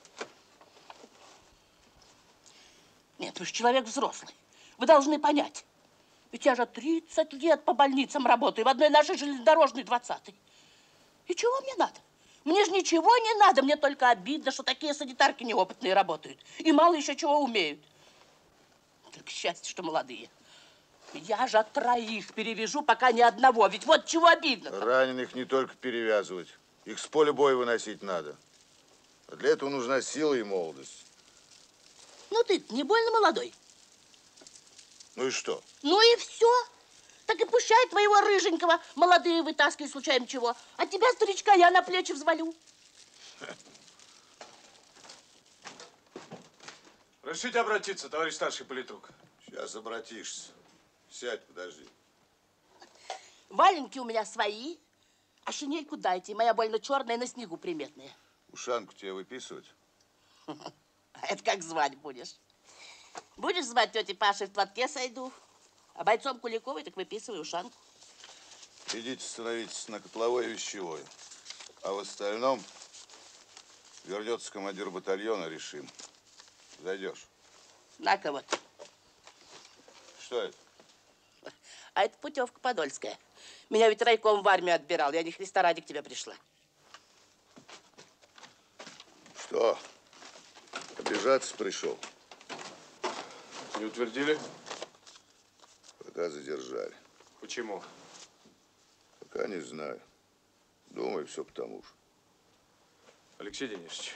Нет, 3.19 3.39
вы 3.39 3.45
же 3.45 3.51
человек 3.51 3.85
взрослый. 3.85 4.33
Вы 4.77 4.85
должны 4.85 5.19
понять. 5.19 5.65
Ведь 6.31 6.45
я 6.45 6.55
же 6.55 6.65
30 6.65 7.33
лет 7.33 7.63
по 7.63 7.73
больницам 7.73 8.25
работаю, 8.25 8.65
в 8.65 8.67
одной 8.67 8.89
нашей 8.89 9.17
железнодорожной 9.17 9.83
20 9.83 10.33
И 11.27 11.35
чего 11.35 11.61
мне 11.61 11.75
надо? 11.77 11.93
Мне 12.43 12.65
же 12.65 12.71
ничего 12.71 13.15
не 13.15 13.39
надо, 13.39 13.61
мне 13.61 13.75
только 13.75 14.09
обидно, 14.09 14.51
что 14.51 14.63
такие 14.63 14.93
санитарки 14.93 15.43
неопытные 15.43 15.93
работают. 15.93 16.39
И 16.57 16.71
мало 16.71 16.95
еще 16.95 17.15
чего 17.15 17.39
умеют. 17.39 17.79
Только 19.13 19.29
счастье, 19.29 19.69
что 19.69 19.83
молодые. 19.83 20.29
Я 21.13 21.47
же 21.47 21.63
троих 21.71 22.33
перевяжу, 22.33 22.81
пока 22.81 23.11
ни 23.11 23.21
одного. 23.21 23.67
Ведь 23.67 23.85
вот 23.85 24.05
чего 24.05 24.25
обидно. 24.25 24.69
-то. 24.69 24.83
Раненых 24.83 25.35
не 25.35 25.45
только 25.45 25.75
перевязывать. 25.75 26.47
Их 26.85 26.99
с 26.99 27.07
поля 27.07 27.31
боя 27.31 27.55
выносить 27.55 28.01
надо. 28.01 28.35
А 29.27 29.35
для 29.35 29.51
этого 29.51 29.69
нужна 29.69 30.01
сила 30.01 30.33
и 30.33 30.43
молодость. 30.43 31.05
Ну 32.33 32.43
ты 32.45 32.63
не 32.71 32.81
больно 32.81 33.11
молодой? 33.11 33.53
Ну 35.15 35.27
и 35.27 35.29
что? 35.29 35.61
Ну 35.83 36.01
и 36.01 36.17
все. 36.17 36.51
Так 37.27 37.39
и 37.39 37.45
пущай 37.45 37.87
твоего 37.89 38.21
рыженького 38.21 38.81
молодые 38.95 39.43
вытаскивай 39.43 39.87
случайно 39.87 40.25
чего. 40.25 40.55
А 40.77 40.87
тебя, 40.87 41.11
старичка, 41.13 41.53
я 41.53 41.69
на 41.69 41.83
плечи 41.83 42.11
взвалю. 42.11 42.55
Разрешите 47.21 47.59
обратиться, 47.59 48.09
товарищ 48.09 48.33
старший 48.33 48.65
политрук? 48.65 49.11
Сейчас 49.45 49.75
обратишься. 49.75 50.49
Сядь, 51.11 51.45
подожди. 51.45 51.87
Валенки 53.49 53.99
у 53.99 54.05
меня 54.05 54.25
свои, 54.25 54.77
а 55.43 55.51
шинельку 55.51 55.97
дайте. 55.97 56.33
Моя 56.33 56.55
больно 56.55 56.79
черная, 56.79 57.17
на 57.17 57.27
снегу 57.27 57.57
приметная. 57.57 58.17
Ушанку 58.51 58.95
тебе 58.95 59.13
выписывать? 59.13 59.67
Это 61.29 61.43
как 61.43 61.63
звать 61.63 61.95
будешь? 61.97 62.35
Будешь 63.37 63.65
звать 63.65 63.91
тети 63.91 64.13
Пашей 64.13 64.47
в 64.47 64.51
платке 64.51 64.87
сойду, 64.87 65.31
а 65.93 66.03
бойцом 66.03 66.39
Куликовой 66.39 66.83
так 66.83 66.95
выписывай 66.95 67.39
ушанку. 67.39 67.75
Идите 68.93 69.23
становитесь 69.23 69.87
на 69.87 69.99
котловой 69.99 70.45
и 70.45 70.49
вещевой. 70.49 71.01
А 71.81 71.93
в 71.93 71.99
остальном 71.99 72.61
вернется 74.05 74.51
командир 74.51 74.89
батальона, 74.89 75.47
решим. 75.47 75.89
Зайдешь. 76.81 77.25
На-ка 77.99 78.31
вот. 78.31 78.45
Что 80.19 80.41
это? 80.41 80.57
А 81.93 82.03
это 82.03 82.17
путевка 82.17 82.59
подольская. 82.59 83.17
Меня 83.69 83.89
ведь 83.89 84.01
райком 84.01 84.41
в 84.41 84.47
армию 84.47 84.75
отбирал. 84.75 85.13
Я 85.13 85.23
не 85.23 85.31
Христа 85.31 85.61
ради 85.61 85.81
к 85.81 85.85
тебе 85.85 86.01
пришла. 86.03 86.35
Что? 89.35 89.77
Обижаться 91.13 91.55
пришел? 91.55 91.95
Не 93.77 93.85
утвердили? 93.85 94.39
Пока 95.99 96.27
задержали. 96.27 96.95
Почему? 97.39 97.83
Пока 99.19 99.47
не 99.47 99.59
знаю. 99.59 100.01
Думаю, 100.87 101.27
все 101.27 101.43
к 101.43 101.51
тому 101.51 101.83
же. 101.83 101.89
Алексей 103.37 103.67
Денисович, 103.67 104.15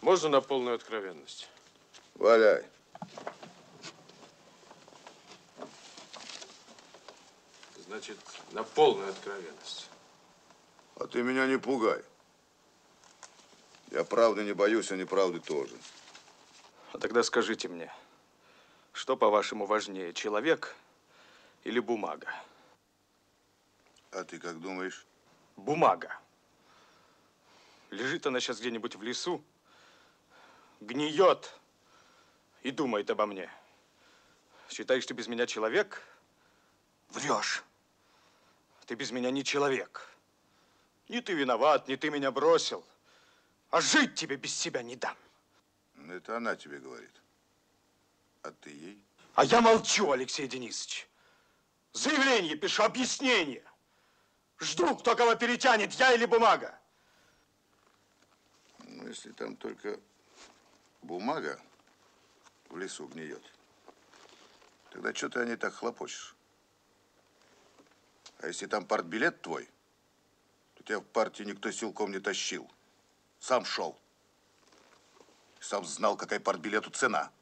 можно 0.00 0.30
на 0.30 0.40
полную 0.40 0.74
откровенность? 0.74 1.48
Валяй. 2.14 2.64
Значит, 7.86 8.18
на 8.50 8.64
полную 8.64 9.10
откровенность. 9.10 9.88
А 10.96 11.06
ты 11.06 11.22
меня 11.22 11.46
не 11.46 11.56
пугай. 11.56 12.02
Я 13.92 14.04
правды 14.04 14.42
не 14.42 14.54
боюсь, 14.54 14.90
а 14.90 14.96
неправды 14.96 15.38
тоже. 15.38 15.76
А 16.94 16.98
тогда 16.98 17.22
скажите 17.22 17.68
мне, 17.68 17.92
что, 18.94 19.18
по-вашему, 19.18 19.66
важнее, 19.66 20.14
человек 20.14 20.74
или 21.64 21.78
бумага? 21.78 22.26
А 24.10 24.24
ты 24.24 24.38
как 24.38 24.58
думаешь? 24.62 25.04
Бумага. 25.56 26.18
Лежит 27.90 28.26
она 28.26 28.40
сейчас 28.40 28.60
где-нибудь 28.60 28.96
в 28.96 29.02
лесу, 29.02 29.44
гниет 30.80 31.52
и 32.62 32.70
думает 32.70 33.10
обо 33.10 33.26
мне. 33.26 33.50
Считаешь, 34.70 35.04
ты 35.04 35.12
без 35.12 35.28
меня 35.28 35.46
человек? 35.46 36.00
Врешь. 37.10 37.62
Ты 38.86 38.94
без 38.94 39.10
меня 39.10 39.30
не 39.30 39.44
человек. 39.44 40.08
Не 41.10 41.20
ты 41.20 41.34
виноват, 41.34 41.88
не 41.88 41.96
ты 41.96 42.08
меня 42.08 42.30
бросил. 42.30 42.82
А 43.72 43.80
жить 43.80 44.14
тебе 44.14 44.36
без 44.36 44.54
себя 44.54 44.82
не 44.82 44.96
дам. 44.96 45.16
Это 46.10 46.36
она 46.36 46.54
тебе 46.56 46.78
говорит. 46.78 47.22
А 48.42 48.50
ты 48.50 48.68
ей? 48.68 49.02
А 49.34 49.44
я 49.46 49.62
молчу, 49.62 50.12
Алексей 50.12 50.46
Денисович. 50.46 51.08
Заявление 51.94 52.54
пишу, 52.54 52.82
объяснение. 52.82 53.64
Жду, 54.60 54.94
кто 54.94 55.16
кого 55.16 55.34
перетянет, 55.36 55.94
я 55.94 56.12
или 56.12 56.26
бумага. 56.26 56.78
Ну, 58.84 59.08
если 59.08 59.32
там 59.32 59.56
только 59.56 59.98
бумага 61.00 61.58
в 62.68 62.76
лесу 62.76 63.06
гниет, 63.06 63.42
тогда 64.90 65.14
что 65.14 65.30
ты 65.30 65.40
о 65.40 65.44
ней 65.46 65.56
так 65.56 65.72
хлопочешь? 65.72 66.36
А 68.40 68.48
если 68.48 68.66
там 68.66 68.84
партбилет 68.84 69.40
твой, 69.40 69.66
то 70.74 70.82
тебя 70.84 70.98
в 70.98 71.04
партию 71.04 71.48
никто 71.48 71.72
силком 71.72 72.12
не 72.12 72.20
тащил. 72.20 72.70
Сам 73.42 73.64
шел. 73.64 73.98
Сам 75.58 75.84
знал, 75.84 76.16
какая 76.16 76.38
партбилету 76.38 76.90
цена. 76.90 77.32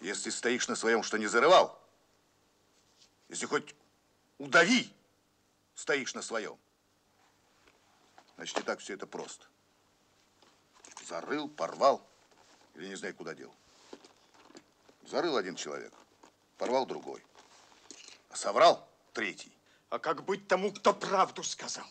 Если 0.00 0.30
стоишь 0.30 0.68
на 0.68 0.76
своем, 0.76 1.02
что 1.02 1.18
не 1.18 1.26
зарывал, 1.26 1.76
если 3.28 3.46
хоть 3.46 3.74
удави, 4.38 4.94
стоишь 5.74 6.14
на 6.14 6.22
своем, 6.22 6.56
значит, 8.36 8.56
и 8.60 8.62
так 8.62 8.78
все 8.78 8.94
это 8.94 9.04
просто. 9.04 9.48
Зарыл, 11.08 11.48
порвал, 11.48 12.08
или 12.76 12.86
не 12.86 12.94
знаю, 12.94 13.16
куда 13.16 13.34
дел. 13.34 13.52
Зарыл 15.08 15.38
один 15.38 15.56
человек, 15.56 15.92
порвал 16.56 16.86
другой. 16.86 17.20
А 18.28 18.36
соврал 18.36 18.88
третий. 19.12 19.52
А 19.88 19.98
как 19.98 20.22
быть 20.22 20.46
тому, 20.46 20.72
кто 20.72 20.94
правду 20.94 21.42
сказал? 21.42 21.90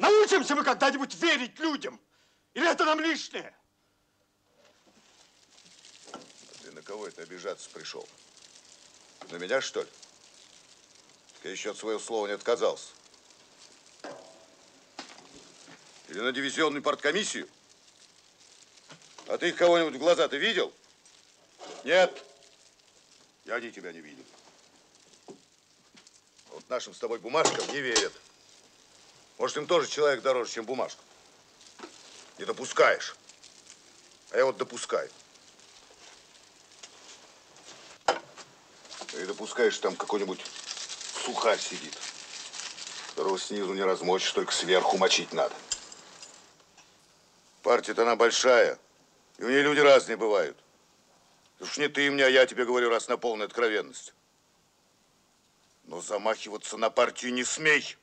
Научимся 0.00 0.54
мы 0.54 0.64
когда-нибудь 0.64 1.14
верить 1.16 1.58
людям? 1.58 2.00
Или 2.54 2.70
это 2.70 2.86
нам 2.86 3.00
лишнее? 3.00 3.54
Ты 6.62 6.72
на 6.72 6.80
кого 6.80 7.06
это 7.06 7.20
обижаться 7.20 7.68
пришел? 7.68 8.08
На 9.30 9.36
меня, 9.36 9.60
что 9.60 9.82
ли? 9.82 9.88
Я 11.44 11.50
еще 11.50 11.72
от 11.72 11.76
своего 11.76 12.00
слова 12.00 12.26
не 12.28 12.32
отказался. 12.32 12.94
Или 16.08 16.20
на 16.20 16.32
дивизионную 16.32 16.82
парткомиссию? 16.82 17.46
А 19.26 19.36
ты 19.36 19.50
их 19.50 19.56
кого-нибудь 19.56 19.96
в 19.96 19.98
глаза 19.98 20.28
ты 20.28 20.38
видел? 20.38 20.72
Нет. 21.84 22.24
Я 23.44 23.56
они 23.56 23.70
тебя 23.70 23.92
не 23.92 24.00
видел. 24.00 24.24
Вот 26.48 26.66
нашим 26.70 26.94
с 26.94 26.98
тобой 26.98 27.18
бумажкам 27.18 27.68
не 27.68 27.82
верят. 27.82 28.14
Может, 29.40 29.56
им 29.56 29.66
тоже 29.66 29.88
человек 29.88 30.20
дороже, 30.20 30.52
чем 30.52 30.66
бумажка. 30.66 31.00
Не 32.36 32.44
допускаешь. 32.44 33.16
А 34.32 34.36
я 34.36 34.44
вот 34.44 34.58
допускаю. 34.58 35.08
И 39.14 39.24
допускаешь, 39.24 39.78
там 39.78 39.96
какой-нибудь 39.96 40.44
сухарь 41.24 41.58
сидит, 41.58 41.96
которого 43.08 43.38
снизу 43.38 43.72
не 43.72 43.82
размочишь, 43.82 44.30
только 44.32 44.52
сверху 44.52 44.98
мочить 44.98 45.32
надо. 45.32 45.54
Партия-то 47.62 48.02
она 48.02 48.16
большая, 48.16 48.78
и 49.38 49.44
у 49.44 49.48
нее 49.48 49.62
люди 49.62 49.80
разные 49.80 50.18
бывают. 50.18 50.58
Уж 51.60 51.78
не 51.78 51.88
ты 51.88 52.10
мне, 52.10 52.26
а 52.26 52.28
я 52.28 52.44
тебе 52.44 52.66
говорю, 52.66 52.90
раз 52.90 53.08
на 53.08 53.16
полную 53.16 53.46
откровенность. 53.46 54.12
Но 55.84 56.02
замахиваться 56.02 56.76
на 56.76 56.90
партию 56.90 57.32
не 57.32 57.44
смей. 57.44 57.96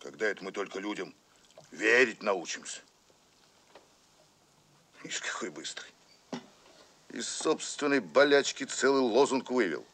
Когда 0.00 0.26
это 0.26 0.42
мы 0.42 0.50
только 0.50 0.78
людям 0.78 1.14
верить 1.70 2.22
научимся? 2.22 2.80
Ишь, 5.04 5.20
какой 5.20 5.50
быстрый. 5.50 5.90
Из 7.10 7.28
собственной 7.28 8.00
болячки 8.00 8.64
целый 8.64 9.00
лозунг 9.00 9.50
вывел. 9.50 9.84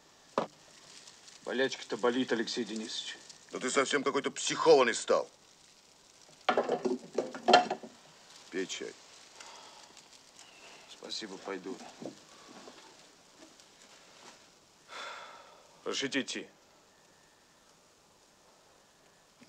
Болячка-то 1.45 1.97
болит, 1.97 2.33
Алексей 2.33 2.65
Денисович. 2.65 3.17
Да 3.53 3.59
ты 3.59 3.71
совсем 3.71 4.03
какой-то 4.03 4.31
психованный 4.31 4.95
стал. 4.95 5.29
Пей 8.51 8.67
чай. 8.67 8.93
Спасибо, 10.91 11.37
пойду. 11.39 11.77
Разрешите 15.85 16.21
идти? 16.21 16.49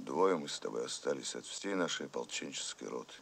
Двое 0.07 0.37
мы 0.37 0.47
с 0.47 0.57
тобой 0.57 0.85
остались 0.85 1.35
от 1.35 1.45
всей 1.45 1.75
нашей 1.75 2.05
ополченческой 2.05 2.87
роты. 2.87 3.13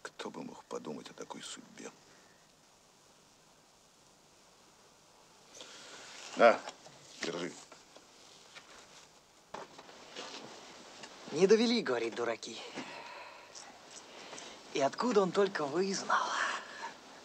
Кто 0.00 0.30
бы 0.30 0.42
мог 0.42 0.64
подумать 0.64 1.10
о 1.10 1.12
такой 1.12 1.42
судьбе? 1.42 1.92
На, 6.36 6.58
держи. 7.20 7.52
Не 11.32 11.46
довели, 11.46 11.82
говорит, 11.82 12.14
дураки. 12.14 12.56
И 14.72 14.80
откуда 14.80 15.20
он 15.20 15.30
только 15.30 15.66
вызнал? 15.66 16.26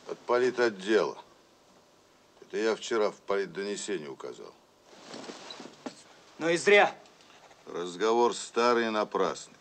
От 0.09 0.19
политотдела. 0.19 1.17
Это 2.41 2.57
я 2.57 2.75
вчера 2.75 3.11
в 3.11 3.21
политдонесении 3.21 4.07
указал. 4.07 4.53
Ну 6.37 6.49
и 6.49 6.57
зря. 6.57 6.93
Разговор 7.65 8.33
старый 8.35 8.87
и 8.87 8.89
напрасный. 8.89 9.55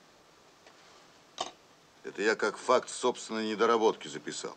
Это 2.02 2.20
я 2.20 2.34
как 2.34 2.58
факт 2.58 2.90
собственной 2.90 3.46
недоработки 3.48 4.08
записал. 4.08 4.56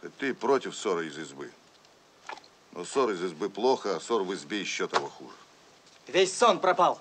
Хоть 0.00 0.16
ты 0.16 0.34
против 0.34 0.76
ссоры 0.76 1.06
из 1.06 1.18
избы. 1.18 1.50
Но 2.72 2.84
ссор 2.84 3.10
из 3.10 3.22
избы 3.22 3.50
плохо, 3.50 3.96
а 3.96 4.00
ссор 4.00 4.22
в 4.22 4.32
избе 4.34 4.60
еще 4.60 4.86
того 4.86 5.08
хуже. 5.08 5.34
Весь 6.06 6.36
сон 6.36 6.60
пропал. 6.60 7.00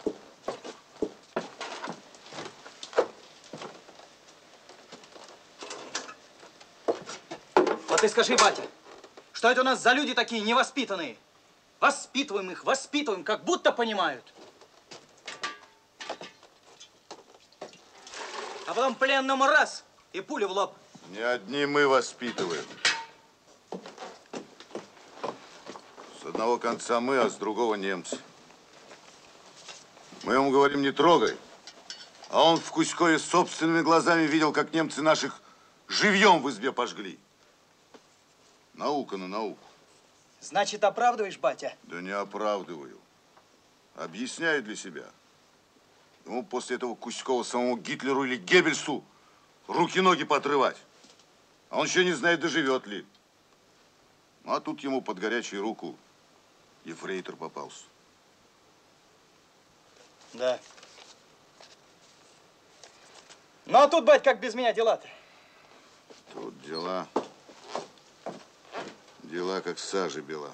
Вот 7.55 8.01
ты 8.01 8.09
скажи, 8.09 8.35
батя, 8.37 8.63
что 9.33 9.51
это 9.51 9.61
у 9.61 9.63
нас 9.63 9.81
за 9.81 9.93
люди 9.93 10.13
такие 10.13 10.41
невоспитанные? 10.41 11.17
Воспитываем 11.81 12.51
их, 12.51 12.63
воспитываем, 12.63 13.23
как 13.23 13.43
будто 13.43 13.71
понимают. 13.71 14.23
А 18.67 18.73
потом 18.75 18.93
пленному 18.93 19.47
раз 19.47 19.83
и 20.13 20.21
пулю 20.21 20.47
в 20.47 20.51
лоб. 20.51 20.75
Не 21.09 21.21
одни 21.21 21.65
мы 21.65 21.87
воспитываем. 21.87 22.63
С 26.21 26.25
одного 26.25 26.59
конца 26.59 26.99
мы, 26.99 27.17
а 27.17 27.27
с 27.27 27.33
другого 27.33 27.73
немцы. 27.73 28.19
Мы 30.21 30.35
ему 30.35 30.51
говорим, 30.51 30.83
не 30.83 30.91
трогай. 30.91 31.35
А 32.29 32.43
он 32.43 32.59
в 32.59 32.71
Кузькове 32.71 33.17
собственными 33.17 33.81
глазами 33.81 34.27
видел, 34.27 34.53
как 34.53 34.71
немцы 34.71 35.01
наших 35.01 35.41
живьем 35.87 36.43
в 36.43 36.49
избе 36.51 36.71
пожгли. 36.71 37.19
Наука 38.75 39.17
на 39.17 39.27
науку. 39.27 39.70
Значит, 40.41 40.83
оправдываешь, 40.83 41.37
батя? 41.37 41.73
Да 41.83 42.01
не 42.01 42.09
оправдываю. 42.09 42.99
Объясняю 43.95 44.63
для 44.63 44.75
себя. 44.75 45.05
Ему 46.25 46.43
после 46.43 46.75
этого 46.77 46.95
Кузькова 46.95 47.43
самому 47.43 47.77
Гитлеру 47.77 48.23
или 48.23 48.37
Геббельсу 48.37 49.03
руки-ноги 49.67 50.23
поотрывать. 50.23 50.77
А 51.69 51.79
он 51.79 51.85
еще 51.85 52.03
не 52.03 52.13
знает, 52.13 52.39
доживет 52.39 52.87
ли. 52.87 53.05
Ну, 54.43 54.53
а 54.53 54.59
тут 54.59 54.81
ему 54.81 55.01
под 55.01 55.19
горячую 55.19 55.61
руку 55.61 55.95
ефрейтор 56.85 57.35
попался. 57.35 57.83
Да. 60.33 60.59
Ну, 63.67 63.77
а 63.77 63.87
тут, 63.87 64.05
бать, 64.05 64.23
как 64.23 64.39
без 64.39 64.55
меня 64.55 64.73
дела-то? 64.73 65.07
Тут 66.33 66.59
дела, 66.63 67.07
дела 69.31 69.61
как 69.61 69.79
сажи 69.79 70.21
бела. 70.21 70.51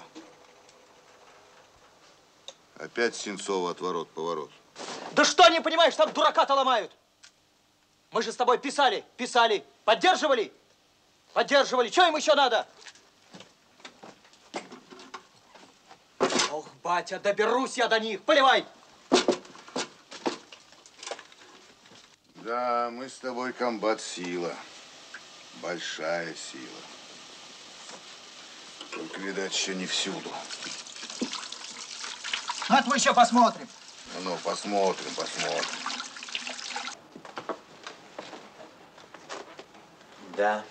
Опять 2.76 3.16
Сенцова 3.16 3.72
отворот-поворот. 3.72 4.50
Да 5.12 5.24
что 5.24 5.48
не 5.48 5.60
понимаешь, 5.60 5.96
там 5.96 6.12
дурака-то 6.12 6.54
ломают. 6.54 6.92
Мы 8.12 8.22
же 8.22 8.32
с 8.32 8.36
тобой 8.36 8.58
писали, 8.58 9.04
писали, 9.16 9.64
поддерживали, 9.84 10.52
поддерживали. 11.34 11.90
Что 11.90 12.06
им 12.06 12.16
еще 12.16 12.34
надо? 12.34 12.66
Ох, 16.52 16.68
батя, 16.82 17.18
доберусь 17.18 17.76
я 17.76 17.88
до 17.88 17.98
них. 17.98 18.22
Поливай. 18.22 18.64
Да, 22.36 22.90
мы 22.92 23.08
с 23.08 23.18
тобой 23.18 23.52
комбат 23.52 24.00
сила. 24.00 24.54
Большая 25.60 26.32
сила. 26.34 26.97
Только, 28.90 29.20
видать, 29.20 29.52
еще 29.52 29.74
не 29.74 29.86
всюду. 29.86 30.30
Ну, 32.68 32.76
это 32.76 32.88
мы 32.88 32.96
еще 32.96 33.14
посмотрим. 33.14 33.68
Ну, 34.22 34.36
посмотрим, 34.44 35.14
посмотрим. 35.14 35.64
Да, 40.36 40.64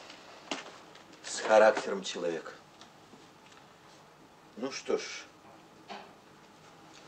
с 1.26 1.42
характером 1.42 2.04
человек. 2.04 2.54
Ну 4.56 4.72
что 4.72 4.98
ж, 4.98 5.02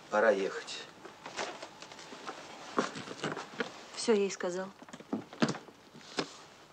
пора 0.10 0.32
ехать. 0.32 0.80
Все 3.96 4.14
ей 4.14 4.30
сказал. 4.30 4.68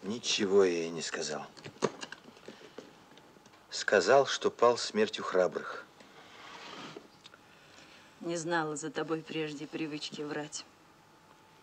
Ничего 0.03 0.64
я 0.64 0.78
ей 0.82 0.91
не 0.91 1.03
сказал. 1.03 1.47
Сказал, 3.87 4.26
что 4.26 4.51
пал 4.51 4.76
смертью 4.78 5.22
храбрых. 5.22 5.84
Не 8.20 8.37
знала 8.37 8.74
за 8.74 8.91
тобой 8.91 9.22
прежде 9.22 9.68
привычки 9.68 10.22
врать. 10.22 10.64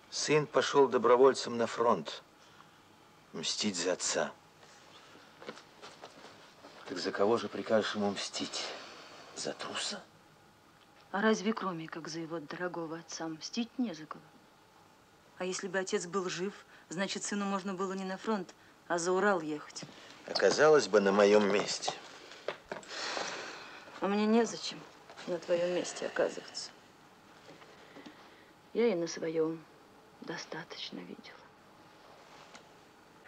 Сын 0.10 0.48
пошел 0.48 0.88
добровольцем 0.88 1.58
на 1.58 1.68
фронт. 1.68 2.24
Мстить 3.34 3.76
за 3.76 3.92
отца. 3.92 4.32
Так 6.88 6.98
за 6.98 7.12
кого 7.12 7.36
же 7.36 7.50
прикажешь 7.50 7.94
ему 7.96 8.12
мстить? 8.12 8.64
За 9.36 9.52
труса? 9.52 10.02
А 11.12 11.22
разве 11.22 11.52
кроме 11.52 11.90
как 11.90 12.08
за 12.08 12.22
его 12.22 12.40
дорогого 12.40 13.00
отца 13.00 13.28
мстить 13.28 13.78
не 13.78 13.94
за 13.94 14.06
кого? 14.06 14.24
А 15.40 15.44
если 15.44 15.68
бы 15.68 15.78
отец 15.78 16.06
был 16.06 16.30
жив, 16.30 16.54
значит, 16.88 17.26
сыну 17.26 17.44
можно 17.44 17.74
было 17.74 17.92
не 17.92 18.06
на 18.06 18.18
фронт, 18.18 18.56
а 18.88 18.98
за 18.98 19.12
Урал 19.12 19.42
ехать. 19.42 19.84
Оказалось 20.26 20.88
бы 20.88 21.02
на 21.02 21.12
моем 21.12 21.52
месте. 21.52 21.92
А 24.04 24.08
мне 24.10 24.26
незачем 24.26 24.82
на 25.28 25.38
твоем 25.38 25.76
месте 25.76 26.08
оказываться. 26.08 26.72
Я 28.74 28.88
и 28.88 28.96
на 28.96 29.08
своем 29.08 29.64
достаточно 30.20 31.00
видела. 31.00 31.38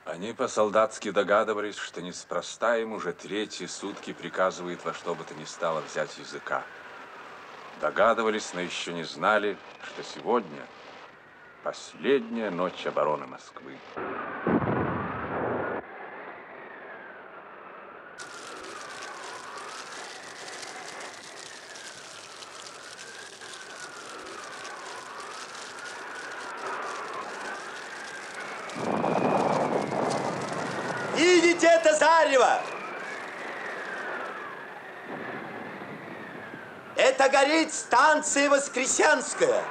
Они 0.04 0.34
по-солдатски 0.34 1.12
догадывались, 1.12 1.78
что 1.78 2.02
неспроста 2.02 2.78
им 2.78 2.92
уже 2.92 3.14
третьи 3.14 3.68
сутки 3.68 4.12
приказывает 4.12 4.84
во 4.84 4.94
что 4.94 5.16
бы 5.16 5.24
то 5.24 5.34
ни 5.36 5.46
стало 5.46 5.80
взять 5.80 6.18
языка. 6.18 6.62
Догадывались, 7.80 8.54
но 8.54 8.60
еще 8.60 8.92
не 8.92 9.06
знали, 9.06 9.58
что 9.82 10.04
сегодня 10.04 10.68
последняя 11.64 12.50
ночь 12.50 12.86
обороны 12.86 13.28
Москвы. 13.28 13.78
Видите 31.16 31.68
это 31.68 31.96
зарево? 31.96 32.62
Это 36.98 37.30
горит 37.30 37.72
станция 38.26 38.50
Воскресенская. 38.50 39.64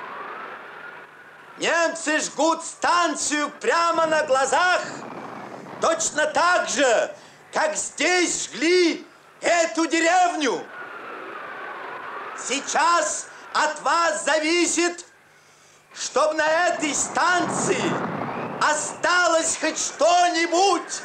Немцы 1.58 2.20
жгут 2.20 2.64
станцию 2.64 3.50
прямо 3.60 4.06
на 4.06 4.22
глазах, 4.24 4.80
точно 5.80 6.26
так 6.26 6.68
же, 6.68 7.14
как 7.52 7.76
здесь 7.76 8.44
жгли 8.44 9.06
эту 9.40 9.86
деревню. 9.86 10.64
Сейчас 12.38 13.26
от 13.52 13.80
вас 13.82 14.24
зависит, 14.24 15.04
чтобы 15.94 16.34
на 16.34 16.48
этой 16.48 16.94
станции 16.94 17.82
осталось 18.60 19.58
хоть 19.60 19.78
что-нибудь, 19.78 21.02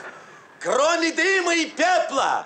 кроме 0.60 1.12
дыма 1.12 1.56
и 1.56 1.66
пепла. 1.66 2.46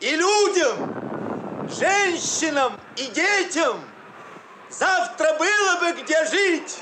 И 0.00 0.10
людям, 0.10 1.68
женщинам 1.68 2.78
и 2.96 3.06
детям 3.06 3.87
завтра 4.70 5.34
было 5.34 5.76
бы 5.80 6.00
где 6.00 6.24
жить. 6.26 6.78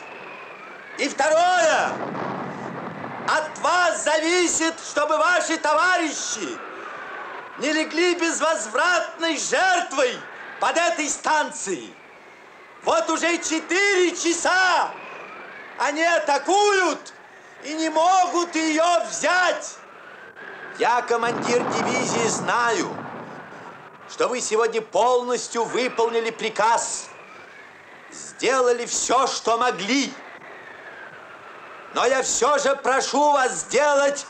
И 0.98 1.08
второе, 1.08 1.92
от 3.28 3.58
вас 3.58 4.04
зависит, 4.04 4.74
чтобы 4.80 5.16
ваши 5.18 5.56
товарищи 5.58 6.58
не 7.58 7.72
легли 7.72 8.14
безвозвратной 8.14 9.36
жертвой 9.38 10.18
под 10.60 10.76
этой 10.76 11.08
станцией. 11.08 11.94
Вот 12.84 13.10
уже 13.10 13.38
четыре 13.38 14.14
часа 14.16 14.90
они 15.78 16.02
атакуют 16.02 17.12
и 17.64 17.74
не 17.74 17.88
могут 17.90 18.54
ее 18.54 18.84
взять. 19.08 19.76
Я, 20.78 21.02
командир 21.02 21.62
дивизии, 21.62 22.28
знаю, 22.28 22.94
что 24.10 24.28
вы 24.28 24.40
сегодня 24.40 24.80
полностью 24.80 25.64
выполнили 25.64 26.30
приказ, 26.30 27.08
сделали 28.16 28.86
все, 28.86 29.26
что 29.26 29.58
могли. 29.58 30.12
Но 31.94 32.04
я 32.04 32.22
все 32.22 32.58
же 32.58 32.76
прошу 32.76 33.32
вас 33.32 33.60
сделать 33.60 34.26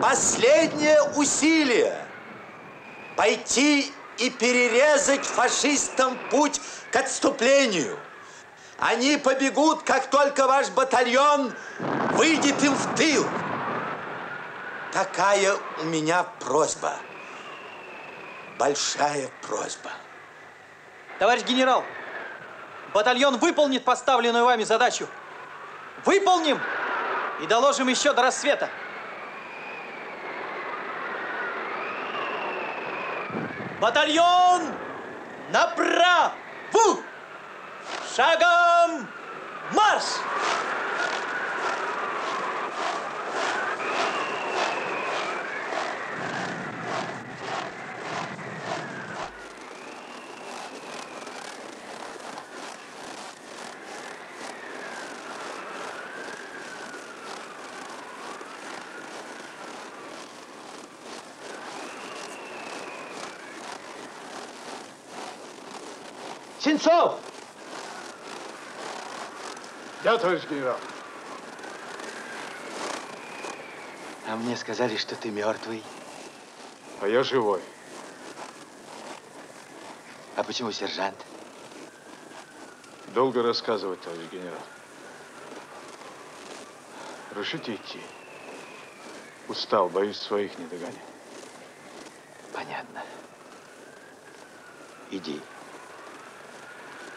последнее 0.00 1.02
усилие. 1.14 1.96
Пойти 3.16 3.92
и 4.18 4.30
перерезать 4.30 5.24
фашистам 5.24 6.18
путь 6.30 6.60
к 6.90 6.96
отступлению. 6.96 7.98
Они 8.78 9.16
побегут, 9.16 9.82
как 9.82 10.10
только 10.10 10.46
ваш 10.46 10.68
батальон 10.70 11.52
выйдет 12.12 12.62
им 12.62 12.74
в 12.74 12.94
тыл. 12.94 13.26
Такая 14.92 15.56
у 15.80 15.84
меня 15.84 16.24
просьба. 16.40 16.96
Большая 18.58 19.30
просьба. 19.42 19.90
Товарищ 21.18 21.44
генерал, 21.44 21.84
батальон 22.96 23.36
выполнит 23.36 23.84
поставленную 23.84 24.46
вами 24.46 24.64
задачу. 24.64 25.06
Выполним 26.06 26.58
и 27.42 27.46
доложим 27.46 27.88
еще 27.88 28.14
до 28.14 28.22
рассвета. 28.22 28.70
Батальон 33.82 34.62
направо! 35.52 36.32
Шагом 38.16 39.06
марш! 39.72 40.04
Сенцов! 66.76 67.18
Да, 70.04 70.18
товарищ 70.18 70.42
генерал. 70.48 70.78
А 74.28 74.36
мне 74.36 74.56
сказали, 74.56 74.96
что 74.96 75.16
ты 75.16 75.30
мертвый. 75.30 75.82
А 77.00 77.08
я 77.08 77.22
живой. 77.22 77.62
А 80.36 80.42
почему 80.42 80.70
сержант? 80.70 81.16
Долго 83.14 83.42
рассказывать, 83.42 84.00
товарищ 84.02 84.28
генерал. 84.30 84.60
Решите 87.34 87.76
идти. 87.76 88.00
Устал, 89.48 89.88
боюсь 89.88 90.18
своих 90.18 90.58
не 90.58 90.66
догонять. 90.66 90.96
Понятно. 92.52 93.02
Иди. 95.10 95.40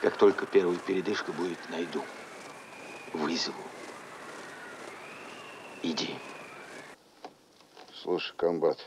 Как 0.02 0.18
только 0.18 0.45
первая 0.45 0.80
передышка 0.80 1.34
будет, 1.34 1.70
найду. 1.70 2.02
Вызову. 3.14 3.62
Иди. 5.84 6.16
Слушай, 7.93 8.34
комбат, 8.38 8.80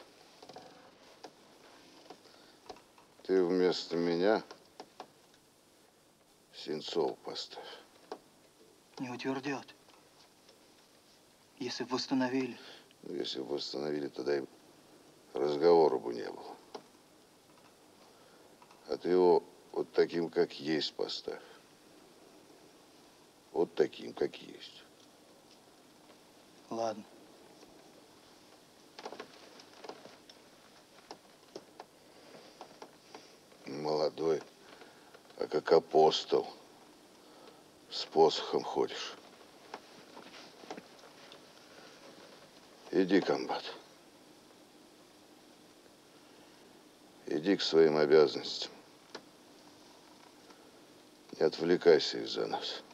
ты 3.25 3.45
вместо 3.45 3.97
меня 3.97 4.43
Сенцов 6.55 7.19
поставь. 7.19 7.79
Не 8.99 9.11
утвердет. 9.11 9.75
Если 11.59 11.85
бы 11.85 11.91
восстановили. 11.91 12.59
Ну, 13.03 13.15
если 13.15 13.41
бы 13.41 13.55
восстановили, 13.55 14.09
тогда 14.09 14.39
и 14.39 14.45
разговора 15.35 15.99
бы 15.99 16.15
не 16.15 16.31
было. 16.31 16.57
А 18.89 18.97
ты 18.97 19.11
его 19.11 19.43
вот 19.73 19.91
таким, 19.93 20.29
как 20.29 20.53
есть, 20.61 20.95
поставь. 20.95 21.43
Вот 23.53 23.75
таким, 23.75 24.13
как 24.13 24.37
есть. 24.37 24.83
Ладно. 26.71 27.05
Молодой, 33.67 34.43
а 35.39 35.47
как 35.47 35.73
апостол 35.73 36.47
с 37.91 38.05
посохом 38.07 38.63
ходишь. 38.63 39.15
Иди, 42.91 43.21
комбат. 43.21 43.65
Иди 47.27 47.57
к 47.57 47.63
своим 47.63 47.97
обязанностям. 47.97 48.71
Не 51.43 51.47
отвлекайся 51.47 52.19
из-за 52.19 52.47
нас. 52.47 52.85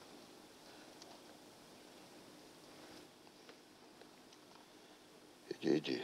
Иди, 5.50 5.76
иди. 5.76 6.02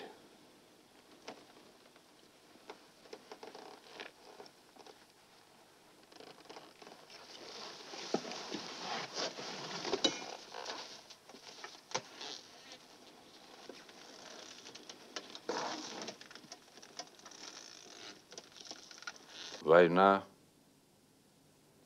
Война 19.62 20.22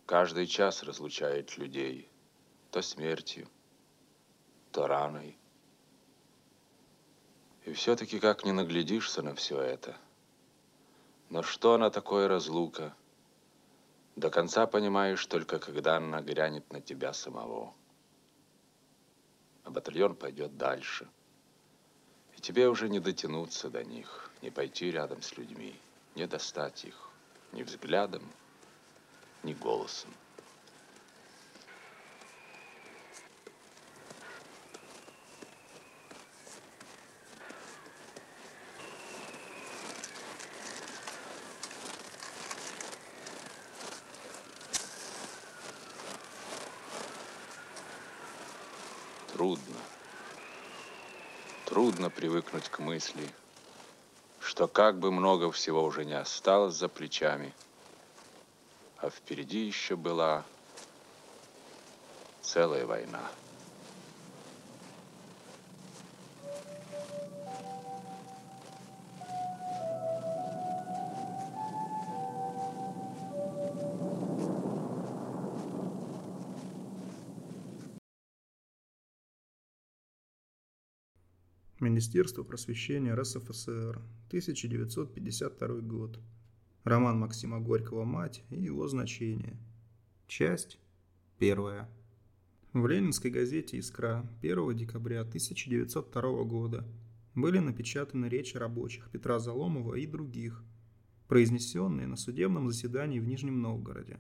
каждый 0.09 0.47
час 0.47 0.83
разлучает 0.83 1.59
людей. 1.59 2.09
То 2.71 2.81
смертью, 2.81 3.47
то 4.73 4.87
раной. 4.87 5.37
И 7.67 7.73
все-таки 7.75 8.19
как 8.19 8.45
не 8.45 8.53
наглядишься 8.53 9.21
на 9.21 9.35
все 9.35 9.61
это. 9.61 9.97
Но 11.29 11.43
что 11.43 11.75
она 11.75 11.91
такое 11.91 12.27
разлука? 12.27 12.95
До 14.17 14.31
конца 14.31 14.67
понимаешь 14.67 15.25
только, 15.27 15.59
когда 15.59 15.99
она 15.99 16.23
грянет 16.23 16.73
на 16.73 16.81
тебя 16.81 17.13
самого. 17.13 17.75
А 19.65 19.71
батальон 19.71 20.17
пойдет 20.17 20.57
дальше. 20.57 21.07
И 22.35 22.41
тебе 22.41 22.69
уже 22.69 22.89
не 22.89 22.99
дотянуться 22.99 23.69
до 23.69 23.85
них, 23.85 24.31
не 24.41 24.51
пойти 24.51 24.91
рядом 24.91 25.21
с 25.21 25.37
людьми, 25.37 25.79
не 26.15 26.27
достать 26.27 26.87
их 26.87 27.11
ни 27.53 27.63
взглядом, 27.63 28.23
ни 29.43 29.55
голосом. 29.55 30.11
Трудно. 49.39 49.77
Трудно 51.65 52.11
привыкнуть 52.11 52.69
к 52.69 52.81
мысли, 52.81 53.23
что 54.41 54.67
как 54.67 54.99
бы 54.99 55.13
много 55.13 55.53
всего 55.53 55.85
уже 55.85 56.05
не 56.05 56.15
осталось 56.15 56.75
за 56.75 56.89
плечами, 56.89 57.55
а 59.01 59.11
впереди 59.11 59.67
еще 59.67 59.97
была 59.97 60.45
целая 62.43 62.85
война. 62.87 63.23
Министерство 81.81 82.43
просвещения 82.43 83.15
РСФСР, 83.15 84.03
1952 84.29 85.69
год. 85.83 86.19
Роман 86.85 87.19
Максима 87.19 87.61
Горького 87.61 88.05
«Мать» 88.05 88.45
и 88.51 88.61
его 88.61 88.87
значение. 88.89 89.57
Часть 90.27 90.79
первая. 91.39 91.89
В 92.73 92.87
ленинской 92.87 93.31
газете 93.31 93.79
«Искра» 93.79 94.29
1 94.41 94.77
декабря 94.77 95.21
1902 95.23 96.45
года 96.45 96.87
были 97.35 97.59
напечатаны 97.59 98.27
речи 98.27 98.57
рабочих 98.57 99.11
Петра 99.11 99.39
Заломова 99.39 99.97
и 99.97 100.07
других, 100.07 100.63
произнесенные 101.27 102.07
на 102.07 102.17
судебном 102.17 102.71
заседании 102.71 103.19
в 103.19 103.27
Нижнем 103.27 103.61
Новгороде. 103.61 104.19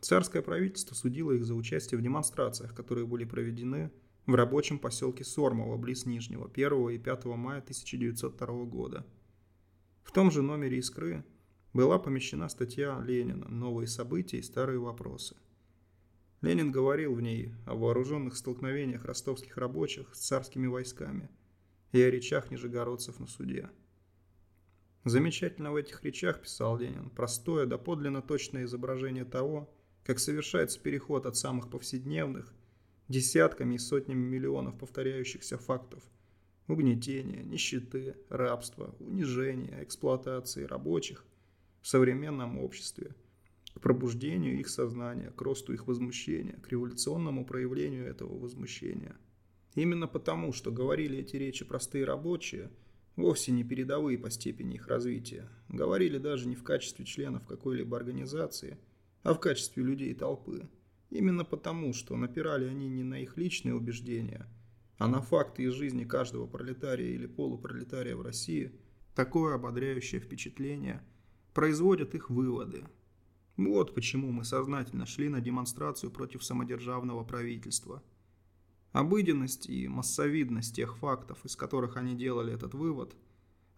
Царское 0.00 0.42
правительство 0.42 0.94
судило 0.94 1.32
их 1.32 1.44
за 1.44 1.54
участие 1.54 1.98
в 1.98 2.02
демонстрациях, 2.02 2.74
которые 2.74 3.06
были 3.06 3.24
проведены 3.24 3.90
в 4.24 4.34
рабочем 4.34 4.78
поселке 4.78 5.24
Сормово, 5.24 5.76
близ 5.76 6.06
Нижнего, 6.06 6.48
1 6.48 6.90
и 6.90 6.98
5 6.98 7.24
мая 7.24 7.58
1902 7.58 8.64
года. 8.64 9.04
В 10.04 10.12
том 10.12 10.30
же 10.30 10.42
номере 10.42 10.78
«Искры» 10.78 11.24
была 11.72 11.98
помещена 11.98 12.48
статья 12.48 13.00
Ленина 13.04 13.48
«Новые 13.48 13.86
события 13.86 14.38
и 14.38 14.42
старые 14.42 14.78
вопросы». 14.78 15.36
Ленин 16.40 16.70
говорил 16.70 17.14
в 17.14 17.20
ней 17.20 17.54
о 17.66 17.74
вооруженных 17.74 18.36
столкновениях 18.36 19.04
ростовских 19.04 19.56
рабочих 19.56 20.14
с 20.14 20.20
царскими 20.20 20.66
войсками 20.66 21.28
и 21.92 22.00
о 22.00 22.10
речах 22.10 22.50
нижегородцев 22.50 23.18
на 23.18 23.26
суде. 23.26 23.70
Замечательно 25.04 25.72
в 25.72 25.76
этих 25.76 26.04
речах, 26.04 26.42
писал 26.42 26.78
Ленин, 26.78 27.10
простое, 27.10 27.66
доподлинно 27.66 28.22
точное 28.22 28.64
изображение 28.64 29.24
того, 29.24 29.68
как 30.04 30.18
совершается 30.18 30.80
переход 30.80 31.26
от 31.26 31.36
самых 31.36 31.70
повседневных 31.70 32.54
десятками 33.08 33.74
и 33.74 33.78
сотнями 33.78 34.24
миллионов 34.24 34.78
повторяющихся 34.78 35.58
фактов 35.58 36.02
угнетения, 36.68 37.42
нищеты, 37.42 38.16
рабства, 38.28 38.94
унижения, 39.00 39.82
эксплуатации 39.82 40.64
рабочих 40.64 41.24
в 41.80 41.88
современном 41.88 42.58
обществе, 42.58 43.14
к 43.74 43.80
пробуждению 43.80 44.58
их 44.58 44.68
сознания, 44.68 45.30
к 45.30 45.40
росту 45.40 45.72
их 45.72 45.86
возмущения, 45.86 46.54
к 46.54 46.68
революционному 46.68 47.44
проявлению 47.44 48.06
этого 48.06 48.38
возмущения. 48.38 49.16
Именно 49.74 50.08
потому, 50.08 50.52
что 50.52 50.72
говорили 50.72 51.18
эти 51.18 51.36
речи 51.36 51.64
простые 51.64 52.04
рабочие, 52.04 52.70
вовсе 53.16 53.52
не 53.52 53.64
передовые 53.64 54.18
по 54.18 54.30
степени 54.30 54.74
их 54.74 54.88
развития, 54.88 55.48
говорили 55.68 56.18
даже 56.18 56.48
не 56.48 56.56
в 56.56 56.64
качестве 56.64 57.04
членов 57.04 57.46
какой-либо 57.46 57.96
организации, 57.96 58.78
а 59.22 59.34
в 59.34 59.40
качестве 59.40 59.82
людей 59.82 60.14
толпы– 60.14 60.68
Именно 61.10 61.44
потому, 61.44 61.94
что 61.94 62.16
напирали 62.16 62.66
они 62.66 62.88
не 62.88 63.02
на 63.02 63.20
их 63.20 63.36
личные 63.36 63.74
убеждения, 63.74 64.46
а 64.98 65.08
на 65.08 65.22
факты 65.22 65.62
из 65.62 65.72
жизни 65.72 66.04
каждого 66.04 66.46
пролетария 66.46 67.08
или 67.08 67.26
полупролетария 67.26 68.14
в 68.14 68.22
России, 68.22 68.72
такое 69.14 69.54
ободряющее 69.54 70.20
впечатление 70.20 71.02
производят 71.54 72.14
их 72.14 72.30
выводы. 72.30 72.84
Вот 73.56 73.94
почему 73.94 74.30
мы 74.30 74.44
сознательно 74.44 75.06
шли 75.06 75.28
на 75.28 75.40
демонстрацию 75.40 76.10
против 76.10 76.44
самодержавного 76.44 77.24
правительства. 77.24 78.02
Обыденность 78.92 79.68
и 79.68 79.88
массовидность 79.88 80.76
тех 80.76 80.96
фактов, 80.96 81.44
из 81.44 81.56
которых 81.56 81.96
они 81.96 82.14
делали 82.14 82.54
этот 82.54 82.74
вывод, 82.74 83.16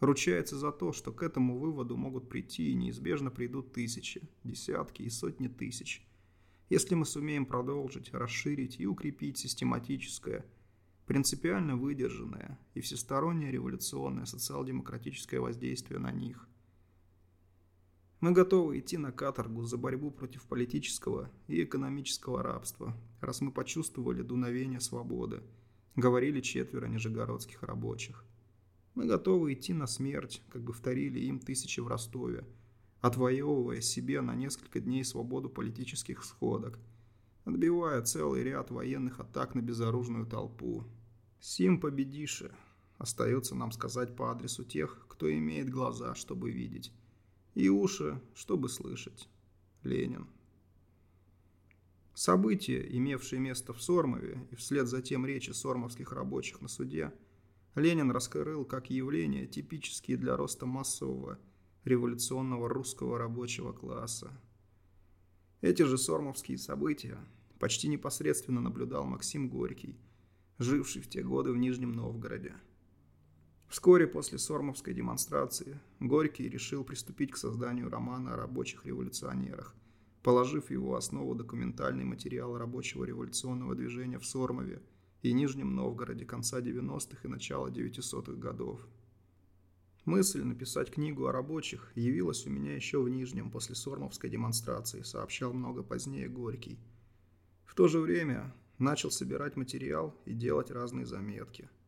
ручается 0.01 0.59
за 0.59 0.73
то, 0.73 0.93
что 0.93 1.13
к 1.13 1.23
этому 1.23 1.59
выводу 1.59 1.97
могут 1.97 2.29
прийти 2.29 2.71
и 2.71 2.75
неизбежно 2.75 3.31
придут 3.31 3.73
тысячи, 3.73 4.23
десятки 4.45 5.03
и 5.03 5.11
сотни 5.11 5.49
тысяч, 5.49 6.07
если 6.71 6.95
мы 6.95 7.05
сумеем 7.05 7.47
продолжить, 7.47 8.15
расширить 8.15 8.79
и 8.79 8.87
укрепить 8.87 9.39
систематическое, 9.39 10.47
принципиально 11.07 11.77
выдержанное 11.77 12.59
и 12.75 12.81
всестороннее 12.81 13.51
революционное 13.51 14.25
социал-демократическое 14.25 15.41
воздействие 15.41 15.99
на 15.99 16.13
них. 16.13 16.49
Мы 18.21 18.33
готовы 18.33 18.81
идти 18.81 18.99
на 18.99 19.13
каторгу 19.13 19.65
за 19.65 19.79
борьбу 19.79 20.11
против 20.11 20.43
политического 20.43 21.31
и 21.49 21.65
экономического 21.65 22.43
рабства, 22.43 22.95
раз 23.23 23.41
мы 23.41 23.51
почувствовали 23.51 24.21
дуновение 24.21 24.81
свободы, 24.81 25.43
говорили 25.97 26.43
четверо 26.43 26.85
нижегородских 26.87 27.63
рабочих. 27.63 28.27
Мы 28.95 29.07
готовы 29.07 29.55
идти 29.55 29.73
на 29.73 29.87
смерть, 29.87 30.43
как 30.51 30.63
бы 30.63 30.75
вторили 30.75 31.19
им 31.21 31.39
тысячи 31.39 31.81
в 31.81 31.89
Ростове, 31.89 32.45
отвоевывая 33.01 33.81
себе 33.81 34.21
на 34.21 34.35
несколько 34.35 34.81
дней 34.81 35.03
свободу 35.03 35.49
политических 35.49 36.23
сходок, 36.23 36.79
отбивая 37.47 38.03
целый 38.03 38.43
ряд 38.43 38.71
военных 38.71 39.21
атак 39.21 39.55
на 39.55 39.63
безоружную 39.63 40.27
толпу. 40.27 40.85
Сим 41.41 41.81
победише, 41.81 42.53
остается 42.99 43.55
нам 43.55 43.73
сказать 43.73 44.15
по 44.15 44.31
адресу 44.31 44.63
тех, 44.63 45.07
кто 45.09 45.33
имеет 45.33 45.71
глаза, 45.71 46.15
чтобы 46.15 46.51
видеть 46.51 46.93
и 47.61 47.69
уши, 47.69 48.21
чтобы 48.35 48.69
слышать. 48.69 49.29
Ленин. 49.83 50.27
События, 52.15 52.87
имевшие 52.97 53.41
место 53.41 53.73
в 53.73 53.83
Сормове 53.83 54.47
и 54.51 54.57
вслед 54.57 54.89
за 54.89 55.01
тем 55.03 55.25
речи 55.25 55.51
сормовских 55.51 56.13
рабочих 56.13 56.61
на 56.61 56.69
суде, 56.69 57.13
Ленин 57.75 58.11
раскрыл 58.11 58.65
как 58.65 58.91
явления, 58.91 59.47
типические 59.47 60.17
для 60.17 60.37
роста 60.37 60.67
массового 60.67 61.39
революционного 61.85 62.69
русского 62.69 63.19
рабочего 63.19 63.73
класса. 63.73 64.31
Эти 65.61 65.83
же 65.83 65.99
сормовские 65.99 66.59
события 66.59 67.19
почти 67.59 67.89
непосредственно 67.89 68.61
наблюдал 68.61 69.05
Максим 69.05 69.49
Горький, 69.49 69.99
живший 70.59 71.03
в 71.03 71.09
те 71.09 71.23
годы 71.23 71.53
в 71.53 71.59
Нижнем 71.59 71.93
Новгороде. 71.93 72.55
Вскоре 73.71 74.09
после 74.09 74.37
Сормовской 74.37 74.93
демонстрации 74.93 75.79
Горький 76.01 76.49
решил 76.49 76.83
приступить 76.83 77.31
к 77.31 77.37
созданию 77.37 77.89
романа 77.89 78.35
о 78.35 78.37
рабочих 78.37 78.85
революционерах, 78.85 79.77
положив 80.25 80.73
его 80.73 80.97
основу 80.97 81.37
документальный 81.37 82.05
материал 82.05 82.59
рабочего 82.59 83.05
революционного 83.05 83.77
движения 83.77 84.19
в 84.19 84.27
Сормове 84.27 84.83
и 85.23 85.33
Нижнем 85.33 85.77
Новгороде 85.77 86.25
конца 86.25 86.61
90-х 86.61 87.21
и 87.23 87.29
начала 87.29 87.69
900-х 87.69 88.33
годов. 88.33 88.85
Мысль 90.05 90.43
написать 90.43 90.91
книгу 90.91 91.27
о 91.27 91.33
рабочих 91.33 91.93
явилась 91.95 92.45
у 92.49 92.51
меня 92.51 92.75
еще 92.75 93.01
в 93.01 93.09
Нижнем 93.09 93.53
после 93.53 93.77
Сормовской 93.77 94.31
демонстрации, 94.31 95.03
сообщал 95.03 95.53
много 95.53 95.85
позднее 95.85 96.29
Горький. 96.29 96.81
В 97.67 97.77
то 97.77 97.87
же 97.87 98.01
время 98.01 98.53
начал 98.79 99.13
собирать 99.13 99.55
материал 99.55 100.17
и 100.25 100.35
делать 100.35 100.73
разные 100.73 101.07
заметки– 101.07 101.71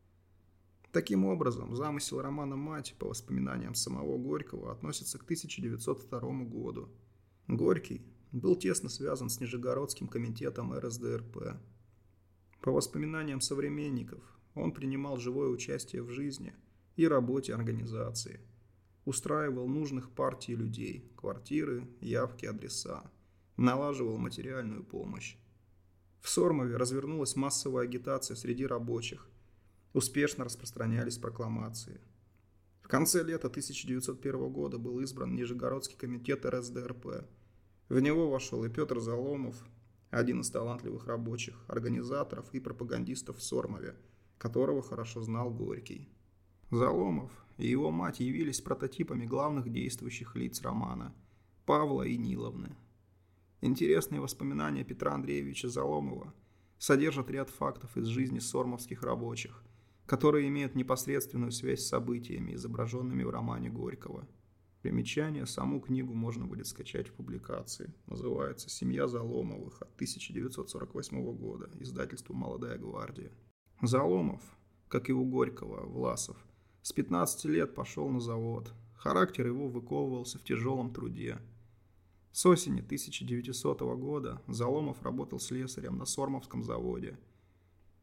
Таким 0.93 1.25
образом, 1.25 1.75
замысел 1.75 2.21
романа 2.21 2.55
«Мать» 2.55 2.95
по 2.99 3.09
воспоминаниям 3.09 3.75
самого 3.75 4.19
Горького 4.19 4.71
относится 4.71 5.19
к 5.19 5.23
1902 5.23 6.21
году. 6.45 6.91
Горький 7.49 8.03
был 8.31 8.57
тесно 8.57 8.91
связан 8.91 9.31
с 9.31 9.41
Нижегородским 9.41 10.07
комитетом 10.07 10.75
РСДРП. 10.79 11.57
По 12.61 12.71
воспоминаниям 12.71 13.41
современников, 13.41 14.23
он 14.55 14.73
принимал 14.73 15.17
живое 15.17 15.49
участие 15.49 16.03
в 16.03 16.11
жизни 16.11 16.55
и 16.97 17.09
работе 17.09 17.55
организации. 17.55 18.41
Устраивал 19.07 19.69
нужных 19.69 20.11
партий 20.11 20.55
людей, 20.55 21.11
квартиры, 21.17 21.89
явки, 22.03 22.45
адреса. 22.45 23.11
Налаживал 23.57 24.19
материальную 24.19 24.85
помощь. 24.85 25.37
В 26.21 26.29
Сормове 26.29 26.77
развернулась 26.77 27.35
массовая 27.35 27.85
агитация 27.85 28.37
среди 28.37 28.67
рабочих, 28.67 29.29
успешно 29.93 30.45
распространялись 30.45 31.19
прокламации. 31.19 32.01
В 32.81 32.89
конце 32.89 33.23
лета 33.23 33.49
1901 33.49 34.53
года 34.53 34.79
был 34.79 35.01
избран 35.01 35.35
Нижегородский 35.35 35.97
комитет 35.97 36.45
РСДРП. 36.45 37.27
В 37.89 38.01
него 38.01 38.31
вошел 38.31 38.65
и 38.65 38.69
Петр 38.69 39.01
Заломов, 39.01 39.57
один 40.11 40.41
из 40.41 40.51
талантливых 40.51 41.07
рабочих, 41.07 41.65
организаторов 41.69 42.53
и 42.53 42.61
пропагандистов 42.61 43.39
в 43.39 43.43
Сормове, 43.43 43.97
которого 44.39 44.83
хорошо 44.83 45.23
знал 45.23 45.51
Горький. 45.51 46.09
Заломов 46.71 47.31
и 47.59 47.69
его 47.69 47.91
мать 47.91 48.21
явились 48.21 48.61
прототипами 48.61 49.27
главных 49.27 49.71
действующих 49.71 50.37
лиц 50.37 50.61
романа– 50.63 51.15
Павла 51.67 52.03
и 52.03 52.17
Ниловны. 52.17 52.75
Интересные 53.61 54.21
воспоминания 54.21 54.85
Петра 54.85 55.15
Андреевича 55.15 55.69
Заломова 55.69 56.35
содержат 56.79 57.31
ряд 57.31 57.51
фактов 57.51 57.97
из 57.97 58.07
жизни 58.07 58.39
сормовских 58.39 59.03
рабочих– 59.03 59.63
которые 60.13 60.47
имеют 60.49 60.75
непосредственную 60.75 61.53
связь 61.53 61.81
с 61.81 61.89
событиями, 61.89 62.53
изображенными 62.53 63.23
в 63.23 63.31
романе 63.31 63.71
Горького. 63.71 64.29
Примечание, 64.83 65.47
саму 65.47 65.81
книгу 65.81 66.13
можно 66.13 66.45
будет 66.45 66.67
скачать 66.67 67.09
в 67.09 67.15
публикации. 67.15 67.95
Называется 68.05 68.69
«Семья 68.69 69.09
Заломовых» 69.09 69.81
от 69.81 69.95
1948 69.95 71.35
года, 71.35 71.71
издательство 71.81 72.35
«Молодая 72.35 72.77
гвардия». 72.77 73.33
Заломов, 73.81 74.43
как 74.89 75.09
и 75.09 75.15
у 75.15 75.25
Горького, 75.25 75.87
Власов, 75.87 76.37
с 76.83 76.93
15 76.93 77.47
лет 77.47 77.75
пошел 77.75 78.11
на 78.11 78.21
завод. 78.21 78.71
Характер 78.99 79.47
его 79.47 79.71
выковывался 79.71 80.39
в 80.39 80.45
тяжелом 80.45 80.93
труде. 80.93 81.39
С 82.33 82.45
осени 82.45 82.81
1900 82.81 83.81
года 83.97 84.43
Заломов 84.47 85.03
работал 85.03 85.41
слесарем 85.41 85.97
на 85.97 86.05
Сормовском 86.05 86.63
заводе– 86.63 87.19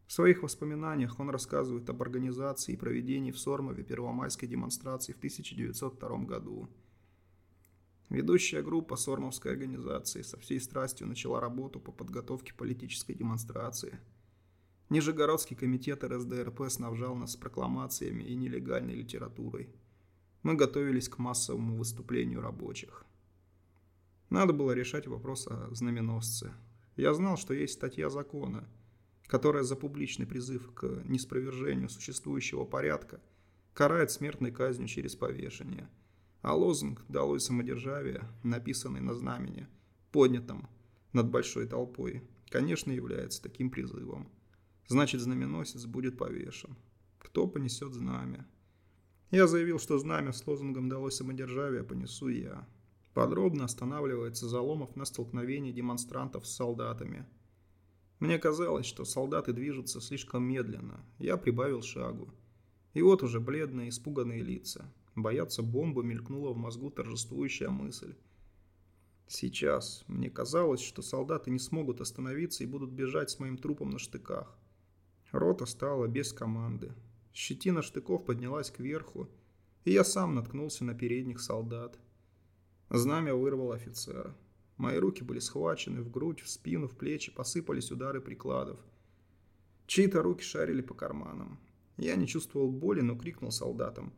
в 0.10 0.12
своих 0.12 0.42
воспоминаниях 0.42 1.20
он 1.20 1.30
рассказывает 1.30 1.88
об 1.88 2.02
организации 2.02 2.74
и 2.74 2.78
проведении 2.78 3.30
в 3.30 3.38
Сормове 3.38 3.84
первомайской 3.84 4.50
демонстрации 4.50 5.14
в 5.14 5.18
1902 5.18 6.18
году. 6.26 6.68
Ведущая 8.10 8.64
группа 8.64 8.96
Сормовской 8.96 9.52
организации 9.52 10.24
со 10.24 10.40
всей 10.40 10.60
страстью 10.62 11.06
начала 11.06 11.40
работу 11.40 11.80
по 11.80 11.92
подготовке 11.92 12.56
политической 12.56 13.14
демонстрации. 13.14 14.00
Нижегородский 14.90 15.56
комитет 15.56 16.04
РСДРП 16.04 16.72
снабжал 16.72 17.14
нас 17.14 17.36
прокламациями 17.36 18.24
и 18.24 18.34
нелегальной 18.34 18.96
литературой. 18.96 19.70
Мы 20.42 20.56
готовились 20.56 21.08
к 21.08 21.20
массовому 21.20 21.76
выступлению 21.76 22.42
рабочих. 22.42 23.06
Надо 24.32 24.54
было 24.54 24.72
решать 24.72 25.06
вопрос 25.06 25.46
о 25.46 25.70
знаменосце. 25.72 26.52
Я 26.96 27.14
знал, 27.14 27.38
что 27.38 27.54
есть 27.54 27.74
статья 27.74 28.10
закона– 28.10 28.68
которая 29.30 29.62
за 29.62 29.76
публичный 29.76 30.26
призыв 30.26 30.74
к 30.74 31.04
неспровержению 31.06 31.88
существующего 31.88 32.66
порядка 32.66 33.22
карает 33.76 34.10
смертной 34.10 34.52
казнью 34.52 34.88
через 34.88 35.16
повешение. 35.16 35.88
А 36.42 36.56
лозунг 36.56 37.06
«Долой 37.08 37.40
самодержавие», 37.40 38.28
написанный 38.44 39.02
на 39.02 39.14
знамени, 39.14 39.68
поднятом 40.12 40.68
над 41.14 41.30
большой 41.30 41.68
толпой, 41.68 42.24
конечно, 42.50 42.92
является 42.92 43.44
таким 43.44 43.70
призывом. 43.70 44.32
Значит, 44.88 45.22
знаменосец 45.22 45.86
будет 45.86 46.18
повешен. 46.18 46.76
Кто 47.20 47.48
понесет 47.48 47.94
знамя? 47.94 48.48
Я 49.30 49.46
заявил, 49.46 49.78
что 49.78 50.00
знамя 50.00 50.32
с 50.34 50.46
лозунгом 50.48 50.90
«Долой 50.90 51.12
самодержавие» 51.12 51.84
понесу 51.84 52.30
я. 52.30 52.68
Подробно 53.14 53.66
останавливается 53.66 54.48
Заломов 54.48 54.96
на 54.96 55.06
столкновении 55.06 55.72
демонстрантов 55.72 56.48
с 56.48 56.56
солдатами– 56.56 57.28
мне 58.20 58.38
казалось, 58.38 58.86
что 58.86 59.06
солдаты 59.06 59.54
движутся 59.54 60.02
слишком 60.02 60.44
медленно. 60.44 61.06
Я 61.20 61.38
прибавил 61.38 61.82
шагу. 61.82 62.34
И 62.94 63.02
вот 63.02 63.24
уже 63.24 63.40
бледные, 63.40 63.90
испуганные 63.90 64.42
лица. 64.42 64.94
Боятся 65.16 65.64
бомбы 65.64 66.04
мелькнула 66.04 66.54
в 66.54 66.58
мозгу 66.58 66.90
торжествующая 66.90 67.70
мысль. 67.70 68.16
Сейчас 69.28 70.04
мне 70.08 70.30
казалось, 70.30 70.82
что 70.82 71.02
солдаты 71.02 71.52
не 71.52 71.60
смогут 71.60 72.02
остановиться 72.02 72.64
и 72.64 72.68
будут 72.68 72.92
бежать 72.92 73.30
с 73.30 73.40
моим 73.40 73.58
трупом 73.58 73.92
на 73.92 74.00
штыках. 74.00 74.58
Рота 75.32 75.66
стала 75.66 76.08
без 76.08 76.34
команды. 76.34 76.94
Щетина 77.32 77.82
штыков 77.84 78.26
поднялась 78.26 78.72
кверху, 78.72 79.30
и 79.86 79.92
я 79.92 80.04
сам 80.04 80.36
наткнулся 80.36 80.84
на 80.84 80.94
передних 80.94 81.40
солдат. 81.40 82.00
Знамя 82.90 83.36
вырвал 83.36 83.72
офицера. 83.72 84.36
Мои 84.80 84.98
руки 84.98 85.24
были 85.26 85.40
схвачены 85.40 86.02
в 86.02 86.10
грудь, 86.10 86.40
в 86.40 86.50
спину, 86.50 86.88
в 86.88 86.96
плечи, 86.96 87.34
посыпались 87.34 87.92
удары 87.92 88.22
прикладов. 88.22 88.80
Чьи-то 89.88 90.24
руки 90.24 90.42
шарили 90.42 90.82
по 90.82 90.94
карманам. 90.94 91.60
Я 91.98 92.16
не 92.16 92.26
чувствовал 92.26 92.72
боли, 92.72 93.02
но 93.02 93.18
крикнул 93.18 93.52
солдатам. 93.52 94.14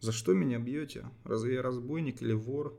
«За 0.00 0.12
что 0.12 0.32
меня 0.32 0.58
бьете? 0.58 1.04
Разве 1.24 1.54
я 1.56 1.62
разбойник 1.62 2.22
или 2.22 2.32
вор?» 2.32 2.74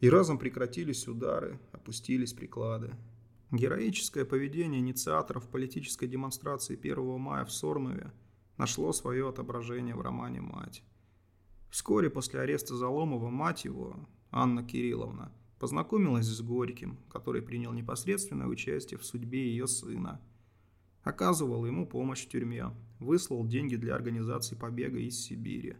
И 0.00 0.10
разом 0.10 0.38
прекратились 0.38 1.08
удары, 1.08 1.58
опустились 1.72 2.34
приклады. 2.34 2.94
Героическое 3.50 4.26
поведение 4.26 4.80
инициаторов 4.80 5.48
политической 5.48 6.08
демонстрации 6.08 6.78
1 6.78 7.18
мая 7.18 7.46
в 7.46 7.52
Сорнове 7.52 8.12
нашло 8.58 8.92
свое 8.92 9.30
отображение 9.30 9.94
в 9.94 10.02
романе 10.02 10.42
«Мать». 10.42 10.82
Вскоре 11.70 12.10
после 12.10 12.40
ареста 12.40 12.74
Заломова 12.76 13.30
мать 13.30 13.64
его, 13.64 13.96
Анна 14.30 14.62
Кирилловна, 14.62 15.32
познакомилась 15.58 16.26
с 16.26 16.40
Горьким, 16.40 16.98
который 17.10 17.42
принял 17.42 17.72
непосредственное 17.72 18.46
участие 18.46 18.98
в 18.98 19.04
судьбе 19.04 19.50
ее 19.50 19.66
сына. 19.66 20.20
Оказывал 21.02 21.66
ему 21.66 21.86
помощь 21.86 22.24
в 22.24 22.28
тюрьме, 22.28 22.70
выслал 22.98 23.46
деньги 23.46 23.76
для 23.76 23.94
организации 23.94 24.56
побега 24.56 24.98
из 24.98 25.18
Сибири. 25.18 25.76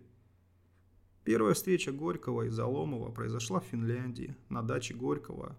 Первая 1.25 1.55
встреча 1.55 1.93
Горького 1.93 2.43
и 2.43 2.49
Заломова 2.49 3.11
произошла 3.11 3.61
в 3.61 3.67
Финляндии, 3.67 4.35
на 4.49 4.63
даче 4.63 4.95
Горького 4.95 5.57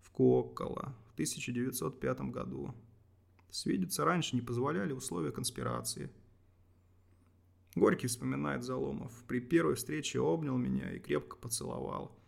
в 0.00 0.10
Коккола 0.10 0.94
в 1.08 1.12
1905 1.12 2.20
году. 2.32 2.74
Свидеться 3.50 4.04
раньше 4.04 4.34
не 4.34 4.42
позволяли 4.42 4.92
условия 4.92 5.30
конспирации. 5.30 6.10
Горький 7.76 8.08
вспоминает 8.08 8.64
Заломов. 8.64 9.12
При 9.28 9.40
первой 9.40 9.76
встрече 9.76 10.20
обнял 10.20 10.56
меня 10.56 10.92
и 10.92 10.98
крепко 10.98 11.36
поцеловал. 11.36 12.18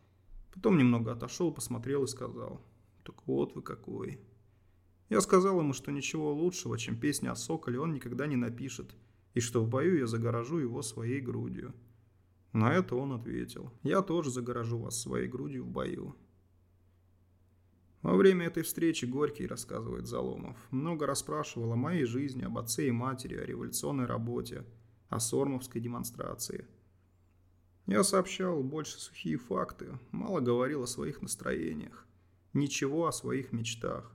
Потом 0.56 0.78
немного 0.78 1.12
отошел, 1.12 1.52
посмотрел 1.52 2.04
и 2.04 2.08
сказал, 2.08 2.62
«Так 3.04 3.26
вот 3.26 3.54
вы 3.54 3.60
какой». 3.60 4.18
Я 5.10 5.20
сказал 5.20 5.60
ему, 5.60 5.74
что 5.74 5.92
ничего 5.92 6.32
лучшего, 6.32 6.78
чем 6.78 6.98
песня 6.98 7.30
о 7.30 7.36
Соколе, 7.36 7.78
он 7.78 7.92
никогда 7.92 8.26
не 8.26 8.36
напишет, 8.36 8.96
и 9.34 9.40
что 9.40 9.62
в 9.62 9.68
бою 9.68 9.98
я 9.98 10.06
загоражу 10.06 10.58
его 10.58 10.80
своей 10.80 11.20
грудью. 11.20 11.74
На 12.54 12.72
это 12.72 12.96
он 12.96 13.12
ответил, 13.12 13.70
«Я 13.82 14.00
тоже 14.00 14.30
загоражу 14.30 14.78
вас 14.78 14.98
своей 14.98 15.28
грудью 15.28 15.64
в 15.64 15.68
бою». 15.68 16.16
Во 18.00 18.16
время 18.16 18.46
этой 18.46 18.62
встречи 18.62 19.04
Горький, 19.04 19.46
рассказывает 19.46 20.06
Заломов, 20.06 20.56
много 20.70 21.06
расспрашивал 21.06 21.72
о 21.72 21.76
моей 21.76 22.06
жизни, 22.06 22.44
об 22.44 22.56
отце 22.56 22.88
и 22.88 22.92
матери, 22.92 23.36
о 23.36 23.44
революционной 23.44 24.06
работе, 24.06 24.64
о 25.10 25.20
Сормовской 25.20 25.82
демонстрации– 25.82 26.66
я 27.86 28.02
сообщал 28.02 28.62
больше 28.64 28.98
сухие 28.98 29.36
факты, 29.36 29.98
мало 30.10 30.40
говорил 30.40 30.82
о 30.82 30.88
своих 30.88 31.22
настроениях, 31.22 32.04
ничего 32.52 33.06
о 33.06 33.12
своих 33.12 33.52
мечтах. 33.52 34.12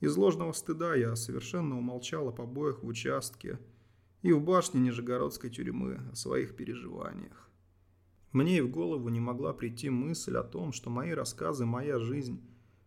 Из 0.00 0.16
ложного 0.16 0.52
стыда 0.52 0.94
я 0.94 1.14
совершенно 1.14 1.76
умолчал 1.76 2.28
о 2.28 2.32
побоях 2.32 2.82
в 2.82 2.86
участке 2.86 3.58
и 4.22 4.32
в 4.32 4.42
башне 4.42 4.80
Нижегородской 4.80 5.50
тюрьмы 5.50 6.00
о 6.10 6.16
своих 6.16 6.56
переживаниях. 6.56 7.50
Мне 8.32 8.58
и 8.58 8.62
в 8.62 8.70
голову 8.70 9.10
не 9.10 9.20
могла 9.20 9.52
прийти 9.52 9.90
мысль 9.90 10.36
о 10.36 10.42
том, 10.42 10.72
что 10.72 10.88
мои 10.88 11.10
рассказы 11.10 11.66
«Моя 11.66 11.98
жизнь» 11.98 12.40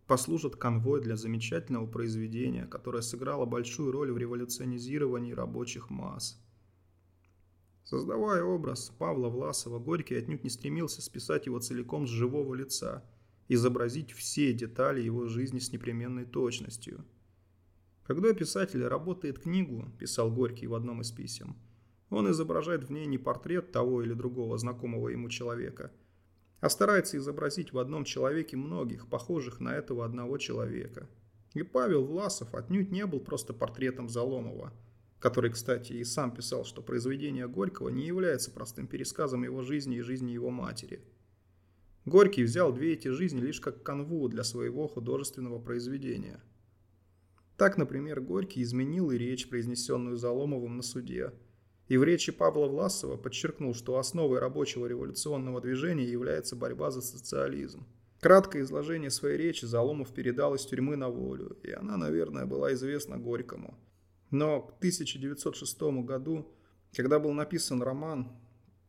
послужат 0.08 0.56
конвой 0.56 1.02
для 1.02 1.16
замечательного 1.16 1.86
произведения, 1.86 2.66
которое 2.66 3.04
сыграло 3.04 3.46
большую 3.46 3.92
роль 3.92 4.12
в 4.12 4.18
революционизировании 4.18 5.34
рабочих 5.34 5.92
масс– 5.92 6.40
Создавая 7.84 8.44
образ 8.44 8.94
Павла 8.98 9.28
Власова, 9.28 9.78
Горький 9.78 10.16
отнюдь 10.16 10.44
не 10.44 10.50
стремился 10.50 11.02
списать 11.02 11.48
его 11.48 11.60
целиком 11.60 12.08
с 12.08 12.10
живого 12.10 12.56
лица, 12.56 13.04
изобразить 13.50 14.14
все 14.14 14.54
детали 14.54 15.02
его 15.02 15.28
жизни 15.28 15.60
с 15.60 15.72
непременной 15.74 16.26
точностью. 16.26 17.04
Когда 18.06 18.34
писатель 18.34 18.86
работает 18.86 19.40
книгу, 19.40 19.92
писал 20.00 20.32
Горький 20.32 20.68
в 20.68 20.76
одном 20.76 21.02
из 21.02 21.12
писем, 21.12 21.58
он 22.10 22.32
изображает 22.32 22.86
в 22.86 22.92
ней 22.92 23.06
не 23.06 23.18
портрет 23.18 23.72
того 23.72 24.02
или 24.02 24.14
другого 24.14 24.58
знакомого 24.58 25.10
ему 25.10 25.28
человека, 25.28 25.92
а 26.62 26.70
старается 26.70 27.18
изобразить 27.18 27.74
в 27.74 27.80
одном 27.80 28.06
человеке 28.06 28.56
многих, 28.56 29.10
похожих 29.10 29.60
на 29.60 29.76
этого 29.76 30.06
одного 30.06 30.38
человека. 30.38 31.10
И 31.54 31.64
Павел 31.64 32.06
Власов 32.06 32.56
отнюдь 32.56 32.92
не 32.92 33.06
был 33.06 33.20
просто 33.20 33.54
портретом 33.54 34.08
Заломова– 34.08 34.72
который, 35.24 35.52
кстати, 35.52 35.94
и 35.94 36.04
сам 36.04 36.36
писал, 36.36 36.66
что 36.66 36.82
произведение 36.82 37.48
Горького 37.48 37.88
не 37.88 38.06
является 38.06 38.52
простым 38.52 38.88
пересказом 38.88 39.46
его 39.46 39.62
жизни 39.62 39.96
и 39.96 40.02
жизни 40.02 40.32
его 40.32 40.50
матери. 40.50 41.02
Горький 42.04 42.44
взял 42.44 42.74
две 42.74 42.92
эти 42.92 43.08
жизни 43.08 43.40
лишь 43.40 43.62
как 43.62 43.84
канву 43.84 44.28
для 44.28 44.44
своего 44.44 44.86
художественного 44.86 45.60
произведения. 45.60 46.44
Так, 47.56 47.78
например, 47.78 48.20
Горький 48.20 48.62
изменил 48.64 49.12
и 49.12 49.18
речь, 49.18 49.48
произнесенную 49.48 50.18
Заломовым 50.18 50.76
на 50.76 50.84
суде, 50.84 51.32
и 51.88 51.96
в 51.96 52.04
речи 52.04 52.34
Павла 52.34 52.68
Власова 52.68 53.16
подчеркнул, 53.16 53.74
что 53.74 54.00
основой 54.00 54.40
рабочего 54.40 54.88
революционного 54.88 55.62
движения 55.62 56.04
является 56.04 56.58
борьба 56.58 56.92
за 56.92 57.02
социализм. 57.02 57.88
Краткое 58.20 58.64
изложение 58.64 59.10
своей 59.10 59.38
речи 59.38 59.64
Заломов 59.64 60.14
передал 60.14 60.56
из 60.56 60.66
тюрьмы 60.66 60.98
на 60.98 61.08
волю, 61.08 61.58
и 61.64 61.72
она, 61.72 61.96
наверное, 61.96 62.46
была 62.46 62.74
известна 62.74 63.18
Горькому– 63.18 63.80
но 64.34 64.62
к 64.62 64.78
1906 64.80 65.80
году, 66.04 66.52
когда 66.92 67.20
был 67.20 67.34
написан 67.34 67.84
роман, 67.84 68.32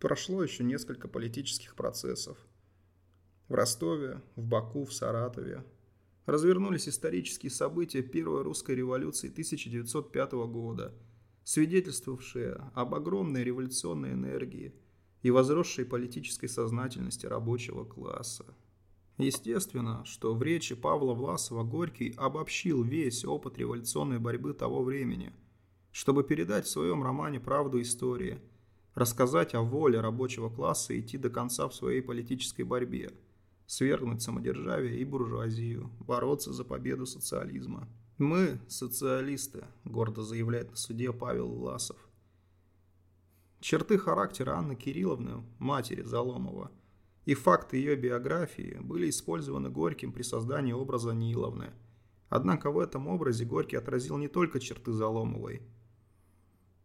прошло 0.00 0.42
еще 0.42 0.64
несколько 0.64 1.06
политических 1.06 1.76
процессов. 1.76 2.38
В 3.48 3.54
Ростове, 3.54 4.22
в 4.36 4.46
Баку, 4.46 4.86
в 4.86 4.92
Саратове 4.94 5.62
развернулись 6.24 6.88
исторические 6.88 7.50
события 7.50 8.00
Первой 8.00 8.40
русской 8.40 8.74
революции 8.74 9.28
1905 9.28 10.32
года, 10.32 10.94
свидетельствовавшие 11.44 12.54
об 12.72 12.94
огромной 12.94 13.44
революционной 13.44 14.12
энергии 14.12 14.74
и 15.20 15.30
возросшей 15.30 15.84
политической 15.84 16.46
сознательности 16.46 17.26
рабочего 17.26 17.84
класса. 17.84 18.46
Естественно, 19.18 20.04
что 20.04 20.34
в 20.34 20.42
речи 20.42 20.74
Павла 20.74 21.14
Власова 21.14 21.62
Горький 21.62 22.14
обобщил 22.16 22.82
весь 22.82 23.24
опыт 23.24 23.58
революционной 23.58 24.18
борьбы 24.18 24.54
того 24.54 24.82
времени, 24.82 25.32
чтобы 25.92 26.24
передать 26.24 26.66
в 26.66 26.70
своем 26.70 27.02
романе 27.04 27.38
правду 27.38 27.80
истории, 27.80 28.40
рассказать 28.94 29.54
о 29.54 29.62
воле 29.62 30.00
рабочего 30.00 30.48
класса 30.48 30.98
идти 30.98 31.16
до 31.16 31.30
конца 31.30 31.68
в 31.68 31.74
своей 31.74 32.02
политической 32.02 32.62
борьбе, 32.62 33.12
свергнуть 33.66 34.22
самодержавие 34.22 34.98
и 34.98 35.04
буржуазию, 35.04 35.90
бороться 36.00 36.52
за 36.52 36.64
победу 36.64 37.06
социализма. 37.06 37.88
«Мы– 38.18 38.60
социалисты»,– 38.68 39.64
гордо 39.84 40.22
заявляет 40.22 40.70
на 40.70 40.76
суде 40.76 41.12
Павел 41.12 41.48
Власов. 41.48 41.96
Черты 43.60 43.96
характера 43.96 44.56
Анны 44.56 44.74
Кирилловны, 44.74 45.42
матери 45.58 46.02
Заломова– 46.02 46.72
и 47.24 47.34
факты 47.34 47.76
ее 47.78 47.96
биографии 47.96 48.78
были 48.80 49.08
использованы 49.08 49.70
Горьким 49.70 50.12
при 50.12 50.22
создании 50.22 50.72
образа 50.72 51.12
Ниловны. 51.12 51.72
Однако 52.28 52.70
в 52.70 52.78
этом 52.78 53.08
образе 53.08 53.44
Горький 53.44 53.76
отразил 53.76 54.18
не 54.18 54.28
только 54.28 54.60
черты 54.60 54.92
Заломовой. 54.92 55.62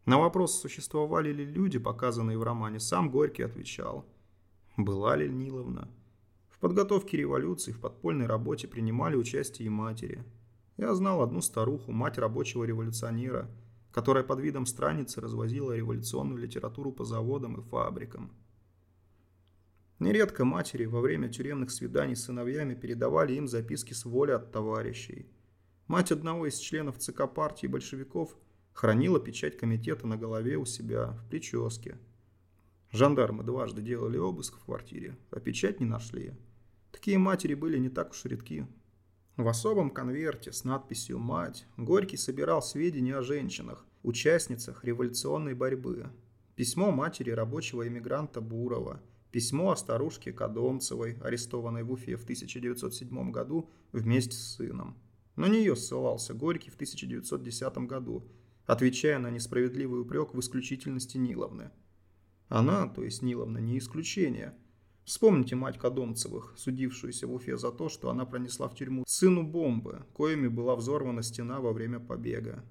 На 0.06 0.18
вопрос, 0.18 0.60
существовали 0.60 1.32
ли 1.32 1.44
люди, 1.44 1.78
показанные 1.78 2.38
в 2.38 2.42
романе, 2.42 2.80
сам 2.80 3.10
Горький 3.10 3.42
отвечал. 3.42 4.06
Была 4.76 5.16
ли 5.16 5.28
Ниловна? 5.28 5.88
В 6.48 6.58
подготовке 6.58 7.16
революции 7.16 7.72
в 7.72 7.80
подпольной 7.80 8.26
работе 8.26 8.66
принимали 8.66 9.16
участие 9.16 9.66
и 9.66 9.70
матери. 9.70 10.24
Я 10.76 10.94
знал 10.94 11.22
одну 11.22 11.42
старуху, 11.42 11.92
мать 11.92 12.18
рабочего 12.18 12.64
революционера, 12.64 13.50
которая 13.92 14.24
под 14.24 14.40
видом 14.40 14.66
страницы 14.66 15.20
развозила 15.20 15.76
революционную 15.76 16.40
литературу 16.40 16.92
по 16.92 17.04
заводам 17.04 17.60
и 17.60 17.62
фабрикам. 17.62 18.30
Нередко 20.00 20.46
матери 20.46 20.86
во 20.86 21.02
время 21.02 21.28
тюремных 21.28 21.70
свиданий 21.70 22.16
с 22.16 22.24
сыновьями 22.24 22.74
передавали 22.74 23.34
им 23.34 23.46
записки 23.46 23.92
с 23.92 24.06
воли 24.06 24.30
от 24.30 24.50
товарищей. 24.50 25.26
Мать 25.88 26.10
одного 26.10 26.46
из 26.46 26.56
членов 26.56 26.96
ЦК 26.96 27.30
партии 27.30 27.66
большевиков 27.66 28.34
хранила 28.72 29.20
печать 29.20 29.58
комитета 29.58 30.06
на 30.06 30.16
голове 30.16 30.56
у 30.56 30.64
себя 30.64 31.08
в 31.08 31.28
прическе. 31.28 31.98
Жандармы 32.90 33.44
дважды 33.44 33.82
делали 33.82 34.16
обыск 34.16 34.56
в 34.56 34.64
квартире, 34.64 35.18
а 35.30 35.38
печать 35.38 35.80
не 35.80 35.86
нашли. 35.86 36.32
Такие 36.92 37.18
матери 37.18 37.52
были 37.52 37.76
не 37.76 37.90
так 37.90 38.12
уж 38.12 38.24
редки. 38.24 38.66
В 39.36 39.46
особом 39.48 39.90
конверте 39.90 40.50
с 40.50 40.64
надписью 40.64 41.18
«Мать» 41.18 41.66
Горький 41.76 42.16
собирал 42.16 42.62
сведения 42.62 43.16
о 43.16 43.22
женщинах, 43.22 43.84
участницах 44.02 44.82
революционной 44.82 45.52
борьбы. 45.52 46.08
Письмо 46.56 46.90
матери 46.90 47.32
рабочего 47.32 47.86
эмигранта 47.86 48.40
Бурова– 48.40 49.02
Письмо 49.32 49.70
о 49.70 49.76
старушке 49.76 50.32
Кадомцевой, 50.32 51.16
арестованной 51.20 51.84
в 51.84 51.92
Уфе 51.92 52.16
в 52.16 52.24
1907 52.24 53.30
году 53.30 53.70
вместе 53.92 54.34
с 54.34 54.56
сыном. 54.56 54.98
На 55.36 55.46
нее 55.46 55.76
ссылался 55.76 56.34
Горький 56.34 56.70
в 56.70 56.74
1910 56.74 57.78
году, 57.86 58.24
отвечая 58.66 59.20
на 59.20 59.30
несправедливый 59.30 60.00
упрек 60.00 60.34
в 60.34 60.40
исключительности 60.40 61.16
Ниловны. 61.16 61.70
Она, 62.48 62.88
то 62.88 63.04
есть 63.04 63.22
Ниловна, 63.22 63.58
не 63.58 63.78
исключение. 63.78 64.52
Вспомните 65.04 65.54
мать 65.54 65.78
Кадомцевых, 65.78 66.54
судившуюся 66.56 67.28
в 67.28 67.32
Уфе 67.32 67.56
за 67.56 67.70
то, 67.70 67.88
что 67.88 68.10
она 68.10 68.26
пронесла 68.26 68.68
в 68.68 68.74
тюрьму 68.74 69.04
сыну 69.06 69.44
бомбы, 69.44 70.04
коими 70.12 70.48
была 70.48 70.74
взорвана 70.74 71.22
стена 71.22 71.60
во 71.60 71.72
время 71.72 72.00
побега. 72.00 72.64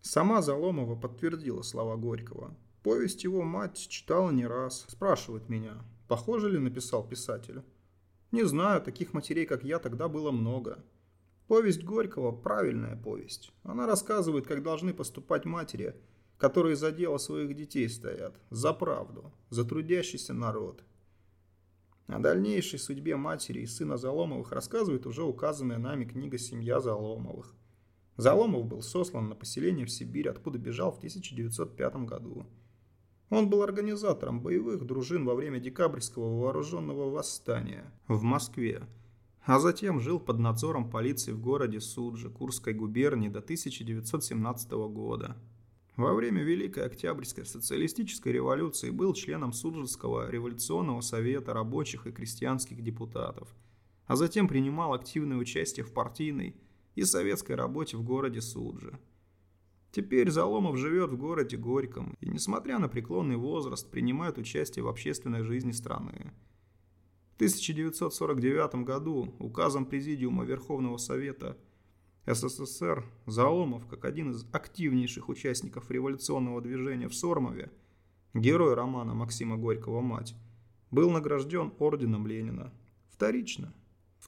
Сама 0.00 0.40
Заломова 0.40 0.96
подтвердила 0.96 1.60
слова 1.60 1.96
Горького– 1.96 2.56
Повесть 2.82 3.24
его 3.24 3.42
мать 3.42 3.88
читала 3.88 4.30
не 4.30 4.46
раз. 4.46 4.86
Спрашивает 4.88 5.48
меня, 5.48 5.82
похоже 6.08 6.50
ли 6.50 6.58
написал 6.58 7.06
писатель. 7.06 7.62
Не 8.32 8.44
знаю, 8.44 8.80
таких 8.80 9.12
матерей, 9.12 9.44
как 9.44 9.64
я, 9.64 9.78
тогда 9.78 10.08
было 10.08 10.30
много. 10.30 10.82
Повесть 11.46 11.84
Горького– 11.84 12.30
правильная 12.42 12.96
повесть. 12.96 13.52
Она 13.64 13.86
рассказывает, 13.86 14.46
как 14.46 14.62
должны 14.62 14.94
поступать 14.94 15.44
матери, 15.44 15.96
которые 16.38 16.76
за 16.76 16.92
дело 16.92 17.18
своих 17.18 17.54
детей 17.54 17.88
стоят, 17.88 18.40
за 18.50 18.72
правду, 18.72 19.32
за 19.50 19.64
трудящийся 19.64 20.32
народ. 20.32 20.84
О 22.06 22.18
дальнейшей 22.18 22.78
судьбе 22.78 23.16
матери 23.16 23.60
и 23.60 23.66
сына 23.66 23.96
Заломовых 23.96 24.52
рассказывает 24.52 25.06
уже 25.06 25.22
указанная 25.22 25.78
нами 25.78 26.04
книга 26.04 26.38
«Семья 26.38 26.80
Заломовых». 26.80 27.54
Заломов 28.16 28.66
был 28.66 28.82
сослан 28.82 29.28
на 29.28 29.34
поселение 29.34 29.86
в 29.86 29.90
Сибирь, 29.90 30.28
откуда 30.28 30.58
бежал 30.58 30.92
в 30.92 30.98
1905 30.98 31.96
году. 32.06 32.46
Он 33.30 33.48
был 33.48 33.62
организатором 33.62 34.40
боевых 34.40 34.84
дружин 34.84 35.24
во 35.24 35.36
время 35.36 35.60
декабрьского 35.60 36.40
вооруженного 36.40 37.10
восстания 37.10 37.84
в 38.08 38.22
Москве, 38.22 38.82
а 39.44 39.60
затем 39.60 40.00
жил 40.00 40.18
под 40.18 40.40
надзором 40.40 40.90
полиции 40.90 41.30
в 41.30 41.40
городе 41.40 41.80
Суджи 41.80 42.28
Курской 42.28 42.74
губернии 42.74 43.28
до 43.28 43.38
1917 43.38 44.72
года. 44.72 45.36
Во 45.96 46.12
время 46.12 46.42
Великой 46.42 46.86
Октябрьской 46.86 47.46
социалистической 47.46 48.32
революции 48.32 48.90
был 48.90 49.14
членом 49.14 49.52
Суджинского 49.52 50.28
революционного 50.28 51.00
совета 51.00 51.54
рабочих 51.54 52.08
и 52.08 52.12
крестьянских 52.12 52.82
депутатов, 52.82 53.54
а 54.06 54.16
затем 54.16 54.48
принимал 54.48 54.92
активное 54.92 55.36
участие 55.36 55.84
в 55.84 55.92
партийной 55.92 56.56
и 56.96 57.04
советской 57.04 57.52
работе 57.52 57.96
в 57.96 58.02
городе 58.02 58.40
Суджи. 58.40 58.98
Теперь 59.92 60.30
Заломов 60.30 60.76
живет 60.76 61.10
в 61.10 61.16
городе 61.16 61.56
Горьком 61.56 62.16
и, 62.20 62.28
несмотря 62.28 62.78
на 62.78 62.88
преклонный 62.88 63.36
возраст, 63.36 63.90
принимает 63.90 64.38
участие 64.38 64.84
в 64.84 64.88
общественной 64.88 65.42
жизни 65.42 65.72
страны. 65.72 66.32
В 67.32 67.36
1949 67.36 68.84
году 68.84 69.34
указом 69.38 69.86
Президиума 69.86 70.44
Верховного 70.44 70.96
Совета 70.98 71.56
СССР 72.26 73.04
Заломов, 73.26 73.86
как 73.86 74.04
один 74.04 74.30
из 74.30 74.46
активнейших 74.52 75.28
участников 75.28 75.90
революционного 75.90 76.60
движения 76.60 77.08
в 77.08 77.14
Сормове, 77.14 77.72
герой 78.34 78.74
романа 78.74 79.14
Максима 79.14 79.56
Горького 79.56 80.02
«Мать», 80.02 80.36
был 80.92 81.10
награжден 81.10 81.72
орденом 81.78 82.26
Ленина. 82.26 82.72
Вторично, 83.08 83.72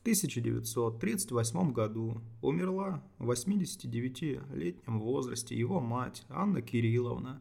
1938 0.03 1.73
году 1.73 2.21
умерла 2.41 3.05
в 3.19 3.31
89-летнем 3.31 5.01
возрасте 5.01 5.57
его 5.57 5.79
мать 5.79 6.25
Анна 6.29 6.61
Кирилловна. 6.61 7.41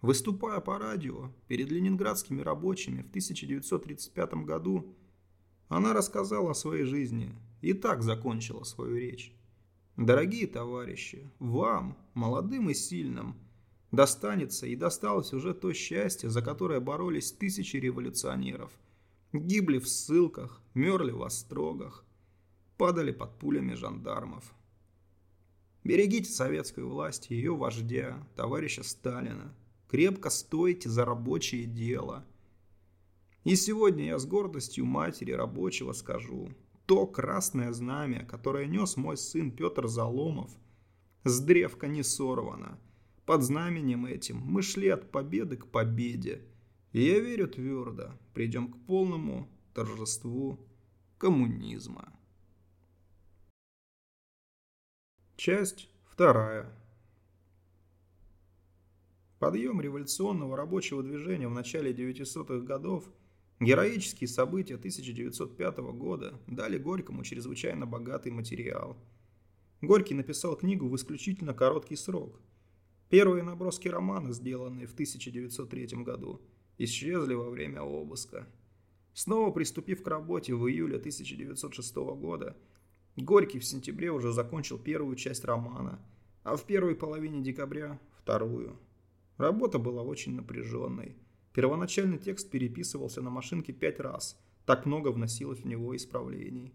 Выступая 0.00 0.60
по 0.60 0.78
радио 0.78 1.32
перед 1.48 1.72
ленинградскими 1.72 2.40
рабочими 2.40 3.02
в 3.02 3.08
1935 3.08 4.34
году, 4.44 4.94
она 5.66 5.92
рассказала 5.92 6.52
о 6.52 6.54
своей 6.54 6.84
жизни 6.84 7.34
и 7.62 7.72
так 7.72 8.04
закончила 8.04 8.62
свою 8.62 8.96
речь. 8.96 9.34
Дорогие 9.96 10.46
товарищи, 10.46 11.32
вам, 11.40 11.98
молодым 12.14 12.70
и 12.70 12.74
сильным, 12.74 13.34
достанется 13.90 14.68
и 14.68 14.76
досталось 14.76 15.32
уже 15.32 15.52
то 15.52 15.72
счастье, 15.72 16.30
за 16.30 16.42
которое 16.42 16.78
боролись 16.78 17.32
тысячи 17.32 17.76
революционеров– 17.76 18.70
Гибли 19.32 19.78
в 19.78 19.88
ссылках, 19.88 20.60
мерли 20.74 21.10
в 21.10 21.22
острогах, 21.22 22.04
падали 22.76 23.12
под 23.12 23.38
пулями 23.38 23.72
жандармов. 23.72 24.52
Берегите 25.84 26.30
советскую 26.30 26.90
власть 26.90 27.30
и 27.30 27.34
ее 27.34 27.56
вождя, 27.56 28.26
товарища 28.36 28.82
Сталина. 28.82 29.54
Крепко 29.88 30.28
стойте 30.28 30.90
за 30.90 31.06
рабочее 31.06 31.64
дело. 31.64 32.26
И 33.44 33.56
сегодня 33.56 34.04
я 34.04 34.18
с 34.18 34.26
гордостью 34.26 34.84
матери 34.84 35.32
рабочего 35.32 35.92
скажу, 35.92 36.50
то 36.84 37.06
красное 37.06 37.72
знамя, 37.72 38.26
которое 38.26 38.66
нес 38.66 38.98
мой 38.98 39.16
сын 39.16 39.50
Петр 39.50 39.88
Заломов, 39.88 40.50
с 41.24 41.40
древка 41.40 41.88
не 41.88 42.02
сорвано. 42.02 42.78
Под 43.24 43.42
знаменем 43.42 44.04
этим 44.04 44.36
мы 44.36 44.60
шли 44.60 44.88
от 44.88 45.10
победы 45.10 45.56
к 45.56 45.68
победе– 45.68 46.42
я 47.00 47.20
верю 47.20 47.48
твердо, 47.48 48.12
придем 48.34 48.72
к 48.72 48.86
полному 48.86 49.48
торжеству 49.74 50.58
коммунизма. 51.18 52.12
Часть 55.36 55.88
вторая. 56.04 56.70
Подъем 59.38 59.80
революционного 59.80 60.56
рабочего 60.56 61.02
движения 61.02 61.48
в 61.48 61.52
начале 61.52 61.92
900-х 61.92 62.64
годов, 62.64 63.10
героические 63.58 64.28
события 64.28 64.76
1905 64.76 65.78
года 65.78 66.38
дали 66.46 66.78
Горькому 66.78 67.24
чрезвычайно 67.24 67.86
богатый 67.86 68.30
материал. 68.30 68.96
Горький 69.80 70.14
написал 70.14 70.54
книгу 70.54 70.88
в 70.88 70.94
исключительно 70.94 71.54
короткий 71.54 71.96
срок. 71.96 72.40
Первые 73.08 73.42
наброски 73.42 73.88
романа, 73.88 74.32
сделанные 74.32 74.86
в 74.86 74.92
1903 74.92 76.04
году, 76.04 76.40
исчезли 76.84 77.34
во 77.34 77.50
время 77.50 77.82
обыска. 77.82 78.46
Снова 79.14 79.50
приступив 79.50 80.02
к 80.02 80.06
работе 80.06 80.54
в 80.54 80.68
июле 80.68 80.96
1906 80.96 81.94
года, 81.96 82.56
Горький 83.16 83.58
в 83.58 83.64
сентябре 83.64 84.10
уже 84.10 84.32
закончил 84.32 84.78
первую 84.78 85.16
часть 85.16 85.44
романа, 85.44 86.00
а 86.44 86.56
в 86.56 86.64
первой 86.64 86.94
половине 86.94 87.42
декабря– 87.42 88.00
вторую. 88.22 88.78
Работа 89.36 89.78
была 89.78 90.02
очень 90.02 90.34
напряженной. 90.34 91.16
Первоначальный 91.52 92.16
текст 92.16 92.50
переписывался 92.50 93.20
на 93.20 93.28
машинке 93.28 93.74
пять 93.74 94.00
раз, 94.00 94.40
так 94.64 94.86
много 94.86 95.08
вносилось 95.08 95.60
в 95.60 95.66
него 95.66 95.94
исправлений. 95.94 96.72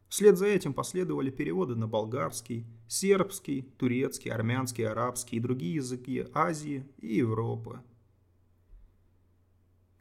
Вслед 0.08 0.38
за 0.38 0.46
этим 0.46 0.74
последовали 0.74 1.30
переводы 1.30 1.76
на 1.76 1.88
болгарский, 1.88 2.66
сербский, 2.88 3.64
турецкий, 3.78 4.32
армянский, 4.32 4.88
арабский 4.88 5.38
и 5.38 5.42
другие 5.42 5.76
языки 5.76 6.26
Азии 6.34 6.86
и 7.00 7.16
Европы. 7.16 7.82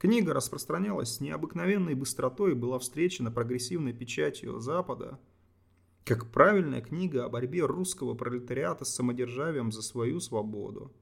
Книга 0.04 0.34
распространялась 0.34 1.14
с 1.14 1.20
необыкновенной 1.22 1.94
быстротой 1.94 2.50
и 2.50 2.54
была 2.54 2.78
встречена 2.78 3.30
прогрессивной 3.30 3.94
печатью 3.94 4.60
Запада 4.60 5.18
как 6.04 6.30
правильная 6.30 6.82
книга 6.82 7.24
о 7.24 7.30
борьбе 7.30 7.64
русского 7.64 8.12
пролетариата 8.12 8.84
с 8.84 8.94
самодержавием 8.94 9.72
за 9.72 9.80
свою 9.80 10.20
свободу. 10.20 10.92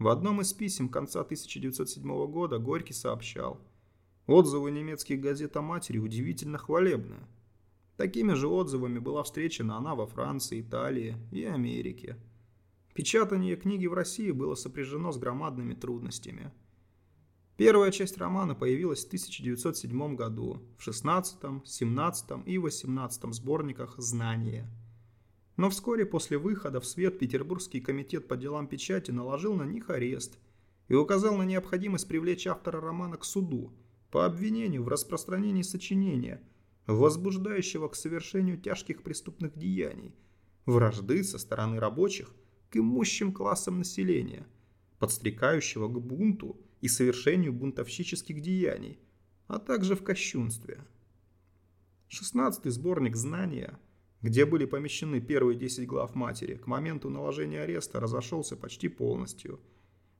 В 0.00 0.08
одном 0.08 0.40
из 0.40 0.52
писем 0.52 0.88
конца 0.88 1.20
1907 1.20 2.26
года 2.26 2.58
Горький 2.58 2.94
сообщал, 2.94 3.60
отзывы 4.26 4.72
немецких 4.72 5.20
газет 5.20 5.56
о 5.56 5.62
матери 5.62 5.98
удивительно 5.98 6.58
хвалебны. 6.58 7.18
Такими 7.96 8.32
же 8.32 8.48
отзывами 8.48 8.98
была 8.98 9.22
встречена 9.22 9.76
она 9.76 9.94
во 9.94 10.08
Франции, 10.08 10.62
Италии 10.62 11.16
и 11.30 11.44
Америке. 11.44 12.16
Печатание 12.92 13.54
книги 13.54 13.86
в 13.86 13.94
России 13.94 14.32
было 14.32 14.56
сопряжено 14.56 15.12
с 15.12 15.16
громадными 15.16 15.74
трудностями– 15.74 16.50
Первая 17.58 17.90
часть 17.90 18.16
романа 18.18 18.54
появилась 18.54 19.02
в 19.02 19.08
1907 19.08 20.14
году 20.14 20.62
в 20.78 20.82
16, 20.84 21.38
17 21.64 22.30
и 22.46 22.56
18 22.56 23.34
сборниках 23.34 23.96
«Знания». 23.98 24.70
Но 25.56 25.68
вскоре 25.68 26.06
после 26.06 26.38
выхода 26.38 26.80
в 26.80 26.86
свет 26.86 27.18
Петербургский 27.18 27.80
комитет 27.80 28.28
по 28.28 28.36
делам 28.36 28.68
печати 28.68 29.10
наложил 29.10 29.56
на 29.56 29.64
них 29.64 29.90
арест 29.90 30.38
и 30.86 30.94
указал 30.94 31.36
на 31.36 31.42
необходимость 31.42 32.06
привлечь 32.06 32.46
автора 32.46 32.80
романа 32.80 33.16
к 33.16 33.24
суду 33.24 33.72
по 34.12 34.24
обвинению 34.24 34.84
в 34.84 34.88
распространении 34.88 35.62
сочинения, 35.62 36.40
возбуждающего 36.86 37.88
к 37.88 37.96
совершению 37.96 38.60
тяжких 38.60 39.02
преступных 39.02 39.58
деяний, 39.58 40.14
вражды 40.64 41.24
со 41.24 41.38
стороны 41.40 41.80
рабочих 41.80 42.32
к 42.70 42.76
имущим 42.76 43.32
классам 43.32 43.78
населения, 43.78 44.46
подстрекающего 45.00 45.88
к 45.88 46.00
бунту– 46.00 46.56
и 46.80 46.88
совершению 46.88 47.52
бунтовщических 47.52 48.40
деяний, 48.40 48.98
а 49.46 49.58
также 49.58 49.94
в 49.94 50.02
кощунстве. 50.02 50.84
Шестнадцатый 52.08 52.72
сборник 52.72 53.16
«Знания», 53.16 53.78
где 54.22 54.44
были 54.46 54.64
помещены 54.64 55.20
первые 55.20 55.58
десять 55.58 55.86
глав 55.86 56.14
матери, 56.14 56.54
к 56.56 56.66
моменту 56.66 57.10
наложения 57.10 57.62
ареста 57.62 58.00
разошелся 58.00 58.56
почти 58.56 58.88
полностью. 58.88 59.60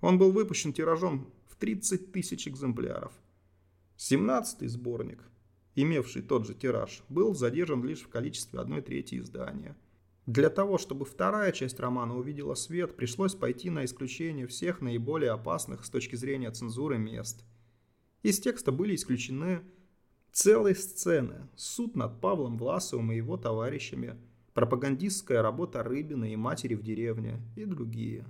Он 0.00 0.18
был 0.18 0.30
выпущен 0.30 0.72
тиражом 0.72 1.32
в 1.48 1.56
30 1.56 2.12
тысяч 2.12 2.46
экземпляров. 2.46 3.12
Семнадцатый 3.96 4.68
сборник, 4.68 5.24
имевший 5.74 6.22
тот 6.22 6.46
же 6.46 6.54
тираж, 6.54 7.02
был 7.08 7.34
задержан 7.34 7.82
лишь 7.84 8.02
в 8.02 8.08
количестве 8.08 8.60
одной 8.60 8.82
трети 8.82 9.18
издания. 9.18 9.76
Для 10.28 10.50
того, 10.50 10.76
чтобы 10.76 11.06
вторая 11.06 11.52
часть 11.52 11.80
романа 11.80 12.14
увидела 12.14 12.54
свет, 12.54 12.96
пришлось 12.96 13.34
пойти 13.34 13.70
на 13.70 13.86
исключение 13.86 14.46
всех 14.46 14.82
наиболее 14.82 15.30
опасных 15.30 15.86
с 15.86 15.88
точки 15.88 16.16
зрения 16.16 16.50
цензуры 16.50 16.98
мест. 16.98 17.46
Из 18.22 18.38
текста 18.38 18.70
были 18.70 18.94
исключены 18.94 19.62
целые 20.30 20.74
сцены, 20.74 21.48
суд 21.56 21.96
над 21.96 22.20
Павлом 22.20 22.58
Власовым 22.58 23.10
и 23.10 23.16
его 23.16 23.38
товарищами, 23.38 24.18
пропагандистская 24.52 25.40
работа 25.40 25.82
Рыбина 25.82 26.30
и 26.30 26.36
матери 26.36 26.74
в 26.74 26.82
деревне 26.82 27.40
и 27.56 27.64
другие. 27.64 28.26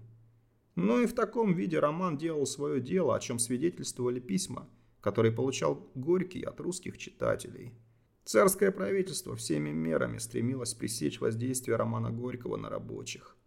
Но 0.76 1.00
и 1.00 1.06
в 1.06 1.14
таком 1.16 1.52
виде 1.52 1.80
роман 1.80 2.16
делал 2.16 2.46
свое 2.46 2.80
дело, 2.80 3.16
о 3.16 3.20
чем 3.20 3.40
свидетельствовали 3.40 4.20
письма, 4.20 4.68
которые 5.00 5.32
получал 5.32 5.90
Горький 5.96 6.42
от 6.42 6.60
русских 6.60 6.96
читателей– 6.96 7.74
Царское 8.28 8.70
правительство 8.70 9.34
всеми 9.36 9.70
мерами 9.70 10.18
стремилось 10.18 10.74
пресечь 10.74 11.18
воздействие 11.18 11.78
романа 11.78 12.10
Горького 12.10 12.58
на 12.58 12.68
рабочих. 12.68 13.38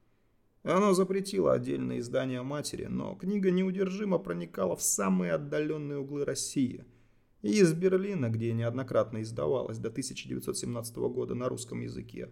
Оно 0.63 0.93
запретило 0.93 1.53
отдельные 1.53 1.99
издания 1.99 2.41
матери, 2.41 2.85
но 2.85 3.13
книга 3.13 3.51
неудержимо 3.51 4.17
проникала 4.17 4.75
в 4.75 4.81
самые 4.81 5.33
отдаленные 5.33 5.99
углы 5.99 6.25
России. 6.25 6.83
И 7.43 7.59
из 7.59 7.73
Берлина, 7.73 8.29
где 8.29 8.53
неоднократно 8.53 9.21
издавалась 9.21 9.77
до 9.77 9.89
1917 9.89 10.95
года 10.95 11.35
на 11.35 11.47
русском 11.47 11.81
языке, 11.81 12.31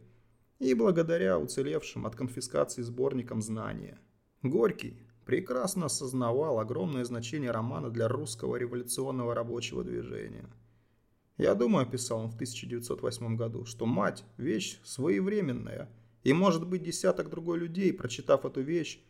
и 0.57 0.73
благодаря 0.73 1.37
уцелевшим 1.37 2.07
от 2.07 2.15
конфискации 2.15 2.81
сборникам 2.81 3.43
знания. 3.43 3.99
Горький 4.41 4.97
прекрасно 5.23 5.85
осознавал 5.85 6.57
огромное 6.57 7.05
значение 7.05 7.51
романа 7.51 7.91
для 7.91 8.07
русского 8.07 8.55
революционного 8.55 9.35
рабочего 9.35 9.83
движения– 9.83 10.49
я 11.39 11.55
думаю, 11.55 11.85
писал 11.85 12.19
он 12.19 12.29
в 12.29 12.33
1908 12.33 13.37
году, 13.37 13.63
что 13.63 13.85
мать– 13.85 14.25
вещь 14.37 14.77
своевременная, 14.83 15.89
и, 16.23 16.33
может 16.33 16.67
быть, 16.67 16.83
десяток 16.83 17.29
другой 17.29 17.59
людей, 17.59 17.93
прочитав 17.93 18.43
эту 18.43 18.59
вещь, 18.59 19.01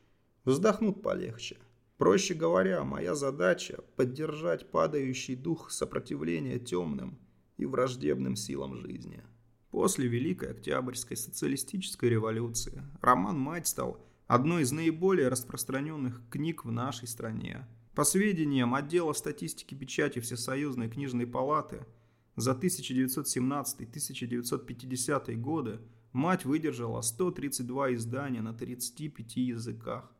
вздохнут 0.46 1.02
полегче. 1.02 1.58
Проще 1.98 2.36
говоря, 2.36 2.84
моя 2.84 3.16
задача– 3.16 3.84
поддержать 3.96 4.70
падающий 4.70 5.36
дух 5.36 5.72
сопротивления 5.72 6.60
темным 6.60 7.18
и 7.58 7.66
враждебным 7.66 8.36
силам 8.36 8.76
жизни. 8.76 9.24
После 9.72 10.08
Великой 10.08 10.52
Октябрьской 10.52 11.18
социалистической 11.18 12.10
революции 12.10 12.84
роман 13.02 13.40
«Мать» 13.40 13.66
стал 13.66 14.06
одной 14.28 14.62
из 14.62 14.72
наиболее 14.72 15.30
распространенных 15.30 16.22
книг 16.30 16.64
в 16.64 16.72
нашей 16.72 17.08
стране. 17.08 17.68
По 17.96 18.04
сведениям 18.04 18.76
отдела 18.76 19.14
статистики 19.14 19.74
печати 19.74 20.20
Всесоюзной 20.20 20.90
книжной 20.90 21.26
палаты– 21.26 21.88
за 22.40 22.52
1917-1950 22.52 25.36
годы 25.36 25.80
мать 26.14 26.46
выдержала 26.46 27.02
132 27.02 27.96
издания 27.96 28.42
на 28.42 28.54
35 28.54 29.36
языках, 29.38 30.16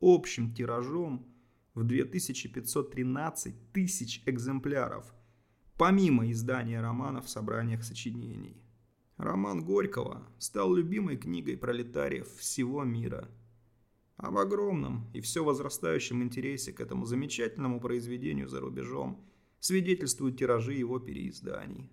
общим 0.00 0.52
тиражом 0.54 1.26
в 1.74 1.84
2513 1.84 3.72
тысяч 3.72 4.22
экземпляров, 4.26 5.14
помимо 5.78 6.30
издания 6.30 6.80
романов 6.80 7.26
в 7.26 7.30
собраниях 7.30 7.84
сочинений. 7.84 8.56
Роман 9.16 9.64
Горького 9.64 10.26
стал 10.38 10.74
любимой 10.74 11.16
книгой 11.16 11.56
пролетариев 11.56 12.28
всего 12.36 12.84
мира. 12.84 13.28
Об 14.16 14.36
огромном 14.36 15.10
и 15.14 15.20
все 15.20 15.42
возрастающем 15.42 16.22
интересе 16.22 16.72
к 16.72 16.80
этому 16.80 17.06
замечательному 17.06 17.80
произведению 17.80 18.48
за 18.48 18.60
рубежом– 18.60 19.24
свидетельствуют 19.62 20.38
тиражи 20.38 20.74
его 20.74 20.98
переизданий. 20.98 21.88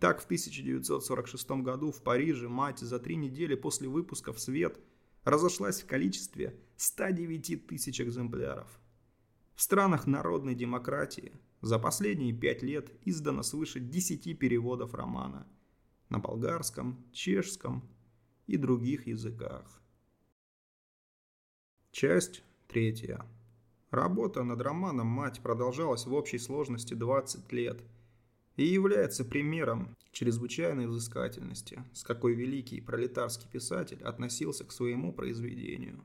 Так, 0.00 0.22
в 0.22 0.24
1946 0.24 1.50
году 1.62 1.92
в 1.92 2.02
Париже 2.02 2.48
мать 2.48 2.78
за 2.78 2.98
три 2.98 3.14
недели 3.14 3.54
после 3.54 3.88
выпуска 3.88 4.32
в 4.32 4.40
свет 4.40 4.80
разошлась 5.22 5.82
в 5.82 5.86
количестве 5.86 6.58
109 6.76 7.66
тысяч 7.66 8.00
экземпляров. 8.00 8.80
В 9.54 9.60
странах 9.60 10.06
народной 10.06 10.54
демократии 10.54 11.32
за 11.60 11.78
последние 11.78 12.32
пять 12.32 12.62
лет 12.62 12.90
издано 13.04 13.42
свыше 13.42 13.78
10 13.78 14.38
переводов 14.38 14.94
романа 14.94 15.46
на 16.08 16.20
болгарском, 16.20 17.04
чешском 17.12 17.86
и 18.46 18.56
других 18.56 19.06
языках. 19.06 19.82
Часть 21.90 22.42
третья. 22.66 23.26
Работа 23.92 24.42
над 24.42 24.62
романом 24.62 25.06
«Мать» 25.06 25.42
продолжалась 25.42 26.06
в 26.06 26.14
общей 26.14 26.38
сложности 26.38 26.94
20 26.94 27.52
лет 27.52 27.82
и 28.56 28.64
является 28.64 29.22
примером 29.22 29.94
чрезвычайной 30.12 30.86
взыскательности, 30.86 31.84
с 31.92 32.02
какой 32.02 32.32
великий 32.32 32.80
пролетарский 32.80 33.50
писатель 33.50 34.02
относился 34.02 34.64
к 34.64 34.72
своему 34.72 35.12
произведению. 35.12 36.02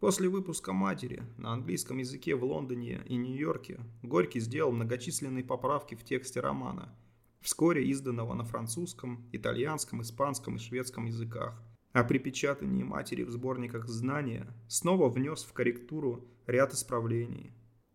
После 0.00 0.30
выпуска 0.30 0.72
«Матери» 0.72 1.22
на 1.36 1.52
английском 1.52 1.98
языке 1.98 2.34
в 2.34 2.44
Лондоне 2.44 3.02
и 3.04 3.16
Нью-Йорке 3.16 3.80
Горький 4.02 4.40
сделал 4.40 4.72
многочисленные 4.72 5.44
поправки 5.44 5.96
в 5.96 6.02
тексте 6.02 6.40
романа, 6.40 6.96
вскоре 7.42 7.84
изданного 7.88 8.32
на 8.32 8.44
французском, 8.44 9.28
итальянском, 9.32 10.00
испанском 10.00 10.56
и 10.56 10.58
шведском 10.58 11.04
языках– 11.04 11.62
а 11.92 12.04
при 12.04 12.18
печатании 12.18 12.82
матери 12.82 13.22
в 13.22 13.30
сборниках 13.30 13.88
«Знания» 13.88 14.46
снова 14.68 15.10
внес 15.10 15.44
в 15.44 15.52
корректуру 15.52 16.26
ряд 16.46 16.72
исправлений. 16.72 17.52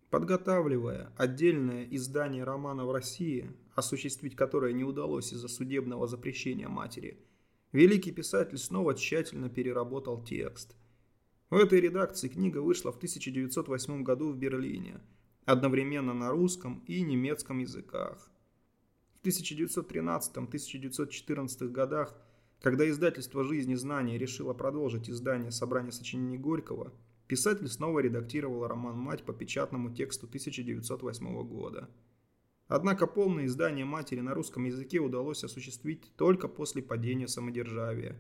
Подготавливая 0.10 1.12
отдельное 1.18 1.86
издание 1.86 2.44
романа 2.44 2.86
в 2.86 2.92
России, 2.92 3.52
осуществить 3.76 4.36
которое 4.36 4.74
не 4.74 4.84
удалось 4.84 5.32
из-за 5.34 5.48
судебного 5.48 6.08
запрещения 6.08 6.70
матери, 6.70 7.20
великий 7.72 8.12
писатель 8.12 8.58
снова 8.58 8.96
тщательно 8.96 9.50
переработал 9.50 10.24
текст. 10.24 10.76
В 11.50 11.56
этой 11.56 11.82
редакции 11.82 12.28
книга 12.28 12.60
вышла 12.60 12.92
в 12.92 12.98
1908 12.98 14.04
году 14.04 14.32
в 14.32 14.38
Берлине, 14.38 15.02
одновременно 15.46 16.14
на 16.14 16.30
русском 16.30 16.84
и 16.88 17.02
немецком 17.02 17.58
языках. 17.60 18.30
В 19.14 19.22
1913-1914 19.26 21.70
годах 21.70 22.16
когда 22.62 22.90
издательство 22.90 23.44
«Жизнь 23.44 23.72
и 23.72 23.76
знания» 23.76 24.18
решило 24.18 24.54
продолжить 24.54 25.10
издание 25.10 25.52
собрания 25.52 25.92
сочинений 25.92 26.38
Горького, 26.38 26.92
писатель 27.28 27.68
снова 27.68 28.00
редактировал 28.00 28.68
роман 28.68 28.98
«Мать» 28.98 29.24
по 29.24 29.34
печатному 29.34 29.94
тексту 29.94 30.26
1908 30.26 31.48
года. 31.48 31.90
Однако 32.68 33.06
полное 33.06 33.46
издание 33.46 33.86
«Матери» 33.86 34.22
на 34.22 34.34
русском 34.34 34.66
языке 34.66 35.00
удалось 35.00 35.44
осуществить 35.44 36.12
только 36.18 36.48
после 36.48 36.82
падения 36.82 37.28
самодержавия. 37.28 38.18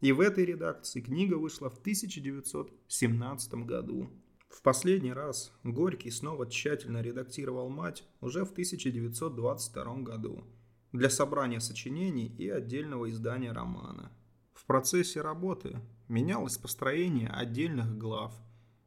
И 0.00 0.12
в 0.12 0.20
этой 0.20 0.44
редакции 0.44 1.00
книга 1.00 1.34
вышла 1.34 1.70
в 1.70 1.78
1917 1.78 3.54
году. 3.54 4.10
В 4.48 4.60
последний 4.60 5.12
раз 5.12 5.52
Горький 5.64 6.10
снова 6.10 6.46
тщательно 6.46 7.00
редактировал 7.00 7.70
«Мать» 7.70 8.04
уже 8.20 8.44
в 8.44 8.52
1922 8.52 9.96
году 10.02 10.44
для 10.92 11.08
собрания 11.08 11.60
сочинений 11.60 12.26
и 12.26 12.48
отдельного 12.48 13.10
издания 13.10 13.52
романа. 13.52 14.12
В 14.52 14.66
процессе 14.66 15.22
работы 15.22 15.80
менялось 16.08 16.58
построение 16.58 17.28
отдельных 17.28 17.96
глав, 17.96 18.34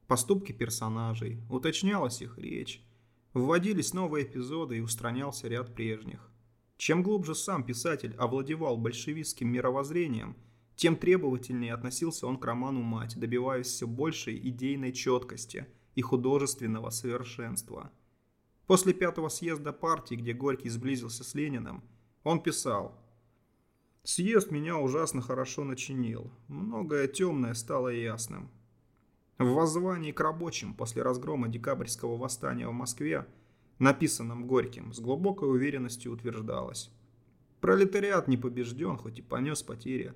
поступки 0.07 0.51
персонажей, 0.51 1.41
уточнялась 1.49 2.21
их 2.21 2.37
речь, 2.37 2.83
вводились 3.33 3.93
новые 3.93 4.25
эпизоды 4.25 4.77
и 4.77 4.81
устранялся 4.81 5.47
ряд 5.47 5.73
прежних. 5.73 6.31
Чем 6.77 7.03
глубже 7.03 7.33
сам 7.35 7.63
писатель 7.63 8.15
овладевал 8.17 8.77
большевистским 8.77 9.47
мировоззрением, 9.47 10.35
тем 10.75 10.97
требовательнее 10.97 11.73
относился 11.73 12.27
он 12.27 12.37
к 12.37 12.45
роману 12.45 12.81
«Мать», 12.81 13.17
добиваясь 13.17 13.67
все 13.67 13.87
большей 13.87 14.37
идейной 14.49 14.91
четкости 14.91 15.65
и 15.95 16.01
художественного 16.01 16.89
совершенства. 16.89 17.91
После 18.67 18.93
пятого 18.93 19.29
съезда 19.29 19.71
партии, 19.71 20.15
где 20.15 20.33
Горький 20.33 20.69
сблизился 20.69 21.23
с 21.23 21.33
Лениным, 21.33 21.83
он 22.25 22.41
писал. 22.41 22.99
«Съезд 24.03 24.51
меня 24.51 24.77
ужасно 24.77 25.21
хорошо 25.21 25.63
начинил. 25.63 26.31
Многое 26.47 27.07
темное 27.07 27.53
стало 27.53 27.89
ясным. 27.89 28.49
В 29.37 29.53
воззвании 29.53 30.11
к 30.11 30.19
рабочим 30.19 30.73
после 30.73 31.03
разгрома 31.03 31.47
декабрьского 31.49 32.17
восстания 32.17 32.67
в 32.67 32.73
Москве, 32.73 33.27
написанном 33.77 34.47
Горьким, 34.47 34.91
с 34.91 34.99
глубокой 34.99 35.49
уверенностью 35.49 36.11
утверждалось. 36.11 36.89
Пролетариат 37.61 38.27
не 38.27 38.37
побежден, 38.37 38.97
хоть 38.97 39.19
и 39.19 39.21
понес 39.21 39.61
потери. 39.61 40.13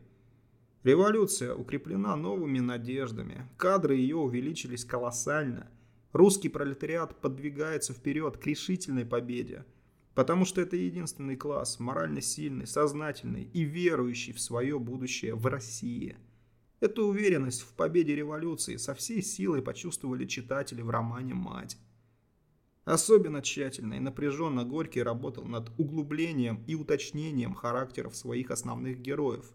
Революция 0.84 1.54
укреплена 1.54 2.16
новыми 2.16 2.60
надеждами, 2.60 3.48
кадры 3.58 3.96
ее 3.96 4.16
увеличились 4.16 4.86
колоссально. 4.86 5.70
Русский 6.12 6.50
пролетариат 6.50 7.22
подвигается 7.22 7.94
вперед 7.94 8.38
к 8.38 8.48
решительной 8.48 9.06
победе– 9.06 9.64
Потому 10.16 10.46
что 10.46 10.62
это 10.62 10.76
единственный 10.76 11.36
класс, 11.36 11.80
морально 11.80 12.22
сильный, 12.22 12.68
сознательный 12.68 13.44
и 13.44 13.62
верующий 13.62 14.34
в 14.34 14.42
свое 14.42 14.80
будущее 14.80 15.36
в 15.36 15.46
России. 15.46 16.18
Эту 16.80 17.08
уверенность 17.08 17.62
в 17.62 17.74
победе 17.74 18.16
революции 18.16 18.78
со 18.78 18.94
всей 18.94 19.22
силой 19.22 19.62
почувствовали 19.62 20.26
читатели 20.26 20.82
в 20.82 20.90
романе 20.90 21.34
«Мать». 21.34 21.78
Особенно 22.86 23.42
тщательно 23.42 23.96
и 23.96 24.00
напряженно 24.00 24.64
Горький 24.64 25.04
работал 25.04 25.46
над 25.46 25.70
углублением 25.78 26.64
и 26.66 26.74
уточнением 26.74 27.54
характеров 27.54 28.16
своих 28.16 28.50
основных 28.50 29.00
героев. 29.00 29.52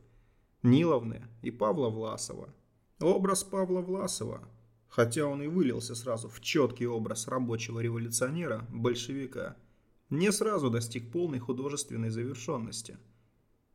Ниловны 0.63 1.27
и 1.43 1.51
Павла 1.51 1.89
Власова. 1.89 2.55
Образ 3.01 3.43
Павла 3.43 3.81
Власова, 3.81 4.49
хотя 4.89 5.27
он 5.27 5.43
и 5.43 5.49
вылился 5.49 5.97
сразу 5.97 6.29
в 6.29 6.41
четкий 6.41 6.87
образ 6.87 7.27
рабочего 7.27 7.81
революционера, 7.81 8.67
большевика, 8.71 9.57
не 10.19 10.33
сразу 10.33 10.71
достиг 10.71 11.11
полной 11.11 11.39
художественной 11.39 12.11
завершенности. 12.11 12.99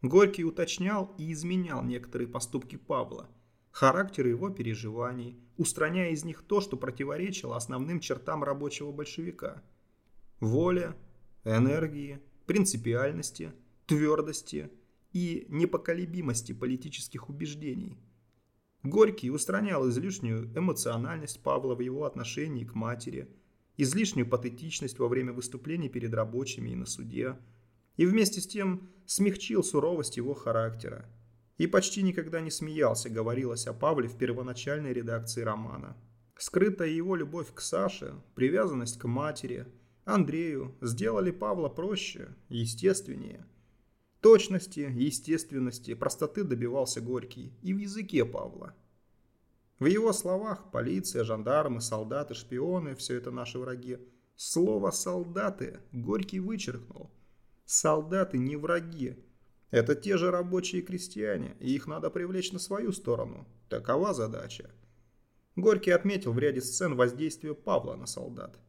Горький 0.01 0.45
уточнял 0.45 1.13
и 1.17 1.31
изменял 1.33 1.83
некоторые 1.83 2.27
поступки 2.27 2.77
Павла, 2.77 3.29
характер 3.71 4.27
его 4.27 4.49
переживаний, 4.49 5.37
устраняя 5.57 6.11
из 6.11 6.23
них 6.23 6.41
то, 6.43 6.61
что 6.61 6.77
противоречило 6.77 7.55
основным 7.55 7.99
чертам 7.99 8.43
рабочего 8.43 8.91
большевика. 8.91 9.61
Воля, 10.39 10.95
энергии, 11.43 12.21
принципиальности, 12.45 13.51
твердости 13.85 14.71
и 15.11 15.45
непоколебимости 15.49 16.53
политических 16.53 17.29
убеждений. 17.29 17.97
Горький 18.83 19.29
устранял 19.29 19.89
излишнюю 19.89 20.57
эмоциональность 20.57 21.43
Павла 21.43 21.75
в 21.75 21.81
его 21.81 22.05
отношении 22.05 22.63
к 22.63 22.75
матери, 22.75 23.27
излишнюю 23.81 24.27
патетичность 24.27 24.99
во 24.99 25.07
время 25.07 25.33
выступлений 25.33 25.89
перед 25.89 26.13
рабочими 26.13 26.69
и 26.69 26.75
на 26.75 26.85
суде, 26.85 27.37
и 27.97 28.05
вместе 28.05 28.41
с 28.41 28.47
тем 28.47 28.89
смягчил 29.05 29.63
суровость 29.63 30.17
его 30.17 30.33
характера. 30.33 31.05
И 31.57 31.67
почти 31.67 32.01
никогда 32.01 32.41
не 32.41 32.51
смеялся, 32.51 33.09
говорилось 33.09 33.67
о 33.67 33.73
Павле 33.73 34.07
в 34.07 34.17
первоначальной 34.17 34.93
редакции 34.93 35.41
романа. 35.41 35.97
Скрытая 36.37 36.89
его 36.89 37.15
любовь 37.15 37.53
к 37.53 37.59
Саше, 37.59 38.13
привязанность 38.35 38.97
к 38.97 39.07
матери, 39.07 39.67
Андрею 40.05 40.75
сделали 40.81 41.31
Павла 41.31 41.69
проще, 41.69 42.29
естественнее– 42.47 43.45
Точности, 44.21 44.81
естественности, 44.93 45.93
простоты 45.93 46.43
добивался 46.43 46.99
Горький 46.99 47.53
и 47.61 47.73
в 47.73 47.77
языке 47.77 48.25
Павла. 48.25 48.75
В 49.79 49.85
его 49.85 50.11
словах 50.11 50.71
полиция, 50.71 51.23
жандармы, 51.23 51.79
солдаты, 51.79 52.33
шпионы– 52.33 52.95
все 52.97 53.15
это 53.15 53.31
наши 53.31 53.57
враги. 53.57 53.97
Слово 54.35 54.91
«солдаты» 54.91 55.79
Горький 55.93 56.41
вычеркнул. 56.41 57.09
Солдаты 57.65 58.37
не 58.37 58.57
враги. 58.57 59.25
Это 59.71 59.95
те 59.95 60.17
же 60.17 60.31
рабочие 60.31 60.81
крестьяне, 60.81 61.55
и 61.59 61.73
их 61.73 61.87
надо 61.87 62.09
привлечь 62.09 62.51
на 62.51 62.59
свою 62.59 62.91
сторону. 62.91 63.47
Такова 63.69 64.13
задача. 64.13 64.69
Горький 65.55 65.91
отметил 65.91 66.33
в 66.33 66.39
ряде 66.39 66.61
сцен 66.61 66.95
воздействие 66.95 67.53
Павла 67.53 67.95
на 67.95 68.05
солдат. 68.05 68.59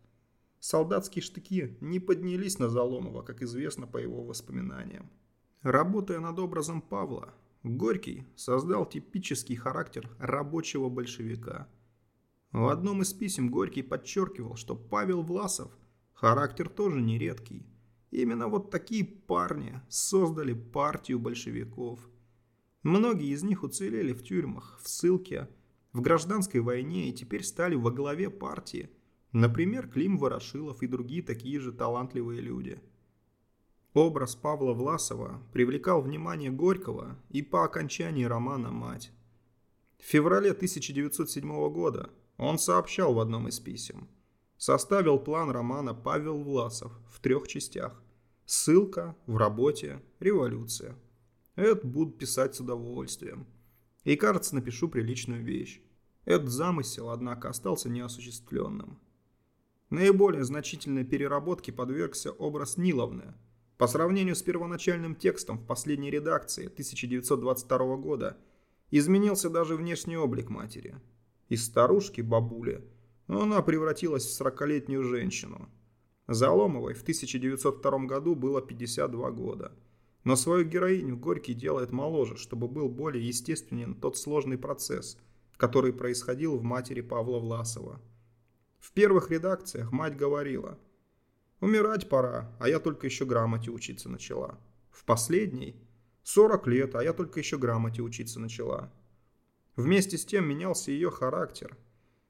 Солдатские 0.61 1.23
штыки 1.23 1.79
не 1.81 1.99
поднялись 1.99 2.59
на 2.59 2.69
Заломова, 2.69 3.23
как 3.23 3.43
известно 3.43 3.87
по 3.87 3.97
его 3.97 4.23
воспоминаниям. 4.23 5.11
Работая 5.63 6.21
над 6.21 6.39
образом 6.39 6.83
Павла, 6.83 7.34
Горький 7.62 8.24
создал 8.37 8.87
типический 8.87 9.54
характер 9.54 10.08
рабочего 10.18 10.88
большевика. 10.88 11.68
В 12.53 12.68
одном 12.68 13.03
из 13.03 13.12
писем 13.12 13.50
Горький 13.50 13.82
подчеркивал, 13.82 14.57
что 14.57 14.74
Павел 14.74 15.22
Власов 15.22 15.70
характер 16.14 16.70
тоже 16.70 17.03
нередкий. 17.03 17.66
Именно 18.11 18.49
вот 18.49 18.70
такие 18.70 19.04
парни 19.04 19.78
создали 19.91 20.54
партию 20.54 21.18
большевиков. 21.18 22.00
Многие 22.82 23.30
из 23.30 23.42
них 23.42 23.62
уцелели 23.62 24.14
в 24.14 24.24
тюрьмах, 24.24 24.80
в 24.82 24.88
ссылке, 24.88 25.46
в 25.92 26.00
гражданской 26.00 26.61
войне 26.61 27.11
и 27.11 27.12
теперь 27.12 27.45
стали 27.45 27.74
во 27.74 27.91
главе 27.91 28.30
партии. 28.30 28.88
Например, 29.32 29.87
Клим 29.87 30.16
Ворошилов 30.16 30.82
и 30.82 30.87
другие 30.87 31.22
такие 31.22 31.61
же 31.61 31.72
талантливые 31.72 32.41
люди– 32.41 32.80
Образ 33.95 34.37
Павла 34.37 34.72
Власова 34.72 35.42
привлекал 35.53 36.00
внимание 36.00 36.53
Горького 36.53 37.18
и 37.29 37.42
по 37.42 37.64
окончании 37.64 38.22
романа 38.22 38.71
«Мать». 38.71 39.11
В 39.99 40.04
феврале 40.04 40.53
1907 40.53 41.72
года 41.72 42.11
он 42.37 42.61
сообщал 42.61 43.14
в 43.14 43.18
одном 43.18 43.49
из 43.49 43.58
писем. 43.58 44.08
Составил 44.57 45.18
план 45.18 45.50
романа 45.50 45.92
Павел 45.92 46.41
Власов 46.41 46.92
в 47.11 47.18
трех 47.18 47.49
частях. 47.49 48.00
Ссылка, 48.46 49.17
в 49.26 49.37
работе, 49.37 50.00
революция. 50.21 50.95
Это 51.57 51.84
буду 51.84 52.12
писать 52.12 52.54
с 52.54 52.61
удовольствием. 52.61 53.45
И, 54.04 54.14
кажется, 54.14 54.54
напишу 54.54 54.88
приличную 54.88 55.42
вещь. 55.42 55.83
Этот 56.25 56.50
замысел, 56.50 57.11
однако, 57.11 57.49
остался 57.49 57.88
неосуществленным. 57.88 59.00
Наиболее 59.91 60.45
значительной 60.45 61.04
переработке 61.04 61.72
подвергся 61.72 62.30
образ 62.30 62.76
Ниловны– 62.76 63.34
по 63.81 63.87
сравнению 63.87 64.37
с 64.37 64.43
первоначальным 64.43 65.17
текстом 65.17 65.57
в 65.57 65.65
последней 65.65 66.11
редакции 66.11 66.67
1922 66.67 67.97
года 67.97 68.37
изменился 68.91 69.49
даже 69.49 69.75
внешний 69.75 70.19
облик 70.19 70.51
матери. 70.51 70.97
Из 71.49 71.65
старушки-бабули 71.65 72.85
она 73.27 73.63
превратилась 73.63 74.27
в 74.27 74.39
40-летнюю 74.39 75.03
женщину. 75.03 75.71
Заломовой 76.29 76.93
в 76.93 77.01
1902 77.01 77.99
году 78.01 78.35
было 78.35 78.61
52 78.61 79.31
года. 79.31 79.73
Но 80.25 80.37
свою 80.37 80.67
героиню 80.67 81.17
Горький 81.17 81.55
делает 81.55 81.91
моложе, 81.91 82.37
чтобы 82.37 82.69
был 82.69 82.91
более 82.91 83.27
естественен 83.27 83.95
тот 83.95 84.19
сложный 84.19 84.59
процесс, 84.59 85.17
который 85.57 85.95
происходил 85.95 86.59
в 86.59 86.63
матери 86.63 87.01
Павла 87.01 87.39
Власова. 87.39 87.99
В 88.79 88.93
первых 88.93 89.31
редакциях 89.31 89.91
мать 89.91 90.19
говорила– 90.19 90.79
Умирать 91.61 92.08
пора, 92.08 92.50
а 92.58 92.68
я 92.68 92.80
только 92.80 93.07
еще 93.07 93.26
грамоте 93.26 93.70
учиться 93.70 94.08
начала. 94.08 94.58
В 94.91 95.04
последней 95.04 95.76
40 96.22 96.66
лет, 96.68 96.95
а 96.95 97.03
я 97.03 97.12
только 97.12 97.41
еще 97.41 97.58
грамоте 97.58 98.03
учиться 98.03 98.41
начала. 98.41 98.92
Вместе 99.76 100.16
с 100.16 100.24
тем 100.24 100.49
менялся 100.49 100.91
ее 100.91 101.11
характер. 101.11 101.76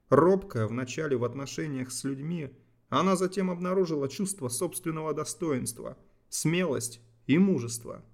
Робкая 0.09 0.67
вначале 0.67 1.17
в 1.17 1.25
отношениях 1.25 1.93
с 1.93 2.03
людьми, 2.03 2.51
она 2.89 3.15
затем 3.15 3.51
обнаружила 3.51 4.09
чувство 4.09 4.49
собственного 4.49 5.15
достоинства, 5.15 5.97
смелость 6.29 7.01
и 7.27 7.39
мужество. 7.39 8.05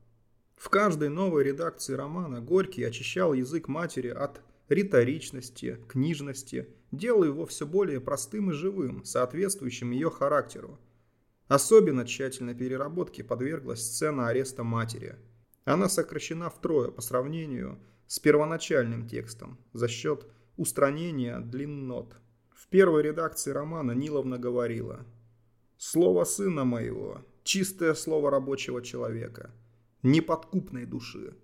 В 0.54 0.68
каждой 0.68 1.08
новой 1.08 1.44
редакции 1.44 1.94
романа 1.94 2.40
Горький 2.42 2.84
очищал 2.84 3.32
язык 3.32 3.68
матери 3.68 4.08
от 4.08 4.42
риторичности, 4.68 5.78
книжности, 5.88 6.68
делая 6.92 7.28
его 7.28 7.46
все 7.46 7.66
более 7.66 8.00
простым 8.00 8.50
и 8.50 8.52
живым, 8.52 9.04
соответствующим 9.04 9.92
ее 9.92 10.10
характеру. 10.10 10.78
Особенно 11.48 12.04
тщательной 12.04 12.54
переработке 12.54 13.22
подверглась 13.22 13.82
сцена 13.82 14.28
ареста 14.28 14.64
матери. 14.64 15.16
Она 15.64 15.88
сокращена 15.88 16.50
втрое 16.50 16.90
по 16.90 17.00
сравнению 17.00 17.78
с 18.06 18.18
первоначальным 18.18 19.08
текстом 19.08 19.58
за 19.72 19.88
счет 19.88 20.26
устранения 20.56 21.38
длиннот. 21.38 22.16
В 22.50 22.68
первой 22.68 23.02
редакции 23.02 23.50
романа 23.50 23.92
Ниловна 23.92 24.38
говорила 24.38 25.06
«Слово 25.76 26.24
сына 26.24 26.64
моего, 26.64 27.24
чистое 27.44 27.94
слово 27.94 28.30
рабочего 28.30 28.82
человека, 28.82 29.52
неподкупной 30.02 30.84
души. 30.84 31.36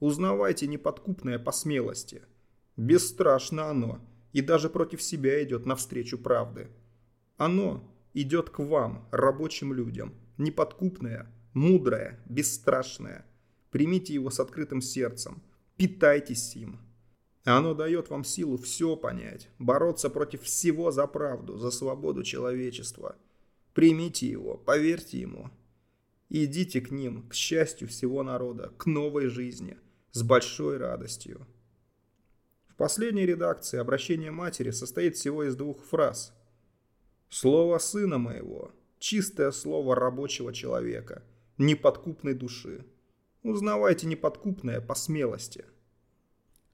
Узнавайте 0.00 0.66
неподкупное 0.66 1.38
по 1.38 1.52
смелости. 1.52 2.22
Бесстрашно 2.76 3.68
оно, 3.68 4.00
и 4.32 4.40
даже 4.40 4.68
против 4.68 5.02
себя 5.02 5.42
идет 5.42 5.66
навстречу 5.66 6.18
правды. 6.18 6.68
Оно 7.36 7.93
идет 8.14 8.50
к 8.50 8.60
вам, 8.60 9.06
рабочим 9.10 9.72
людям, 9.74 10.14
неподкупное, 10.38 11.30
мудрое, 11.52 12.20
бесстрашное. 12.26 13.26
Примите 13.70 14.14
его 14.14 14.30
с 14.30 14.40
открытым 14.40 14.80
сердцем, 14.80 15.42
питайтесь 15.76 16.54
им. 16.56 16.80
Оно 17.44 17.74
дает 17.74 18.08
вам 18.08 18.24
силу 18.24 18.56
все 18.56 18.96
понять, 18.96 19.50
бороться 19.58 20.08
против 20.08 20.42
всего 20.42 20.90
за 20.90 21.06
правду, 21.06 21.58
за 21.58 21.70
свободу 21.70 22.22
человечества. 22.22 23.16
Примите 23.74 24.28
его, 24.28 24.56
поверьте 24.56 25.20
ему. 25.20 25.50
Идите 26.30 26.80
к 26.80 26.90
ним, 26.90 27.28
к 27.28 27.34
счастью 27.34 27.88
всего 27.88 28.22
народа, 28.22 28.72
к 28.78 28.86
новой 28.86 29.26
жизни, 29.26 29.76
с 30.12 30.22
большой 30.22 30.78
радостью. 30.78 31.46
В 32.68 32.76
последней 32.76 33.26
редакции 33.26 33.78
обращение 33.78 34.30
матери 34.30 34.70
состоит 34.70 35.16
всего 35.16 35.44
из 35.44 35.54
двух 35.56 35.84
фраз– 35.84 36.32
Слово 37.34 37.78
сына 37.78 38.18
моего, 38.18 38.70
чистое 39.00 39.50
слово 39.50 39.96
рабочего 39.96 40.52
человека, 40.52 41.24
неподкупной 41.58 42.32
души. 42.32 42.86
Узнавайте 43.42 44.06
неподкупное 44.06 44.80
по 44.80 44.94
смелости. 44.94 45.64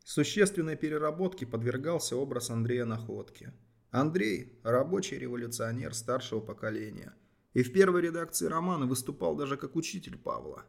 Существенной 0.04 0.76
переработке 0.76 1.46
подвергался 1.46 2.14
образ 2.16 2.50
Андрея 2.50 2.84
Находки. 2.84 3.54
Андрей– 3.90 4.60
рабочий 4.62 5.16
революционер 5.16 5.94
старшего 5.94 6.40
поколения. 6.40 7.14
И 7.54 7.62
в 7.62 7.72
первой 7.72 8.02
редакции 8.02 8.44
романа 8.44 8.84
выступал 8.84 9.36
даже 9.36 9.56
как 9.56 9.76
учитель 9.76 10.18
Павла. 10.18 10.66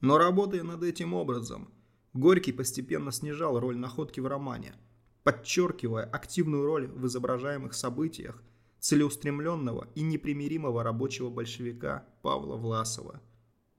Но 0.00 0.18
работая 0.18 0.64
над 0.64 0.82
этим 0.82 1.14
образом, 1.14 1.72
Горький 2.12 2.50
постепенно 2.50 3.12
снижал 3.12 3.60
роль 3.60 3.76
Находки 3.76 4.18
в 4.18 4.26
романе, 4.26 4.74
подчеркивая 5.22 6.06
активную 6.06 6.64
роль 6.66 6.88
в 6.88 7.06
изображаемых 7.06 7.72
событиях 7.72 8.42
целеустремленного 8.80 9.88
и 9.94 10.02
непримиримого 10.02 10.82
рабочего 10.82 11.30
большевика 11.30 12.06
Павла 12.22 12.56
Власова. 12.56 13.20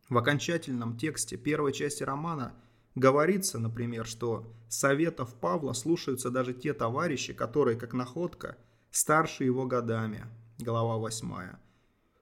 В 0.10 0.18
окончательном 0.18 0.98
тексте 0.98 1.38
первой 1.38 1.74
части 1.74 2.04
романа 2.04 2.54
Говорится, 3.00 3.60
например, 3.60 4.06
что 4.06 4.52
советов 4.68 5.34
Павла 5.36 5.72
слушаются 5.74 6.30
даже 6.30 6.54
те 6.54 6.74
товарищи, 6.74 7.34
которые, 7.34 7.78
как 7.78 7.94
находка, 7.94 8.58
старше 8.92 9.46
его 9.46 9.66
годами. 9.66 10.26
Глава 10.58 10.98
8. 10.98 11.30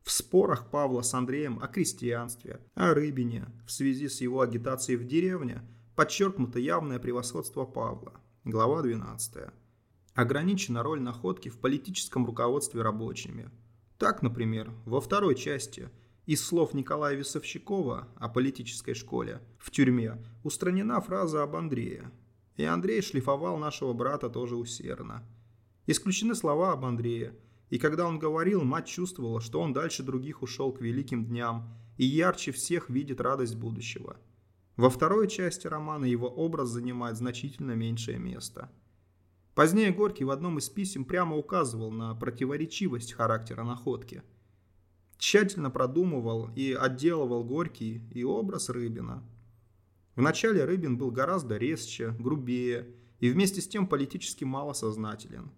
В 0.03 0.11
спорах 0.11 0.69
Павла 0.69 1.01
с 1.01 1.13
Андреем 1.13 1.59
о 1.63 1.67
крестьянстве, 1.67 2.61
о 2.75 2.93
рыбине, 2.93 3.47
в 3.65 3.71
связи 3.71 4.07
с 4.07 4.21
его 4.21 4.41
агитацией 4.41 4.97
в 4.97 5.07
деревне, 5.07 5.63
подчеркнуто 5.95 6.59
явное 6.59 6.99
превосходство 6.99 7.65
Павла. 7.65 8.13
Глава 8.43 8.83
12. 8.83 9.47
Ограничена 10.17 10.81
роль 10.81 10.99
находки 10.99 11.47
в 11.47 11.59
политическом 11.59 12.25
руководстве 12.25 12.81
рабочими. 12.81 13.51
Так, 13.99 14.23
например, 14.23 14.73
во 14.85 14.99
второй 14.99 15.35
части– 15.35 15.89
из 16.25 16.43
слов 16.43 16.73
Николая 16.73 17.15
Весовщикова 17.15 18.07
о 18.15 18.27
политической 18.27 18.95
школе 18.95 19.41
в 19.59 19.69
тюрьме 19.69 20.17
устранена 20.43 20.99
фраза 21.01 21.43
об 21.43 21.55
Андрее. 21.55 22.11
И 22.55 22.63
Андрей 22.63 23.01
шлифовал 23.01 23.57
нашего 23.57 23.93
брата 23.93 24.27
тоже 24.27 24.55
усердно. 24.55 25.23
Исключены 25.85 26.33
слова 26.33 26.73
об 26.73 26.83
Андрее. 26.83 27.33
И 27.69 27.77
когда 27.77 28.07
он 28.07 28.17
говорил, 28.17 28.63
мать 28.63 28.87
чувствовала, 28.87 29.39
что 29.39 29.61
он 29.61 29.71
дальше 29.71 30.01
других 30.01 30.41
ушел 30.41 30.73
к 30.73 30.81
великим 30.81 31.25
дням 31.25 31.69
и 31.95 32.05
ярче 32.05 32.51
всех 32.51 32.89
видит 32.89 33.21
радость 33.21 33.55
будущего. 33.55 34.17
Во 34.77 34.89
второй 34.89 35.29
части 35.29 35.67
романа 35.67 36.05
его 36.05 36.27
образ 36.27 36.69
занимает 36.69 37.17
значительно 37.17 37.73
меньшее 37.73 38.17
место. 38.17 38.71
Позднее 39.57 39.91
Горький 39.91 40.23
в 40.23 40.31
одном 40.31 40.57
из 40.59 40.69
писем 40.69 41.03
прямо 41.03 41.35
указывал 41.35 41.91
на 41.91 42.15
противоречивость 42.15 43.11
характера 43.11 43.63
находки– 43.63 44.23
Тщательно 45.17 45.71
продумывал 45.71 46.49
и 46.55 46.73
отделывал 46.73 47.43
Горький 47.43 48.03
и 48.11 48.23
образ 48.23 48.69
Рыбина. 48.69 49.23
Вначале 50.15 50.63
Рыбин 50.63 50.97
был 50.97 51.11
гораздо 51.11 51.57
резче, 51.57 52.11
грубее 52.19 52.87
и 53.19 53.29
вместе 53.29 53.61
с 53.61 53.67
тем 53.67 53.87
политически 53.87 54.43
малосознателен. 54.43 55.51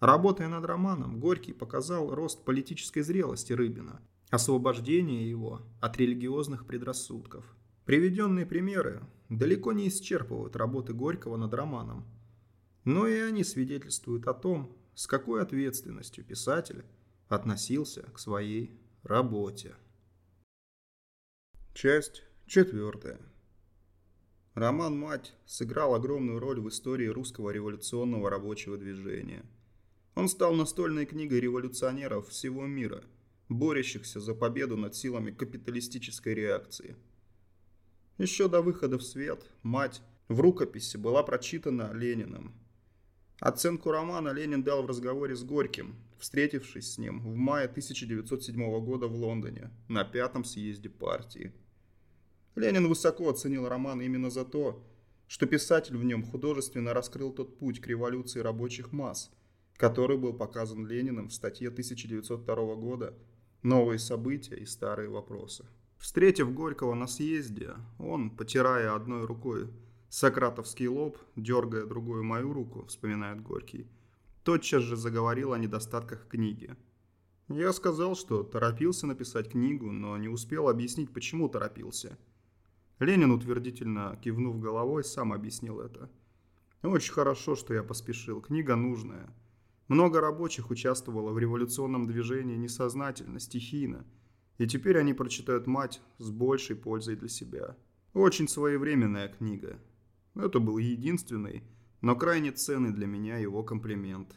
Работая 0.00 0.48
над 0.48 0.64
романом, 0.64 1.20
Горький 1.20 1.52
показал 1.52 2.14
рост 2.14 2.44
политической 2.44 3.00
зрелости 3.00 3.52
Рыбина, 3.52 4.00
освобождение 4.30 5.28
его 5.28 5.62
от 5.80 5.96
религиозных 5.96 6.66
предрассудков. 6.66 7.44
Приведенные 7.86 8.46
примеры 8.46 9.02
далеко 9.28 9.72
не 9.72 9.88
исчерпывают 9.88 10.56
работы 10.56 10.92
Горького 10.92 11.36
над 11.36 11.54
романом, 11.54 12.04
но 12.84 13.06
и 13.06 13.18
они 13.18 13.44
свидетельствуют 13.44 14.26
о 14.26 14.34
том, 14.34 14.76
с 14.94 15.06
какой 15.06 15.42
ответственностью 15.42 16.24
писатель 16.24 16.84
относился 17.28 18.02
к 18.02 18.18
своей 18.18 18.78
работе. 19.02 19.74
Часть 21.74 22.24
четвертая. 22.46 23.18
Роман 24.54 24.98
«Мать» 24.98 25.34
сыграл 25.46 25.94
огромную 25.94 26.38
роль 26.38 26.60
в 26.60 26.68
истории 26.68 27.06
русского 27.06 27.50
революционного 27.50 28.28
рабочего 28.28 28.76
движения. 28.76 29.46
Он 30.14 30.28
стал 30.28 30.52
настольной 30.52 31.06
книгой 31.06 31.40
революционеров 31.40 32.28
всего 32.28 32.66
мира, 32.66 33.02
борющихся 33.48 34.20
за 34.20 34.34
победу 34.34 34.76
над 34.76 34.94
силами 34.94 35.30
капиталистической 35.30 36.34
реакции. 36.34 36.96
Еще 38.18 38.48
до 38.48 38.60
выхода 38.60 38.98
в 38.98 39.02
свет 39.02 39.50
«Мать» 39.62 40.02
в 40.28 40.38
рукописи 40.40 40.98
была 40.98 41.22
прочитана 41.22 41.90
Лениным. 41.94 42.52
Оценку 43.42 43.90
романа 43.90 44.28
Ленин 44.28 44.62
дал 44.62 44.84
в 44.84 44.86
разговоре 44.86 45.34
с 45.34 45.42
Горьким, 45.42 45.96
встретившись 46.16 46.92
с 46.92 46.98
ним 46.98 47.18
в 47.18 47.34
мае 47.34 47.66
1907 47.66 48.84
года 48.84 49.08
в 49.08 49.16
Лондоне 49.16 49.72
на 49.88 50.04
пятом 50.04 50.44
съезде 50.44 50.88
партии. 50.88 51.52
Ленин 52.54 52.86
высоко 52.86 53.28
оценил 53.28 53.68
роман 53.68 54.00
именно 54.00 54.30
за 54.30 54.44
то, 54.44 54.86
что 55.26 55.46
писатель 55.46 55.96
в 55.96 56.04
нем 56.04 56.22
художественно 56.22 56.94
раскрыл 56.94 57.32
тот 57.32 57.58
путь 57.58 57.80
к 57.80 57.88
революции 57.88 58.38
рабочих 58.38 58.92
масс, 58.92 59.32
который 59.76 60.18
был 60.18 60.34
показан 60.34 60.86
Лениным 60.86 61.28
в 61.28 61.34
статье 61.34 61.66
1902 61.66 62.76
года 62.76 63.12
«Новые 63.64 63.98
события 63.98 64.54
и 64.54 64.66
старые 64.66 65.08
вопросы». 65.08 65.66
Встретив 65.98 66.54
Горького 66.54 66.94
на 66.94 67.08
съезде, 67.08 67.72
он, 67.98 68.30
потирая 68.30 68.94
одной 68.94 69.26
рукой 69.26 69.68
Сократовский 70.12 70.88
лоб, 70.88 71.16
дергая 71.36 71.86
другую 71.86 72.22
мою 72.22 72.52
руку, 72.52 72.84
вспоминает 72.84 73.40
Горький, 73.40 73.88
тотчас 74.44 74.82
же 74.82 74.94
заговорил 74.94 75.54
о 75.54 75.58
недостатках 75.58 76.28
книги. 76.28 76.76
Я 77.48 77.72
сказал, 77.72 78.14
что 78.14 78.42
торопился 78.42 79.06
написать 79.06 79.48
книгу, 79.48 79.90
но 79.90 80.18
не 80.18 80.28
успел 80.28 80.68
объяснить, 80.68 81.14
почему 81.14 81.48
торопился. 81.48 82.18
Ленин, 82.98 83.30
утвердительно 83.30 84.18
кивнув 84.22 84.60
головой, 84.60 85.02
сам 85.02 85.32
объяснил 85.32 85.80
это. 85.80 86.10
Очень 86.82 87.14
хорошо, 87.14 87.56
что 87.56 87.72
я 87.72 87.82
поспешил. 87.82 88.42
Книга 88.42 88.76
нужная. 88.76 89.34
Много 89.88 90.20
рабочих 90.20 90.68
участвовало 90.70 91.32
в 91.32 91.38
революционном 91.38 92.06
движении 92.06 92.56
несознательно, 92.56 93.40
стихийно. 93.40 94.04
И 94.58 94.66
теперь 94.66 94.98
они 94.98 95.14
прочитают 95.14 95.66
«Мать» 95.66 96.02
с 96.18 96.28
большей 96.30 96.76
пользой 96.76 97.16
для 97.16 97.28
себя. 97.28 97.78
Очень 98.12 98.46
своевременная 98.46 99.28
книга. 99.28 99.80
Это 100.34 100.60
был 100.60 100.78
единственный, 100.78 101.62
но 102.00 102.16
крайне 102.16 102.52
ценный 102.52 102.90
для 102.90 103.06
меня 103.06 103.36
его 103.36 103.62
комплимент. 103.62 104.34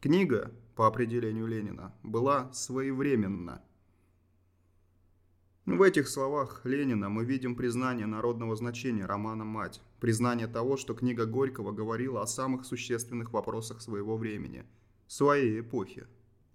Книга, 0.00 0.52
по 0.76 0.86
определению 0.86 1.46
Ленина, 1.46 1.92
была 2.04 2.52
своевременна. 2.52 3.62
В 5.66 5.82
этих 5.82 6.08
словах 6.08 6.60
Ленина 6.64 7.08
мы 7.08 7.24
видим 7.24 7.56
признание 7.56 8.06
народного 8.06 8.54
значения 8.54 9.06
романа 9.06 9.44
«Мать», 9.44 9.82
признание 10.00 10.46
того, 10.46 10.76
что 10.76 10.94
книга 10.94 11.26
Горького 11.26 11.72
говорила 11.72 12.22
о 12.22 12.26
самых 12.26 12.64
существенных 12.64 13.32
вопросах 13.32 13.82
своего 13.82 14.16
времени, 14.16 14.64
своей 15.08 15.60
эпохи. 15.60 16.06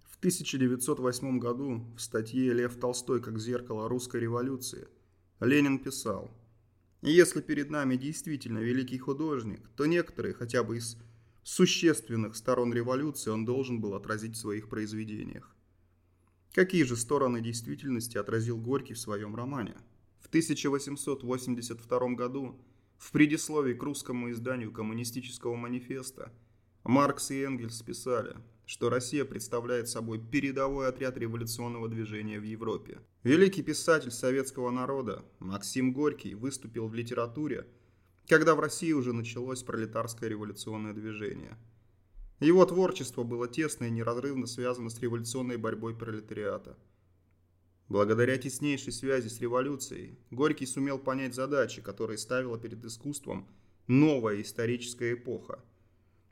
В 0.04 0.16
1908 0.16 1.38
году 1.38 1.84
в 1.96 2.00
статье 2.00 2.52
«Лев 2.54 2.76
Толстой 2.76 3.20
как 3.20 3.38
зеркало 3.38 3.90
русской 3.90 4.22
революции» 4.22 4.88
Ленин 5.38 5.78
писал– 5.78 6.30
если 7.10 7.40
перед 7.40 7.70
нами 7.70 7.96
действительно 7.96 8.58
великий 8.58 8.98
художник, 8.98 9.60
то 9.76 9.86
некоторые, 9.86 10.34
хотя 10.34 10.62
бы 10.62 10.78
из 10.78 10.96
существенных 11.42 12.36
сторон 12.36 12.72
революции, 12.72 13.30
он 13.30 13.44
должен 13.44 13.80
был 13.80 13.94
отразить 13.94 14.36
в 14.36 14.40
своих 14.40 14.68
произведениях. 14.68 15.54
Какие 16.52 16.84
же 16.84 16.96
стороны 16.96 17.40
действительности 17.40 18.16
отразил 18.16 18.56
Горький 18.56 18.94
в 18.94 18.98
своем 18.98 19.34
романе? 19.36 19.74
В 20.20 20.28
1882 20.28 22.08
году 22.14 22.58
в 22.96 23.12
предисловии 23.12 23.74
к 23.74 23.82
русскому 23.82 24.30
изданию 24.30 24.72
коммунистического 24.72 25.56
манифеста 25.56 26.32
Маркс 26.84 27.30
и 27.30 27.42
Энгельс 27.42 27.82
писали– 27.82 28.36
что 28.66 28.88
Россия 28.88 29.24
представляет 29.24 29.88
собой 29.88 30.18
передовой 30.18 30.88
отряд 30.88 31.18
революционного 31.18 31.88
движения 31.88 32.40
в 32.40 32.44
Европе. 32.44 33.00
Великий 33.22 33.62
писатель 33.62 34.10
советского 34.10 34.70
народа 34.70 35.24
Максим 35.38 35.92
Горький 35.92 36.34
выступил 36.34 36.88
в 36.88 36.94
литературе, 36.94 37.66
когда 38.26 38.54
в 38.54 38.60
России 38.60 38.92
уже 38.92 39.12
началось 39.12 39.62
пролетарское 39.62 40.30
революционное 40.30 40.94
движение. 40.94 41.58
Его 42.40 42.64
творчество 42.64 43.22
было 43.22 43.48
тесно 43.48 43.84
и 43.84 43.90
неразрывно 43.90 44.46
связано 44.46 44.88
с 44.88 44.98
революционной 44.98 45.56
борьбой 45.56 45.94
пролетариата. 45.94 46.76
Благодаря 47.88 48.38
теснейшей 48.38 48.92
связи 48.92 49.28
с 49.28 49.40
революцией, 49.40 50.18
Горький 50.30 50.66
сумел 50.66 50.98
понять 50.98 51.34
задачи, 51.34 51.82
которые 51.82 52.16
ставила 52.16 52.58
перед 52.58 52.82
искусством 52.82 53.46
новая 53.86 54.40
историческая 54.40 55.12
эпоха– 55.12 55.62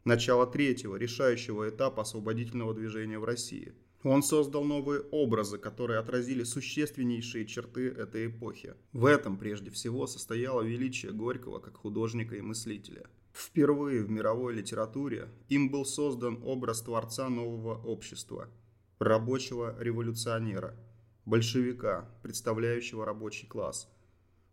начало 0.04 0.46
третьего, 0.46 0.96
решающего 0.96 1.68
этапа 1.68 2.02
освободительного 2.02 2.74
движения 2.74 3.18
в 3.18 3.24
России. 3.24 3.72
Он 4.02 4.22
создал 4.22 4.64
новые 4.64 5.00
образы, 5.12 5.58
которые 5.58 6.00
отразили 6.00 6.42
существеннейшие 6.42 7.46
черты 7.46 7.88
этой 7.88 8.26
эпохи. 8.26 8.74
В 8.92 9.06
этом 9.06 9.38
прежде 9.38 9.70
всего 9.70 10.06
состояло 10.06 10.62
величие 10.62 11.12
Горького 11.12 11.60
как 11.60 11.76
художника 11.76 12.34
и 12.34 12.40
мыслителя. 12.40 13.06
Впервые 13.32 14.02
в 14.02 14.10
мировой 14.10 14.54
литературе 14.54 15.28
им 15.48 15.70
был 15.70 15.84
создан 15.84 16.40
образ 16.44 16.82
творца 16.82 17.28
нового 17.28 17.74
общества, 17.74 18.50
рабочего 18.98 19.74
революционера, 19.78 20.76
большевика, 21.24 22.10
представляющего 22.22 23.06
рабочий 23.06 23.46
класс, 23.46 23.88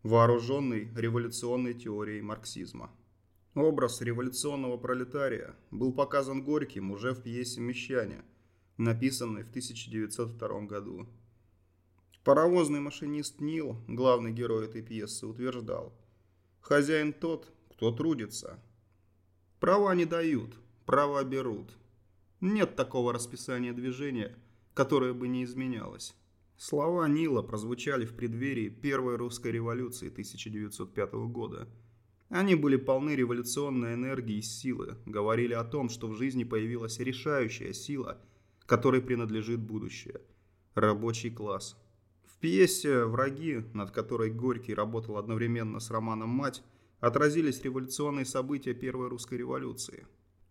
вооруженный 0.04 0.90
революционной 0.96 1.74
теорией 1.74 2.22
марксизма. 2.22 2.92
Образ 3.56 4.02
революционного 4.02 4.78
пролетария 4.78 5.56
был 5.72 5.92
показан 5.92 6.44
Горьким 6.44 6.92
уже 6.92 7.14
в 7.14 7.24
пьесе 7.24 7.60
«Мещане», 7.60 8.24
написанной 8.78 9.44
в 9.44 9.50
1902 9.50 10.62
году. 10.62 11.08
Паровозный 12.24 12.80
машинист 12.80 13.42
Нил, 13.42 13.76
главный 13.88 14.32
герой 14.32 14.66
этой 14.66 14.84
пьесы, 14.84 15.26
утверждал 15.26 15.98
«Хозяин 16.62 17.12
тот, 17.12 17.52
кто 17.72 17.92
трудится. 17.92 18.60
Права 19.60 19.96
не 19.96 20.06
дают, 20.06 20.56
права 20.86 21.24
берут. 21.24 21.76
Нет 22.42 22.76
такого 22.76 23.14
расписания 23.14 23.74
движения, 23.74 24.38
которое 24.76 25.14
бы 25.14 25.28
не 25.28 25.44
изменялось». 25.44 26.16
Слова 26.56 27.08
Нила 27.08 27.42
прозвучали 27.42 28.06
в 28.06 28.16
преддверии 28.16 28.70
Первой 28.70 29.16
русской 29.16 29.52
революции 29.52 30.10
1905 30.10 31.14
года– 31.14 31.68
Они 32.30 32.54
были 32.54 32.76
полны 32.76 33.16
революционной 33.16 33.96
энергии 33.96 34.38
и 34.38 34.42
силы, 34.44 34.98
говорили 35.08 35.54
о 35.54 35.64
том, 35.64 35.90
что 35.90 36.08
в 36.08 36.16
жизни 36.16 36.44
появилась 36.44 37.00
решающая 37.00 37.74
сила, 37.74 38.22
которой 38.68 39.02
принадлежит 39.02 39.60
будущее– 39.60 40.22
рабочий 40.76 41.32
класс. 41.32 41.76
В 42.24 42.38
пьесе 42.38 43.06
«Враги», 43.06 43.66
над 43.74 43.90
которой 43.90 44.30
Горький 44.30 44.76
работал 44.76 45.18
одновременно 45.18 45.80
с 45.80 45.90
романом 45.90 46.30
«Мать», 46.30 46.62
отразились 47.00 47.64
революционные 47.64 48.26
события 48.26 48.76
Первой 48.76 49.08
русской 49.08 49.40
революции. 49.40 50.06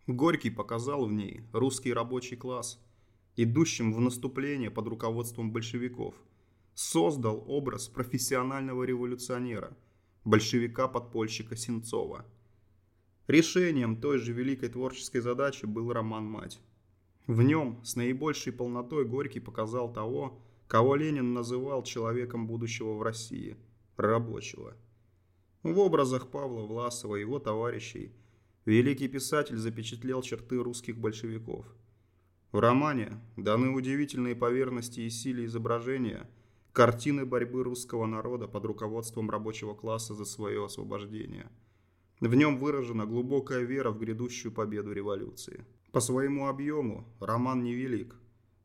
Горький 0.09 0.51
показал 0.51 1.07
в 1.07 1.13
ней 1.13 1.43
русский 1.53 1.93
рабочий 1.93 2.37
класс, 2.37 2.85
идущим 3.37 3.93
в 3.93 4.01
наступление 4.01 4.73
под 4.73 4.89
руководством 4.89 5.53
большевиков, 5.53 6.17
создал 6.75 7.45
образ 7.47 7.87
профессионального 7.87 8.83
революционера– 8.83 9.77
большевика-подпольщика 10.29 11.57
Сенцова. 11.57 12.27
Решением 13.29 13.97
той 13.97 14.19
же 14.19 14.33
великой 14.33 14.69
творческой 14.69 15.21
задачи 15.21 15.65
был 15.65 15.91
роман 15.93 16.25
«Мать». 16.25 16.61
В 17.27 17.43
нем 17.43 17.83
с 17.83 17.97
наибольшей 17.97 18.53
полнотой 18.53 19.07
Горький 19.07 19.41
показал 19.41 19.93
того, 19.93 20.43
кого 20.67 20.97
Ленин 20.97 21.33
называл 21.33 21.83
человеком 21.83 22.47
будущего 22.47 22.93
в 22.95 23.03
России– 23.03 23.57
рабочего. 23.97 24.77
В 25.63 25.79
образах 25.79 26.31
Павла 26.31 26.67
Власова 26.67 27.17
и 27.17 27.21
его 27.21 27.39
товарищей 27.39 28.13
великий 28.67 29.09
писатель 29.09 29.57
запечатлел 29.57 30.21
черты 30.23 30.63
русских 30.63 30.99
большевиков. 30.99 31.67
В 32.53 32.59
романе 32.59 33.19
даны 33.37 33.71
удивительные 33.71 34.37
по 34.37 34.51
верности 34.51 35.01
и 35.01 35.11
силе 35.11 35.47
изображения– 35.47 36.29
картины 36.79 37.27
борьбы 37.27 37.65
русского 37.65 38.07
народа 38.07 38.47
под 38.47 38.65
руководством 38.65 39.31
рабочего 39.31 39.75
класса 39.75 40.15
за 40.15 40.25
свое 40.25 40.65
освобождение. 40.65 41.51
В 42.21 42.33
нем 42.37 42.57
выражена 42.61 43.05
глубокая 43.05 43.65
вера 43.65 43.91
в 43.91 43.99
грядущую 43.99 44.53
победу 44.53 44.93
революции. 44.93 45.67
По 45.91 45.99
своему 45.99 46.47
объему 46.47 47.13
роман 47.19 47.65
невелик, 47.65 48.15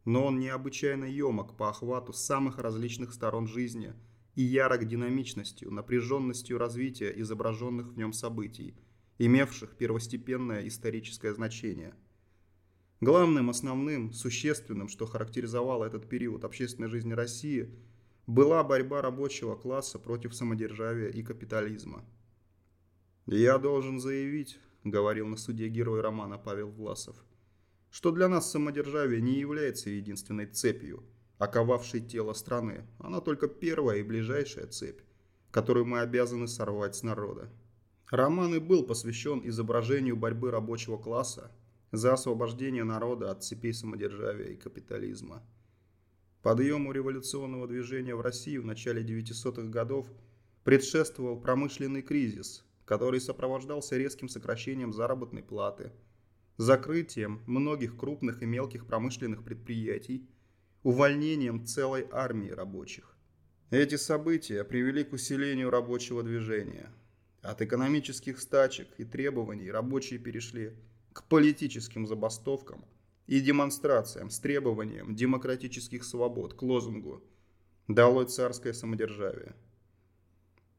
но 0.05 0.27
он 0.27 0.37
необычайно 0.37 1.05
емок 1.05 1.57
по 1.57 1.69
охвату 1.69 2.13
самых 2.13 2.59
различных 2.59 3.15
сторон 3.15 3.47
жизни 3.47 3.95
и 4.35 4.43
ярок 4.43 4.87
динамичностью, 4.87 5.71
напряженностью 5.71 6.59
развития 6.59 7.11
изображенных 7.15 7.93
в 7.93 7.97
нем 7.97 8.13
событий, 8.13 8.75
имевших 9.17 9.75
первостепенное 9.75 10.67
историческое 10.67 11.33
значение. 11.33 11.95
Главным, 13.01 13.49
основным, 13.49 14.13
существенным, 14.13 14.87
что 14.87 15.07
характеризовало 15.07 15.85
этот 15.85 16.07
период 16.07 16.45
общественной 16.45 16.89
жизни 16.89 17.13
России– 17.13 17.73
была 18.27 18.63
борьба 18.63 19.01
рабочего 19.01 19.55
класса 19.55 19.99
против 19.99 20.33
самодержавия 20.33 21.09
и 21.09 21.23
капитализма. 21.23 22.05
«Я 23.25 23.57
должен 23.57 23.99
заявить»,— 23.99 24.59
говорил 24.83 25.27
на 25.27 25.37
суде 25.37 25.67
герой 25.67 26.01
романа 26.01 26.37
Павел 26.37 26.69
Власов, 26.69 27.15
что 27.89 28.11
для 28.11 28.27
нас 28.27 28.49
самодержавие 28.51 29.21
не 29.21 29.39
является 29.39 29.89
единственной 29.89 30.45
цепью, 30.45 31.03
оковавшей 31.37 32.01
тело 32.01 32.33
страны. 32.33 32.85
Она 32.99 33.19
только 33.21 33.47
первая 33.47 33.99
и 33.99 34.03
ближайшая 34.03 34.67
цепь, 34.67 35.01
которую 35.51 35.85
мы 35.85 35.99
обязаны 35.99 36.47
сорвать 36.47 36.95
с 36.95 37.03
народа. 37.03 37.49
Роман 38.09 38.55
и 38.55 38.59
был 38.59 38.85
посвящен 38.85 39.41
изображению 39.43 40.15
борьбы 40.15 40.51
рабочего 40.51 40.97
класса 40.97 41.51
за 41.91 42.13
освобождение 42.13 42.83
народа 42.83 43.31
от 43.31 43.43
цепей 43.43 43.73
самодержавия 43.73 44.47
и 44.49 44.55
капитализма. 44.55 45.43
Подъему 46.43 46.91
революционного 46.91 47.69
движения 47.69 48.15
в 48.15 48.19
России 48.19 48.57
в 48.57 48.65
начале 48.65 49.01
900-х 49.01 49.69
годов 49.69 50.11
предшествовал 50.65 51.39
промышленный 51.39 52.01
кризис, 52.01 52.65
который 52.83 53.21
сопровождался 53.21 53.95
резким 53.95 54.27
сокращением 54.27 54.91
заработной 54.91 55.41
платы, 55.41 55.93
закрытием 56.57 57.41
многих 57.47 57.95
крупных 57.95 58.41
и 58.41 58.45
мелких 58.45 58.85
промышленных 58.85 59.45
предприятий, 59.45 60.27
увольнением 60.83 61.65
целой 61.65 62.09
армии 62.11 62.49
рабочих. 62.49 63.15
Эти 63.69 63.95
события 63.95 64.65
привели 64.65 65.05
к 65.05 65.13
усилению 65.13 65.69
рабочего 65.69 66.23
движения. 66.23 66.91
От 67.41 67.61
экономических 67.61 68.41
стачек 68.41 68.89
и 68.97 69.05
требований 69.05 69.71
рабочие 69.71 70.19
перешли 70.19 70.73
к 71.13 71.23
политическим 71.23 72.05
забастовкам– 72.05 72.83
и 73.27 73.39
демонстрациям 73.39 74.29
с 74.29 74.39
требованием 74.39 75.15
демократических 75.15 76.03
свобод 76.03 76.53
к 76.53 76.61
лозунгу 76.61 77.23
«Долой 77.87 78.25
царское 78.25 78.73
самодержавие». 78.73 79.55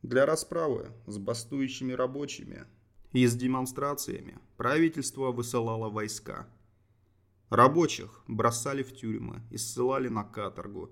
Для 0.03 0.27
расправы 0.27 0.91
с 1.07 1.17
бастующими 1.17 1.93
рабочими 1.93 2.67
и 3.13 3.27
с 3.27 3.35
демонстрациями 3.35 4.39
правительство 4.57 5.31
высылало 5.33 5.89
войска. 5.89 6.47
Рабочих 7.49 8.23
бросали 8.27 8.83
в 8.83 8.95
тюрьмы 8.95 9.43
и 9.51 9.57
ссылали 9.57 10.09
на 10.09 10.25
каторгу. 10.25 10.91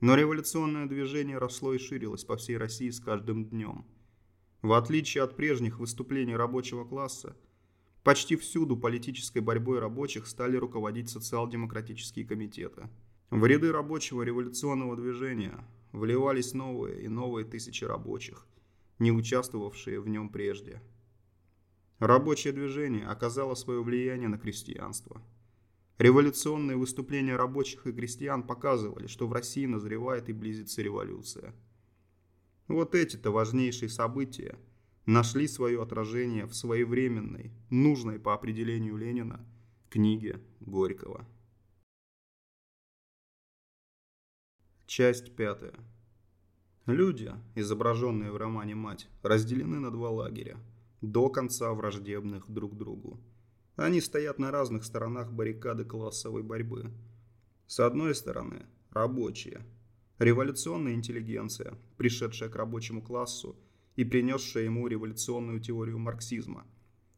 Но 0.00 0.14
революционное 0.14 0.86
движение 0.86 1.38
росло 1.38 1.72
и 1.72 1.78
ширилось 1.78 2.24
по 2.24 2.36
всей 2.36 2.58
России 2.58 2.90
с 2.90 3.00
каждым 3.00 3.46
днем. 3.46 3.86
В 4.60 4.72
отличие 4.72 5.24
от 5.24 5.34
прежних 5.34 5.78
выступлений 5.78 6.36
рабочего 6.36 6.84
класса, 6.84 7.36
Почти 8.04 8.36
всюду 8.36 8.76
политической 8.76 9.38
борьбой 9.38 9.78
рабочих 9.78 10.26
стали 10.26 10.58
руководить 10.58 11.08
социал-демократические 11.08 12.26
комитеты. 12.26 12.90
В 13.30 13.46
ряды 13.46 13.72
рабочего 13.72 14.20
революционного 14.20 14.94
движения 14.94 15.66
вливались 15.92 16.52
новые 16.52 17.02
и 17.02 17.08
новые 17.08 17.46
тысячи 17.46 17.82
рабочих, 17.82 18.46
не 18.98 19.10
участвовавшие 19.10 20.00
в 20.00 20.08
нем 20.08 20.28
прежде. 20.28 20.82
Рабочее 21.98 22.52
движение 22.52 23.06
оказало 23.06 23.54
свое 23.54 23.82
влияние 23.82 24.28
на 24.28 24.36
крестьянство. 24.36 25.22
Революционные 25.96 26.76
выступления 26.76 27.36
рабочих 27.36 27.86
и 27.86 27.92
крестьян 27.92 28.42
показывали, 28.42 29.06
что 29.06 29.26
в 29.26 29.32
России 29.32 29.64
назревает 29.64 30.28
и 30.28 30.34
близится 30.34 30.82
революция. 30.82 31.54
Вот 32.68 32.94
эти-то 32.94 33.30
важнейшие 33.30 33.88
события– 33.88 34.58
нашли 35.06 35.46
свое 35.46 35.82
отражение 35.82 36.46
в 36.46 36.54
своевременной, 36.54 37.52
нужной 37.70 38.18
по 38.18 38.34
определению 38.34 38.96
Ленина, 38.96 39.44
книге 39.90 40.40
Горького. 40.60 41.26
Часть 44.86 45.34
пятая. 45.36 45.74
Люди, 46.86 47.32
изображенные 47.54 48.30
в 48.30 48.36
романе 48.36 48.74
«Мать», 48.74 49.08
разделены 49.22 49.80
на 49.80 49.90
два 49.90 50.10
лагеря, 50.10 50.58
до 51.00 51.30
конца 51.30 51.72
враждебных 51.72 52.50
друг 52.50 52.76
другу. 52.76 53.20
Они 53.76 54.00
стоят 54.00 54.38
на 54.38 54.50
разных 54.50 54.84
сторонах 54.84 55.32
баррикады 55.32 55.84
классовой 55.84 56.42
борьбы. 56.42 56.92
С 57.66 57.80
одной 57.80 58.14
стороны– 58.14 58.66
рабочие, 58.90 59.62
революционная 60.18 60.92
интеллигенция, 60.94 61.74
пришедшая 61.96 62.50
к 62.50 62.56
рабочему 62.56 63.02
классу– 63.02 63.56
и 63.96 64.04
принесшая 64.04 64.64
ему 64.64 64.86
революционную 64.86 65.60
теорию 65.60 65.98
марксизма. 65.98 66.66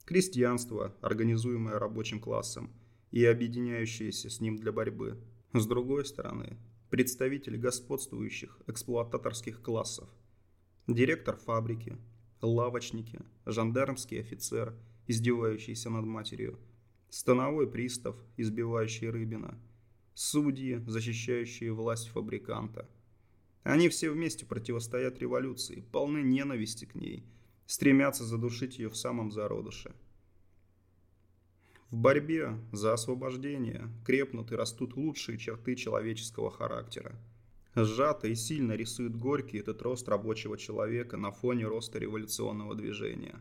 Крестьянство, 0.04 0.94
организуемое 1.00 1.78
рабочим 1.78 2.20
классом 2.20 2.70
и 3.10 3.24
объединяющееся 3.24 4.30
с 4.30 4.40
ним 4.40 4.56
для 4.56 4.72
борьбы. 4.72 5.18
С 5.52 5.66
другой 5.66 6.04
стороны, 6.04 6.58
представители 6.90 7.56
господствующих 7.56 8.60
эксплуататорских 8.66 9.62
классов. 9.62 10.08
Директор 10.86 11.36
фабрики, 11.36 11.96
лавочники, 12.40 13.20
жандармский 13.46 14.20
офицер, 14.20 14.76
издевающийся 15.06 15.90
над 15.90 16.04
матерью, 16.04 16.58
становой 17.08 17.68
пристав, 17.68 18.16
избивающий 18.36 19.08
Рыбина, 19.08 19.58
судьи, 20.14 20.82
защищающие 20.86 21.72
власть 21.72 22.08
фабриканта– 22.08 22.88
они 23.66 23.88
все 23.88 24.10
вместе 24.10 24.47
противостоят 24.47 25.18
революции, 25.18 25.84
полны 25.90 26.18
ненависти 26.22 26.84
к 26.84 26.94
ней, 26.94 27.24
стремятся 27.66 28.24
задушить 28.24 28.78
ее 28.78 28.88
в 28.88 28.97
самом 28.97 29.32
зародыше. 29.32 29.93
В 31.90 31.97
борьбе 31.97 32.56
за 32.70 32.93
освобождение 32.93 33.88
крепнут 34.05 34.52
и 34.52 34.55
растут 34.55 34.94
лучшие 34.94 35.36
черты 35.36 35.74
человеческого 35.74 36.48
характера. 36.52 37.16
Сжато 37.74 38.28
и 38.28 38.36
сильно 38.36 38.72
рисует 38.72 39.16
Горький 39.16 39.59
этот 39.59 39.82
рост 39.82 40.09
рабочего 40.09 40.56
человека 40.56 41.16
на 41.16 41.32
фоне 41.32 41.66
роста 41.66 41.98
революционного 41.98 42.76
движения. 42.76 43.40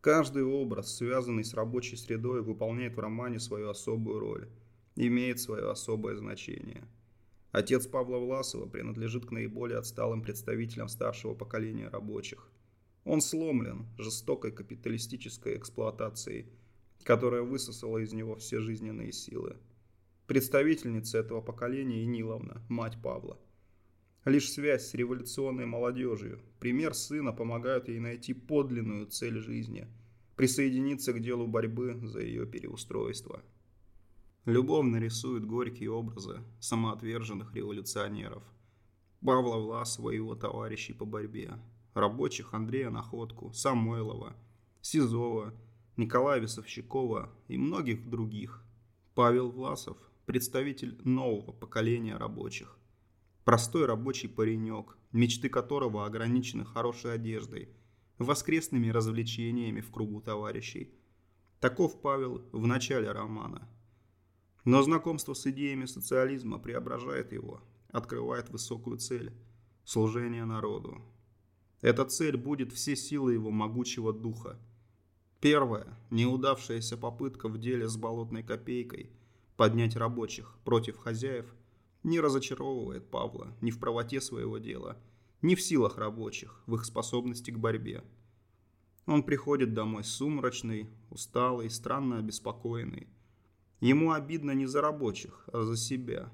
Каждый 0.00 0.44
образ, 0.44 0.96
связанный 0.96 1.44
с 1.44 1.54
рабочей 1.54 1.96
средой, 1.96 2.40
выполняет 2.40 2.94
в 2.94 3.00
романе 3.00 3.40
свою 3.40 3.68
особую 3.68 4.20
роль, 4.20 4.48
имеет 4.94 5.40
свое 5.40 5.68
особое 5.68 6.14
значение– 6.16 6.86
Отец 7.54 7.86
Павла 7.86 8.18
Власова 8.18 8.66
принадлежит 8.66 9.26
к 9.26 9.30
наиболее 9.30 9.78
отсталым 9.78 10.22
представителям 10.22 10.88
старшего 10.88 11.34
поколения 11.34 11.88
рабочих. 11.88 12.50
Он 13.04 13.20
сломлен 13.20 13.86
жестокой 13.96 14.50
капиталистической 14.50 15.56
эксплуатацией, 15.56 16.48
которая 17.04 17.42
высосала 17.42 17.98
из 17.98 18.12
него 18.12 18.34
все 18.34 18.58
жизненные 18.58 19.12
силы. 19.12 19.56
Представительница 20.26 21.18
этого 21.18 21.40
поколения 21.40 22.02
Иниловна, 22.02 22.60
мать 22.68 22.98
Павла. 23.00 23.38
Лишь 24.24 24.50
связь 24.50 24.88
с 24.88 24.94
революционной 24.94 25.66
молодежью, 25.66 26.40
пример 26.58 26.92
сына 26.92 27.32
помогают 27.32 27.86
ей 27.86 28.00
найти 28.00 28.34
подлинную 28.34 29.06
цель 29.06 29.38
жизни, 29.38 29.86
присоединиться 30.34 31.12
к 31.12 31.20
делу 31.20 31.46
борьбы 31.46 32.00
за 32.02 32.18
ее 32.18 32.46
переустройство. 32.46 33.44
Любовно 34.46 34.98
рисует 34.98 35.46
горькие 35.46 35.90
образы 35.90 36.42
самоотверженных 36.60 37.54
революционеров. 37.54 38.42
Павла 39.24 39.56
Власова 39.56 40.10
и 40.10 40.16
его 40.16 40.34
товарищей 40.34 40.92
по 40.92 41.06
борьбе, 41.06 41.58
рабочих 41.94 42.52
Андрея 42.52 42.90
Находку, 42.90 43.54
Самойлова, 43.54 44.36
Сизова, 44.82 45.54
Николая 45.96 46.40
Весовщикова 46.40 47.30
и 47.48 47.56
многих 47.56 48.10
других. 48.10 48.62
Павел 49.14 49.50
Власов– 49.50 49.96
представитель 50.26 51.00
нового 51.04 51.52
поколения 51.52 52.18
рабочих. 52.18 52.76
Простой 53.44 53.86
рабочий 53.86 54.28
паренек, 54.28 54.98
мечты 55.12 55.48
которого 55.48 56.04
ограничены 56.04 56.66
хорошей 56.66 57.14
одеждой, 57.14 57.70
воскресными 58.18 58.90
развлечениями 58.90 59.80
в 59.80 59.90
кругу 59.90 60.20
товарищей. 60.20 60.92
Таков 61.60 62.02
Павел 62.02 62.44
в 62.52 62.66
начале 62.66 63.10
романа. 63.10 63.66
Но 64.64 64.82
знакомство 64.82 65.34
с 65.34 65.46
идеями 65.46 65.84
социализма 65.84 66.58
преображает 66.58 67.32
его, 67.32 67.60
открывает 67.90 68.48
высокую 68.48 68.98
цель– 68.98 69.32
служение 69.84 70.46
народу. 70.46 71.02
Эта 71.82 72.06
цель 72.06 72.38
будет 72.38 72.72
все 72.72 72.96
силы 72.96 73.34
его 73.34 73.50
могучего 73.50 74.12
духа. 74.12 74.58
Первая– 75.40 75.98
неудавшаяся 76.10 76.96
попытка 76.96 77.48
в 77.48 77.58
деле 77.58 77.88
с 77.88 77.96
болотной 77.98 78.42
копейкой 78.42 79.10
поднять 79.56 79.96
рабочих 79.96 80.56
против 80.64 80.96
хозяев 80.96 81.54
не 82.02 82.20
разочаровывает 82.20 83.10
Павла 83.10 83.54
ни 83.60 83.70
в 83.70 83.78
правоте 83.78 84.20
своего 84.20 84.58
дела, 84.58 84.96
ни 85.42 85.54
в 85.54 85.60
силах 85.60 85.98
рабочих, 85.98 86.62
в 86.66 86.74
их 86.74 86.86
способности 86.86 87.50
к 87.50 87.58
борьбе. 87.58 88.02
Он 89.06 89.22
приходит 89.22 89.74
домой 89.74 90.04
сумрачный, 90.04 90.88
усталый, 91.10 91.68
странно 91.68 92.18
обеспокоенный. 92.18 93.08
Ему 93.84 94.12
обидно 94.12 94.52
не 94.52 94.64
за 94.64 94.80
рабочих, 94.80 95.46
а 95.52 95.62
за 95.62 95.76
себя. 95.76 96.32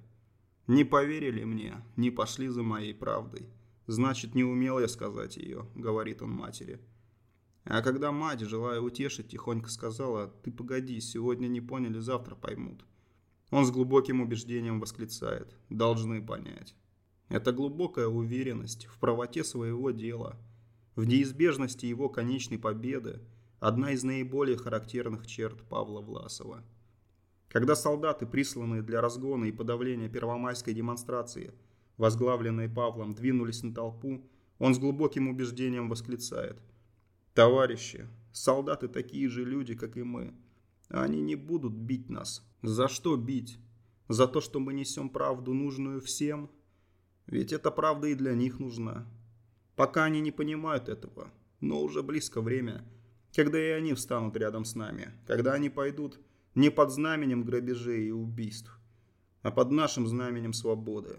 Не 0.68 0.85
поверили 0.85 1.43
мне, 1.43 1.82
не 1.97 2.12
пошли 2.12 2.47
за 2.47 2.62
моей 2.62 2.94
правдой. 2.94 3.48
Значит, 3.89 4.36
не 4.36 4.44
умел 4.44 4.78
я 4.78 4.86
сказать 4.86 5.36
ее, 5.36 5.66
говорит 5.74 6.22
он 6.22 6.31
матери. 6.31 6.78
А 7.64 7.82
когда 7.82 8.12
мать, 8.12 8.39
желая 8.39 8.81
утешить, 8.81 9.31
тихонько 9.31 9.68
сказала, 9.68 10.28
ты 10.44 10.52
погоди, 10.52 11.01
сегодня 11.01 11.48
не 11.48 11.60
поняли, 11.60 11.98
завтра 11.98 12.36
поймут. 12.36 12.85
Он 13.51 13.66
с 13.66 13.72
глубоким 13.72 14.20
убеждением 14.20 14.78
восклицает, 14.78 15.56
должны 15.70 16.24
понять. 16.24 16.77
Это 17.28 17.51
глубокая 17.51 18.06
уверенность 18.06 18.86
в 18.86 18.97
правоте 19.01 19.43
своего 19.43 19.90
дела, 19.90 20.39
в 20.94 21.05
неизбежности 21.05 21.86
его 21.86 22.09
конечной 22.09 22.59
победы, 22.59 23.18
одна 23.59 23.90
из 23.90 24.05
наиболее 24.05 24.56
характерных 24.56 25.27
черт 25.27 25.60
Павла 25.68 26.01
Власова. 26.01 26.62
Когда 27.51 27.74
солдаты, 27.74 28.27
присланные 28.27 28.81
для 28.81 29.01
разгона 29.01 29.47
и 29.47 29.52
подавления 29.52 30.09
первомайской 30.09 30.72
демонстрации, 30.72 31.52
возглавленные 31.97 32.68
Павлом, 32.68 33.12
двинулись 33.12 33.64
на 33.64 33.74
толпу, 33.74 34.24
он 34.60 34.74
с 34.74 34.78
глубоким 34.78 35.28
убеждением 35.28 35.89
восклицает. 35.89 36.62
«Товарищи, 37.35 38.06
солдаты 38.32 38.86
такие 38.86 39.28
же 39.28 39.44
люди, 39.44 39.74
как 39.74 39.97
и 39.97 40.05
мы. 40.05 40.32
Они 40.89 41.20
не 41.20 41.35
будут 41.35 41.72
бить 41.72 42.09
нас. 42.09 42.48
За 42.62 42.86
что 42.89 43.16
бить? 43.16 43.59
За 44.09 44.28
то, 44.28 44.40
что 44.40 44.60
мы 44.60 44.72
несем 44.72 45.09
правду, 45.09 45.52
нужную 45.52 46.01
всем? 46.01 46.51
Ведь 47.27 47.52
эта 47.52 47.72
правда 47.72 48.09
и 48.09 48.14
для 48.14 48.35
них 48.35 48.60
нужна. 48.60 49.09
Пока 49.74 50.05
они 50.05 50.20
не 50.20 50.31
понимают 50.31 50.89
этого, 50.89 51.32
но 51.60 51.82
уже 51.82 52.02
близко 52.02 52.40
время, 52.40 52.85
когда 53.35 53.59
и 53.59 53.70
они 53.70 53.94
встанут 53.94 54.36
рядом 54.36 54.64
с 54.64 54.77
нами, 54.77 55.12
когда 55.27 55.55
они 55.55 55.68
пойдут 55.68 56.20
не 56.55 56.70
под 56.70 56.90
знаменем 56.90 57.44
грабежей 57.44 58.09
и 58.09 58.10
убийств, 58.10 58.78
а 59.43 59.51
под 59.51 59.70
нашим 59.70 60.06
знаменем 60.06 60.52
свободы. 60.52 61.18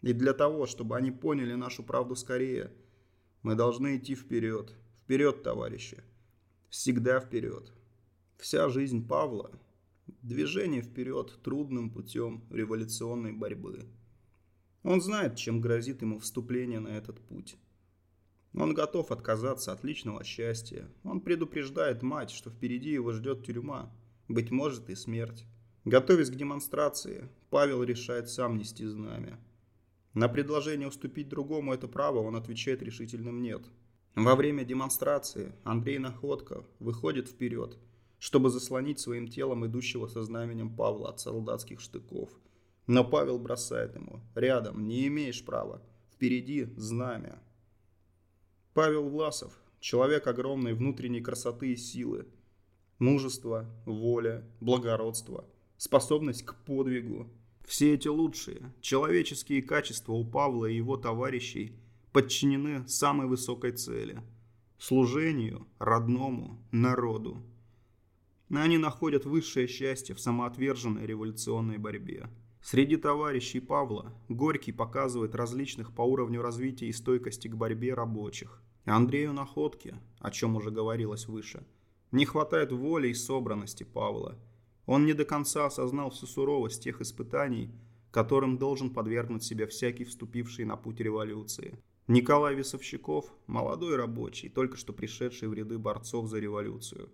И 0.00 0.12
для 0.12 0.32
того, 0.32 0.66
чтобы 0.66 0.96
они 0.96 1.10
поняли 1.10 1.54
нашу 1.54 1.82
правду 1.82 2.16
скорее, 2.16 2.72
мы 3.42 3.54
должны 3.54 3.96
идти 3.96 4.14
вперед. 4.14 4.74
Вперед, 5.04 5.42
товарищи. 5.42 6.02
Всегда 6.70 7.20
вперед. 7.20 7.72
Вся 8.38 8.68
жизнь 8.68 9.06
Павла– 9.06 9.52
движение 10.22 10.82
вперед 10.82 11.38
трудным 11.44 11.90
путем 11.90 12.44
революционной 12.50 13.32
борьбы. 13.32 13.86
Он 14.82 15.00
знает, 15.00 15.36
чем 15.36 15.60
грозит 15.60 16.02
ему 16.02 16.18
вступление 16.18 16.80
на 16.80 16.88
этот 16.88 17.20
путь. 17.20 17.56
Он 18.54 18.74
готов 18.74 19.12
отказаться 19.12 19.72
от 19.72 19.84
личного 19.84 20.24
счастья. 20.24 20.88
Он 21.04 21.20
предупреждает 21.20 22.02
мать, 22.02 22.30
что 22.30 22.50
впереди 22.50 22.90
его 22.90 23.12
ждет 23.12 23.44
тюрьма– 23.44 23.94
быть 24.32 24.50
может 24.50 24.90
и 24.90 24.94
смерть. 24.94 25.44
Готовясь 25.84 26.30
к 26.30 26.34
демонстрации, 26.34 27.28
Павел 27.50 27.82
решает 27.82 28.28
сам 28.28 28.56
нести 28.56 28.86
знамя. 28.86 29.38
На 30.14 30.28
предложение 30.28 30.88
уступить 30.88 31.28
другому 31.28 31.72
это 31.72 31.88
право 31.88 32.18
он 32.18 32.36
отвечает 32.36 32.82
решительным 32.82 33.42
«нет». 33.42 33.62
Во 34.14 34.34
время 34.34 34.64
демонстрации 34.64 35.54
Андрей 35.64 35.98
Находко 35.98 36.64
выходит 36.78 37.28
вперед, 37.28 37.78
чтобы 38.18 38.50
заслонить 38.50 39.00
своим 39.00 39.26
телом 39.26 39.64
идущего 39.66 40.06
со 40.06 40.22
знаменем 40.22 40.76
Павла 40.76 41.08
от 41.08 41.20
солдатских 41.20 41.80
штыков. 41.80 42.30
Но 42.86 43.04
Павел 43.04 43.38
бросает 43.38 43.94
ему 43.94 44.20
«рядом, 44.34 44.86
не 44.86 45.06
имеешь 45.06 45.44
права, 45.44 45.82
впереди 46.12 46.68
знамя». 46.76 47.42
Павел 48.74 49.08
Власов, 49.08 49.58
человек 49.80 50.26
огромной 50.26 50.74
внутренней 50.74 51.20
красоты 51.20 51.72
и 51.72 51.76
силы, 51.76 52.26
Мужество, 53.02 53.66
воля, 53.84 54.44
благородство, 54.60 55.44
способность 55.76 56.44
к 56.44 56.54
подвигу. 56.54 57.28
Все 57.66 57.94
эти 57.94 58.06
лучшие, 58.06 58.72
человеческие 58.80 59.60
качества 59.60 60.12
у 60.12 60.24
Павла 60.24 60.66
и 60.66 60.76
его 60.76 60.96
товарищей 60.96 61.72
подчинены 62.12 62.86
самой 62.86 63.26
высокой 63.26 63.72
цели– 63.72 64.22
служению 64.78 65.66
родному 65.80 66.62
народу. 66.70 67.42
Они 68.50 68.78
находят 68.78 69.24
высшее 69.24 69.66
счастье 69.66 70.14
в 70.14 70.20
самоотверженной 70.20 71.04
революционной 71.04 71.78
борьбе. 71.78 72.28
Среди 72.62 72.96
товарищей 72.96 73.58
Павла 73.58 74.14
Горький 74.28 74.70
показывает 74.70 75.34
различных 75.34 75.92
по 75.92 76.02
уровню 76.02 76.40
развития 76.40 76.86
и 76.86 76.92
стойкости 76.92 77.48
к 77.48 77.56
борьбе 77.56 77.94
рабочих. 77.94 78.62
Андрею 78.84 79.32
Находке, 79.32 79.96
о 80.20 80.30
чем 80.30 80.54
уже 80.54 80.70
говорилось 80.70 81.26
выше– 81.26 81.66
не 82.12 82.26
хватает 82.26 82.70
воли 82.70 83.08
и 83.08 83.14
собранности 83.14 83.84
Павла. 83.84 84.38
Он 84.86 85.06
не 85.06 85.14
до 85.14 85.24
конца 85.24 85.66
осознал 85.66 86.10
всю 86.10 86.26
суровость 86.26 86.82
тех 86.82 87.00
испытаний, 87.00 87.70
которым 88.10 88.58
должен 88.58 88.90
подвергнуть 88.90 89.42
себя 89.42 89.66
всякий 89.66 90.04
вступивший 90.04 90.66
на 90.66 90.76
путь 90.76 91.00
революции. 91.00 91.78
Николай 92.08 92.54
Весовщиков– 92.54 93.32
молодой 93.46 93.96
рабочий, 93.96 94.50
только 94.50 94.76
что 94.76 94.92
пришедший 94.92 95.48
в 95.48 95.54
ряды 95.54 95.78
борцов 95.78 96.28
за 96.28 96.38
революцию. 96.38 97.08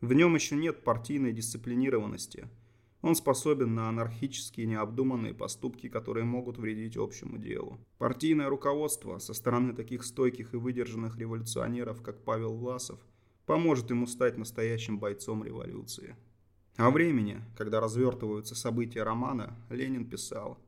В 0.00 0.12
нем 0.12 0.34
еще 0.34 0.56
нет 0.56 0.82
партийной 0.82 1.32
дисциплинированности. 1.32 2.48
Он 3.02 3.14
способен 3.14 3.74
на 3.74 3.88
анархические 3.88 4.66
необдуманные 4.66 5.34
поступки, 5.34 5.88
которые 5.88 6.24
могут 6.24 6.58
вредить 6.58 6.96
общему 6.96 7.38
делу. 7.38 7.78
Партийное 7.98 8.48
руководство 8.48 9.18
со 9.18 9.32
стороны 9.32 9.74
таких 9.74 10.02
стойких 10.02 10.54
и 10.54 10.56
выдержанных 10.56 11.16
революционеров, 11.18 12.02
как 12.02 12.24
Павел 12.24 12.56
Власов– 12.56 12.98
поможет 13.46 13.90
ему 13.90 14.06
стать 14.06 14.36
настоящим 14.36 14.98
бойцом 14.98 15.44
революции. 15.44 16.16
О 16.76 16.90
времени, 16.90 17.40
когда 17.56 17.80
развертываются 17.80 18.54
события 18.54 19.02
романа, 19.02 19.56
Ленин 19.70 20.04
писал 20.04 20.58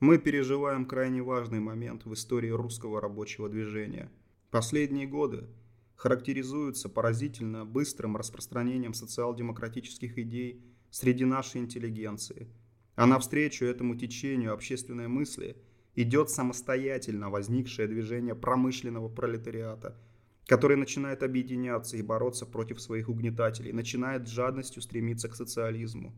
«Мы 0.00 0.18
переживаем 0.18 0.86
крайне 0.86 1.22
важный 1.22 1.60
момент 1.60 2.04
в 2.04 2.12
истории 2.14 2.48
русского 2.48 3.00
рабочего 3.00 3.48
движения. 3.48 4.10
Последние 4.50 5.06
годы 5.06 5.46
характеризуются 5.94 6.88
поразительно 6.88 7.64
быстрым 7.64 8.16
распространением 8.16 8.94
социал-демократических 8.94 10.18
идей 10.18 10.64
среди 10.90 11.24
нашей 11.24 11.60
интеллигенции, 11.60 12.48
а 12.96 13.06
навстречу 13.06 13.64
этому 13.64 13.94
течению 13.94 14.52
общественной 14.54 15.06
мысли 15.06 15.56
идет 15.94 16.30
самостоятельно 16.30 17.30
возникшее 17.30 17.86
движение 17.86 18.34
промышленного 18.34 19.08
пролетариата– 19.08 19.96
который 20.46 20.76
начинает 20.76 21.22
объединяться 21.22 21.96
и 21.96 22.02
бороться 22.02 22.46
против 22.46 22.80
своих 22.80 23.08
угнетателей, 23.08 23.72
начинает 23.72 24.28
с 24.28 24.30
жадностью 24.30 24.82
стремиться 24.82 25.28
к 25.28 25.36
социализму. 25.36 26.12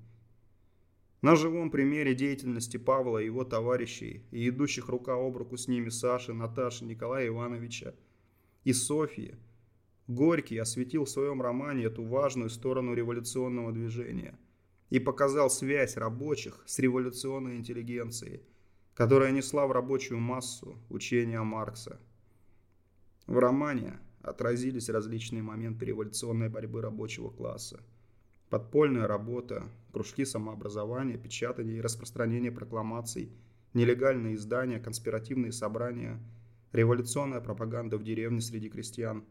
На 1.23 1.35
живом 1.35 1.71
примере 1.71 2.15
деятельности 2.15 2.77
Павла 2.77 3.19
и 3.19 3.27
его 3.27 3.45
товарищей 3.45 4.25
и 4.31 4.49
идущих 4.49 4.89
рука 4.89 5.15
об 5.15 5.37
руку 5.37 5.57
с 5.57 5.69
ними 5.69 5.89
Саши, 5.89 6.33
Наташи, 6.33 6.85
Николая 6.85 7.29
Ивановича 7.29 7.95
и 8.65 8.73
Софьи 8.73 9.35
Горький 10.09 10.59
осветил 10.59 11.05
в 11.05 11.11
своем 11.11 11.43
романе 11.43 11.85
эту 11.85 12.05
важную 12.05 12.49
сторону 12.49 12.95
революционного 12.95 13.73
движения 13.73 14.39
и 14.89 15.01
показал 15.01 15.51
связь 15.51 15.97
рабочих 15.97 16.63
с 16.67 16.79
революционной 16.79 17.57
интеллигенцией, 17.57 18.43
которая 18.95 19.33
несла 19.33 19.67
в 19.67 19.73
рабочую 19.73 20.21
массу 20.21 20.79
учения 20.91 21.43
Маркса. 21.43 22.01
В 23.27 23.39
романе 23.39 23.99
отразились 24.27 24.89
различные 24.89 25.43
моменты 25.43 25.87
революционной 25.87 26.49
борьбы 26.49 26.83
рабочего 26.83 27.31
класса. 27.31 27.81
Подпольная 28.51 29.07
работа, 29.07 29.69
кружки 29.93 30.25
самообразования, 30.25 31.17
печатание 31.17 31.79
и 31.79 31.81
распространение 31.81 32.51
прокламаций, 32.51 33.31
нелегальные 33.73 34.35
издания, 34.35 34.81
конспиративные 34.81 35.53
собрания, 35.53 36.21
революционная 36.73 37.41
пропаганда 37.41 37.99
в 37.99 38.05
деревне 38.05 38.41
среди 38.41 38.69
крестьян, 38.69 39.25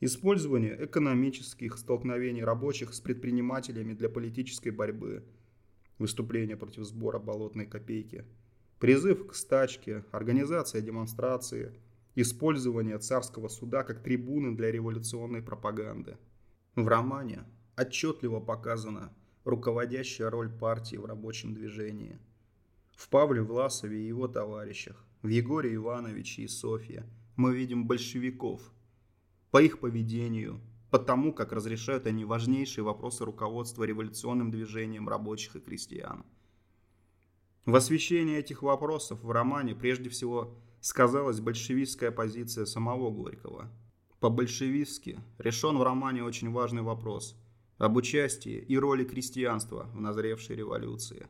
использование 0.00 0.84
экономических 0.84 1.78
столкновений 1.78 2.44
рабочих 2.44 2.92
с 2.92 3.00
предпринимателями 3.00 3.94
для 3.94 4.10
политической 4.10 4.70
борьбы, 4.70 5.24
выступление 5.98 6.56
против 6.56 6.84
сбора 6.84 7.18
болотной 7.18 7.66
копейки, 7.66 8.24
призыв 8.78 9.26
к 9.26 9.34
стачке, 9.34 10.04
организация 10.12 10.82
демонстрации– 10.82 11.72
использование 12.14 12.98
царского 12.98 13.48
суда 13.48 13.82
как 13.82 14.02
трибуны 14.02 14.56
для 14.56 14.70
революционной 14.70 15.42
пропаганды. 15.42 16.16
В 16.74 16.86
романе 16.86 17.44
отчетливо 17.76 18.40
показана 18.40 19.12
руководящая 19.44 20.30
роль 20.30 20.50
партии 20.50 20.96
в 20.96 21.04
рабочем 21.04 21.54
движении. 21.54 22.18
В 22.92 23.08
Павле 23.08 23.42
Власове 23.42 24.02
и 24.02 24.06
его 24.06 24.28
товарищах, 24.28 25.04
в 25.22 25.28
Егоре 25.28 25.74
Ивановиче 25.74 26.42
и 26.42 26.48
Софье 26.48 27.06
мы 27.36 27.54
видим 27.54 27.86
большевиков. 27.86 28.60
По 29.50 29.62
их 29.62 29.80
поведению, 29.80 30.60
по 30.90 30.98
тому, 30.98 31.32
как 31.32 31.52
разрешают 31.52 32.06
они 32.06 32.24
важнейшие 32.24 32.84
вопросы 32.84 33.24
руководства 33.24 33.84
революционным 33.84 34.50
движением 34.50 35.08
рабочих 35.08 35.56
и 35.56 35.60
крестьян. 35.60 36.24
В 37.64 37.74
освещении 37.74 38.36
этих 38.36 38.62
вопросов 38.62 39.22
в 39.22 39.30
романе 39.30 39.74
прежде 39.74 40.08
всего 40.08 40.54
сказалась 40.80 41.40
большевистская 41.40 42.10
позиция 42.10 42.64
самого 42.64 43.10
Горького. 43.10 43.70
По-большевистски 44.20 45.20
решен 45.38 45.78
в 45.78 45.82
романе 45.82 46.24
очень 46.24 46.50
важный 46.50 46.82
вопрос 46.82 47.36
об 47.78 47.96
участии 47.96 48.58
и 48.58 48.76
роли 48.78 49.04
крестьянства 49.04 49.88
в 49.94 50.00
назревшей 50.00 50.56
революции. 50.56 51.26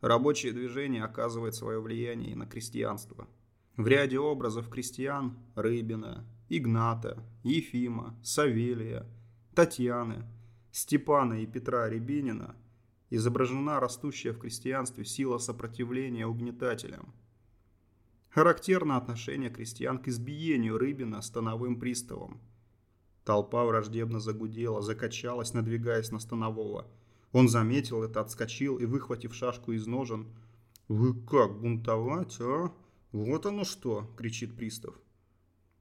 Рабочее 0.00 0.52
движение 0.52 1.04
оказывает 1.04 1.54
свое 1.54 1.80
влияние 1.80 2.32
и 2.32 2.34
на 2.34 2.46
крестьянство. 2.46 3.28
В 3.76 3.86
ряде 3.86 4.18
образов 4.18 4.68
крестьян– 4.68 5.38
Рыбина, 5.54 6.26
Игната, 6.50 7.24
Ефима, 7.42 8.18
Савелия, 8.22 9.06
Татьяны, 9.54 10.26
Степана 10.72 11.40
и 11.42 11.46
Петра 11.46 11.88
Рябинина– 11.88 12.56
изображена 13.10 13.78
растущая 13.80 14.32
в 14.32 14.38
крестьянстве 14.38 15.04
сила 15.04 15.38
сопротивления 15.38 16.26
угнетателям– 16.26 17.14
Характерно 18.34 18.96
отношение 18.96 19.50
крестьян 19.50 19.98
к 19.98 20.08
избиению 20.08 20.78
Рыбина 20.78 21.20
становым 21.20 21.78
приставом. 21.78 22.40
Толпа 23.24 23.62
враждебно 23.66 24.20
загудела, 24.20 24.80
закачалась, 24.80 25.52
надвигаясь 25.52 26.10
на 26.10 26.18
станового. 26.18 26.86
Он 27.32 27.50
заметил 27.50 28.02
это, 28.02 28.22
отскочил 28.22 28.78
и, 28.78 28.86
выхватив 28.86 29.34
шашку 29.34 29.72
из 29.72 29.86
ножен, 29.86 30.34
«Вы 30.88 31.12
как, 31.26 31.60
бунтовать, 31.60 32.38
а? 32.40 32.72
Вот 33.12 33.44
оно 33.44 33.64
что!»– 33.64 34.10
кричит 34.16 34.56
пристав. 34.56 34.98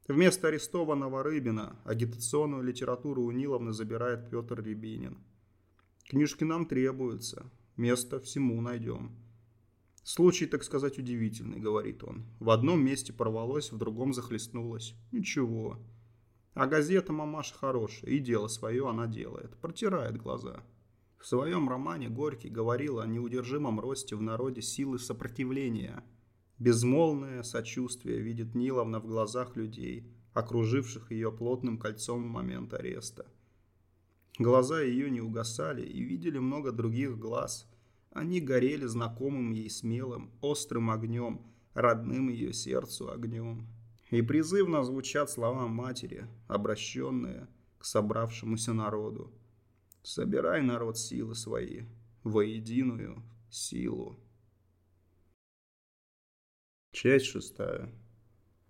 Вместо 0.09 0.49
арестованного 0.49 1.23
Рыбина 1.23 1.77
агитационную 1.85 2.63
литературу 2.63 3.23
у 3.23 3.31
Ниловны 3.31 3.71
забирает 3.71 4.29
Петр 4.29 4.61
Рябинин. 4.61 5.17
«Книжки 6.03 6.43
нам 6.43 6.65
требуются, 6.65 7.49
место 7.77 8.19
всему 8.19 8.59
найдем». 8.59 9.15
Случай, 10.03 10.47
так 10.47 10.63
сказать, 10.63 10.97
удивительный, 10.97 11.59
говорит 11.59 12.03
он. 12.03 12.25
В 12.39 12.49
одном 12.49 12.83
месте 12.83 13.13
порвалось, 13.13 13.71
в 13.71 13.77
другом 13.77 14.13
захлестнулось. 14.13 14.95
Ничего. 15.11 15.77
А 16.55 16.65
газета 16.65 17.13
мамаша 17.13 17.53
хорошая, 17.53 18.09
и 18.09 18.19
дело 18.19 18.47
свое 18.47 18.89
она 18.89 19.05
делает. 19.05 19.55
Протирает 19.57 20.17
глаза. 20.17 20.63
В 21.19 21.27
своем 21.27 21.69
романе 21.69 22.09
Горький 22.09 22.49
говорил 22.49 22.99
о 22.99 23.05
неудержимом 23.05 23.79
росте 23.79 24.15
в 24.15 24.23
народе 24.23 24.63
силы 24.63 24.97
сопротивления. 24.97 26.03
Безмолвное 26.57 27.43
сочувствие 27.43 28.21
видит 28.21 28.55
Ниловна 28.55 28.99
в 28.99 29.05
глазах 29.05 29.55
людей, 29.55 30.11
окруживших 30.33 31.11
ее 31.11 31.31
плотным 31.31 31.77
кольцом 31.77 32.23
в 32.23 32.27
момент 32.27 32.73
ареста. 32.73 33.27
Глаза 34.39 34.81
ее 34.81 35.11
не 35.11 35.21
угасали 35.21 35.83
и 35.83 36.01
видели 36.01 36.39
много 36.39 36.71
других 36.71 37.19
глаз– 37.19 37.67
они 38.11 38.41
горели 38.41 38.85
знакомым 38.85 39.51
ей 39.51 39.69
смелым, 39.69 40.31
острым 40.41 40.91
огнем, 40.91 41.41
родным 41.73 42.29
ее 42.29 42.53
сердцу 42.53 43.11
огнем. 43.11 43.67
И 44.09 44.21
призывно 44.21 44.83
звучат 44.83 45.29
слова 45.29 45.67
матери, 45.67 46.27
обращенные 46.47 47.47
к 47.79 47.85
собравшемуся 47.85 48.73
народу. 48.73 49.31
«Собирай, 50.03 50.61
народ, 50.61 50.97
силы 50.97 51.35
свои, 51.35 51.83
воединую 52.23 53.23
силу». 53.49 54.19
Часть 56.91 57.27
шестая. 57.27 57.89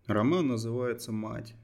Роман 0.06 0.48
называется 0.48 1.12
«Мать». 1.12 1.56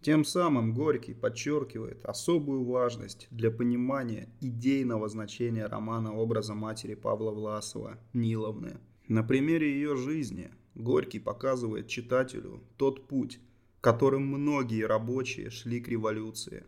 Тем 0.00 0.24
самым 0.24 0.74
Горький 0.74 1.12
подчеркивает 1.12 2.04
особую 2.04 2.64
важность 2.64 3.26
для 3.32 3.50
понимания 3.50 4.28
идейного 4.40 5.08
значения 5.08 5.66
романа 5.66 6.14
образа 6.14 6.54
матери 6.54 6.94
Павла 6.94 7.32
Власова 7.32 7.98
Ниловны. 8.12 8.78
На 9.08 9.24
примере 9.24 9.72
ее 9.72 9.96
жизни 9.96 10.52
Горький 10.76 11.18
показывает 11.18 11.88
читателю 11.88 12.62
тот 12.76 13.08
путь, 13.08 13.40
которым 13.80 14.26
многие 14.26 14.86
рабочие 14.86 15.50
шли 15.50 15.80
к 15.80 15.88
революции. 15.88 16.64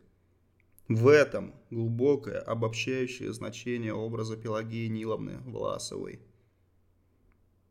В 0.88 1.06
этом 1.06 1.54
глубокое 1.70 2.40
обобщающее 2.40 3.32
значение 3.32 3.94
образа 3.94 4.36
Пелагеи 4.36 4.88
Ниловны 4.88 5.38
Власовой. 5.46 6.18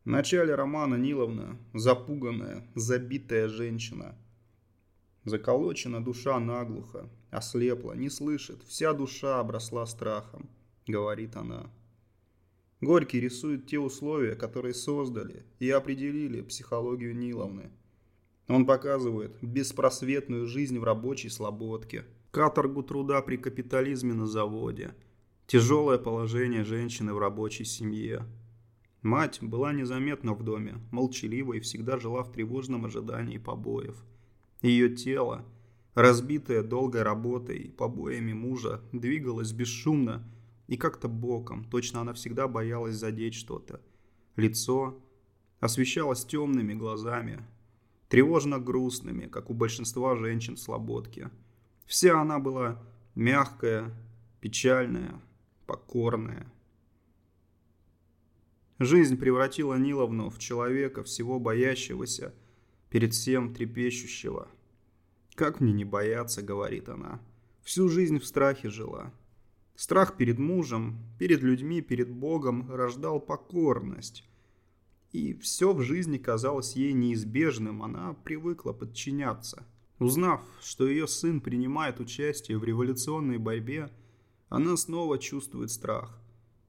В 0.05 0.09
начале 0.09 0.55
романа 0.55 0.95
Ниловна– 0.95 1.59
запуганная, 1.73 2.65
забитая 2.75 3.49
женщина– 3.49 4.17
Заколочена 5.25 6.03
душа 6.03 6.39
наглухо, 6.39 7.09
ослепла, 7.29 7.93
не 7.93 8.09
слышит, 8.09 8.63
вся 8.63 8.93
душа 8.93 9.39
обросла 9.39 9.85
страхом, 9.85 10.49
говорит 10.87 11.35
она. 11.35 11.69
Горький 12.79 13.19
рисует 13.19 13.67
те 13.67 13.79
условия, 13.79 14.35
которые 14.35 14.73
создали 14.73 15.45
и 15.59 15.69
определили 15.69 16.41
психологию 16.41 17.15
Ниловны. 17.15 17.69
Он 18.47 18.65
показывает 18.65 19.37
беспросветную 19.41 20.47
жизнь 20.47 20.79
в 20.79 20.85
рабочей 20.85 21.29
слободке, 21.29 22.05
каторгу 22.31 22.81
труда 22.81 23.21
при 23.21 23.35
капитализме 23.35 24.13
на 24.13 24.25
заводе, 24.25 24.95
тяжелое 25.47 25.97
положение 25.97 26.63
женщины 26.63 27.13
в 27.13 27.19
рабочей 27.19 27.65
семье. 27.65 28.25
Мать 29.01 29.39
была 29.41 29.73
незаметна 29.73 30.33
в 30.33 30.43
доме, 30.43 30.77
молчалива 30.91 31.53
и 31.53 31.59
всегда 31.59 31.99
жила 31.99 32.23
в 32.23 32.31
тревожном 32.31 32.85
ожидании 32.85 33.37
побоев– 33.37 33.97
ее 34.61 34.95
тело, 34.95 35.45
разбитое 35.93 36.63
долгой 36.63 37.03
работой 37.03 37.57
и 37.57 37.69
побоями 37.69 38.33
мужа, 38.33 38.81
двигалось 38.91 39.51
бесшумно 39.51 40.23
и 40.67 40.77
как-то 40.77 41.07
боком, 41.07 41.63
точно 41.65 42.01
она 42.01 42.13
всегда 42.13 42.47
боялась 42.47 42.95
задеть 42.95 43.33
что-то. 43.33 43.81
Лицо 44.35 45.01
освещалось 45.59 46.25
темными 46.25 46.73
глазами, 46.73 47.45
тревожно 48.07 48.59
грустными, 48.59 49.25
как 49.27 49.49
у 49.49 49.53
большинства 49.53 50.15
женщин 50.15 50.57
в. 50.57 51.31
Вся 51.85 52.21
она 52.21 52.39
была 52.39 52.81
мягкая, 53.15 53.93
печальная, 54.41 55.19
покорная. 55.65 56.51
Жизнь 58.79 59.17
превратила 59.17 59.75
Ниловну 59.75 60.29
в 60.29 60.39
человека, 60.39 61.03
всего 61.03 61.39
боящегося, 61.39 62.33
перед 62.89 63.13
всем 63.13 63.53
трепещущего. 63.53 64.47
«Как 65.35 65.59
мне 65.59 65.71
не 65.71 65.85
бояться?»— 65.85 66.41
говорит 66.43 66.89
она. 66.89 67.21
«Всю 67.63 67.87
жизнь 67.89 68.19
в 68.19 68.25
страхе 68.25 68.69
жила. 68.69 69.13
Страх 69.75 70.17
перед 70.17 70.37
мужем, 70.37 70.97
перед 71.17 71.41
людьми, 71.41 71.81
перед 71.81 72.09
Богом 72.09 72.69
рождал 72.69 73.21
покорность. 73.21 74.27
И 75.13 75.33
все 75.35 75.73
в 75.73 75.81
жизни 75.81 76.17
казалось 76.17 76.75
ей 76.75 76.91
неизбежным, 76.91 77.81
она 77.81 78.13
привыкла 78.13 78.73
подчиняться. 78.73 79.65
Узнав, 79.97 80.41
что 80.61 80.87
ее 80.87 81.07
сын 81.07 81.41
принимает 81.41 81.99
участие 81.99 82.57
в 82.57 82.63
революционной 82.63 83.37
борьбе, 83.37 83.89
она 84.49 84.77
снова 84.77 85.17
чувствует 85.17 85.71
страх. 85.71 86.19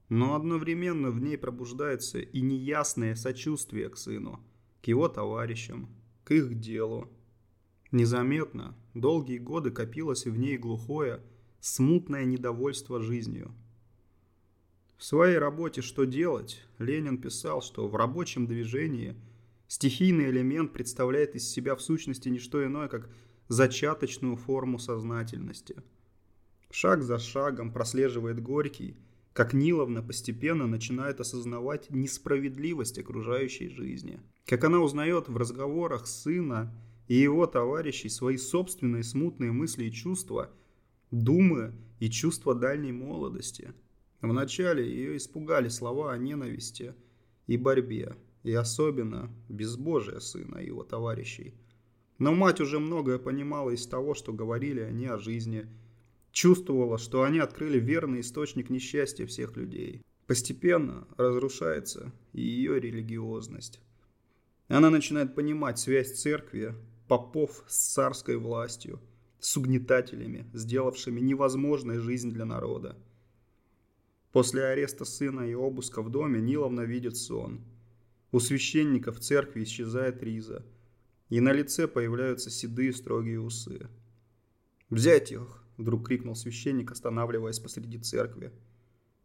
Но 0.07 0.35
одновременно 0.35 1.11
в 1.11 1.21
ней 1.21 1.37
пробуждается 1.37 2.19
и 2.19 2.41
неясное 2.41 3.15
сочувствие 3.15 3.89
к 3.89 3.97
сыну, 3.97 4.39
к 4.81 4.87
его 4.87 5.07
товарищам, 5.07 5.89
к 6.23 6.31
их 6.31 6.59
делу. 6.59 7.09
Незаметно, 7.91 8.75
долгие 8.93 9.37
годы 9.37 9.71
копилось 9.71 10.25
в 10.25 10.37
ней 10.37 10.57
глухое, 10.57 11.21
смутное 11.59 12.25
недовольство 12.25 13.01
жизнью. 13.01 13.51
В 14.97 15.03
своей 15.03 15.37
работе 15.37 15.81
«Что 15.81 16.05
делать» 16.05 16.61
Ленин 16.77 17.17
писал, 17.17 17.61
что 17.61 17.87
в 17.87 17.95
рабочем 17.95 18.45
движении 18.45 19.15
стихийный 19.67 20.29
элемент 20.29 20.73
представляет 20.73 21.35
из 21.35 21.49
себя 21.49 21.75
в 21.75 21.81
сущности 21.81 22.29
не 22.29 22.39
что 22.39 22.63
иное, 22.63 22.87
как 22.87 23.09
зачаточную 23.47 24.35
форму 24.35 24.79
сознательности. 24.79 25.75
Шаг 26.69 27.03
за 27.03 27.19
шагом 27.19 27.73
прослеживает 27.73 28.41
Горький, 28.41 28.95
как 29.33 29.53
Ниловна 29.53 30.01
постепенно 30.01 30.67
начинает 30.67 31.19
осознавать 31.19 31.89
несправедливость 31.89 32.99
окружающей 32.99 33.69
жизни. 33.69 34.19
Как 34.45 34.63
она 34.63 34.79
узнает 34.79 35.29
в 35.29 35.37
разговорах 35.37 36.07
сына 36.07 36.73
и 37.07 37.15
его 37.15 37.45
товарищей 37.45 38.09
свои 38.09 38.37
собственные 38.37 39.03
смутные 39.03 39.51
мысли 39.51 39.85
и 39.85 39.91
чувства, 39.91 40.51
думы 41.11 41.73
и 41.99 42.09
чувства 42.09 42.55
дальней 42.55 42.91
молодости– 42.91 43.73
Вначале 44.21 44.87
ее 44.87 45.17
испугали 45.17 45.67
слова 45.67 46.13
о 46.13 46.17
ненависти 46.17 46.93
и 47.47 47.57
борьбе, 47.57 48.15
и 48.43 48.53
особенно 48.53 49.31
безбожие 49.49 50.21
сына 50.21 50.59
и 50.59 50.67
его 50.67 50.83
товарищей. 50.83 51.55
Но 52.19 52.33
мать 52.33 52.61
уже 52.61 52.79
многое 52.79 53.17
понимала 53.17 53.71
из 53.71 53.87
того, 53.87 54.13
что 54.13 54.31
говорили 54.31 54.79
они 54.81 55.07
о 55.07 55.17
жизни, 55.17 55.65
чувствовала, 56.31 56.97
что 56.97 57.23
они 57.23 57.39
открыли 57.39 57.79
верный 57.79 58.21
источник 58.21 58.69
несчастья 58.69 59.25
всех 59.25 59.57
людей. 59.57 60.01
Постепенно 60.27 61.07
разрушается 61.17 62.13
и 62.33 62.41
ее 62.41 62.79
религиозность. 62.79 63.81
Она 64.67 64.89
начинает 64.89 65.35
понимать 65.35 65.79
связь 65.79 66.13
церкви, 66.13 66.73
попов 67.07 67.63
с 67.67 67.93
царской 67.93 68.37
властью, 68.37 69.01
с 69.39 69.57
угнетателями, 69.57 70.49
сделавшими 70.53 71.19
невозможной 71.19 71.97
жизнь 71.97 72.31
для 72.31 72.45
народа. 72.45 72.95
После 74.31 74.63
ареста 74.63 75.03
сына 75.03 75.41
и 75.41 75.53
обыска 75.53 76.01
в 76.01 76.09
доме 76.09 76.39
Ниловна 76.39 76.81
видит 76.81 77.17
сон. 77.17 77.59
У 78.31 78.39
священника 78.39 79.11
в 79.11 79.19
церкви 79.19 79.63
исчезает 79.63 80.23
риза, 80.23 80.63
и 81.27 81.41
на 81.41 81.51
лице 81.51 81.87
появляются 81.87 82.49
седые 82.49 82.93
строгие 82.93 83.41
усы. 83.41 83.89
«Взять 84.89 85.33
их!»– 85.33 85.60
вдруг 85.81 86.07
крикнул 86.07 86.35
священник, 86.35 86.91
останавливаясь 86.91 87.59
посреди 87.59 87.99
церкви. 87.99 88.51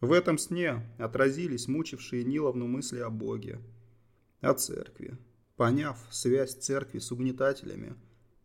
В 0.01 0.13
этом 0.13 0.39
сне 0.39 0.83
отразились 0.99 1.69
мучившие 1.69 2.25
Ниловну 2.25 2.67
мысли 2.67 2.99
о 2.99 3.11
Боге, 3.11 3.61
о 4.41 4.53
церкви. 4.55 5.17
Поняв 5.57 5.99
связь 6.11 6.55
церкви 6.55 6.99
с 6.99 7.13
угнетателями, 7.13 7.95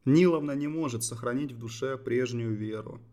Ниловна 0.06 0.54
не 0.54 0.68
может 0.68 1.04
сохранить 1.04 1.52
в 1.52 1.58
душе 1.58 1.98
прежнюю 1.98 2.56
веру– 2.56 3.02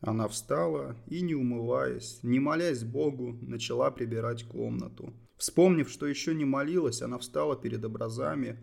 она 0.00 0.28
встала 0.28 0.96
и, 1.06 1.20
не 1.22 1.34
умываясь, 1.34 2.20
не 2.22 2.38
молясь 2.38 2.84
Богу, 2.84 3.38
начала 3.42 3.90
прибирать 3.90 4.44
комнату. 4.44 5.12
Вспомнив, 5.36 5.90
что 5.90 6.06
еще 6.06 6.34
не 6.34 6.44
молилась, 6.44 7.02
она 7.02 7.18
встала 7.18 7.56
перед 7.56 7.84
образами 7.84 8.58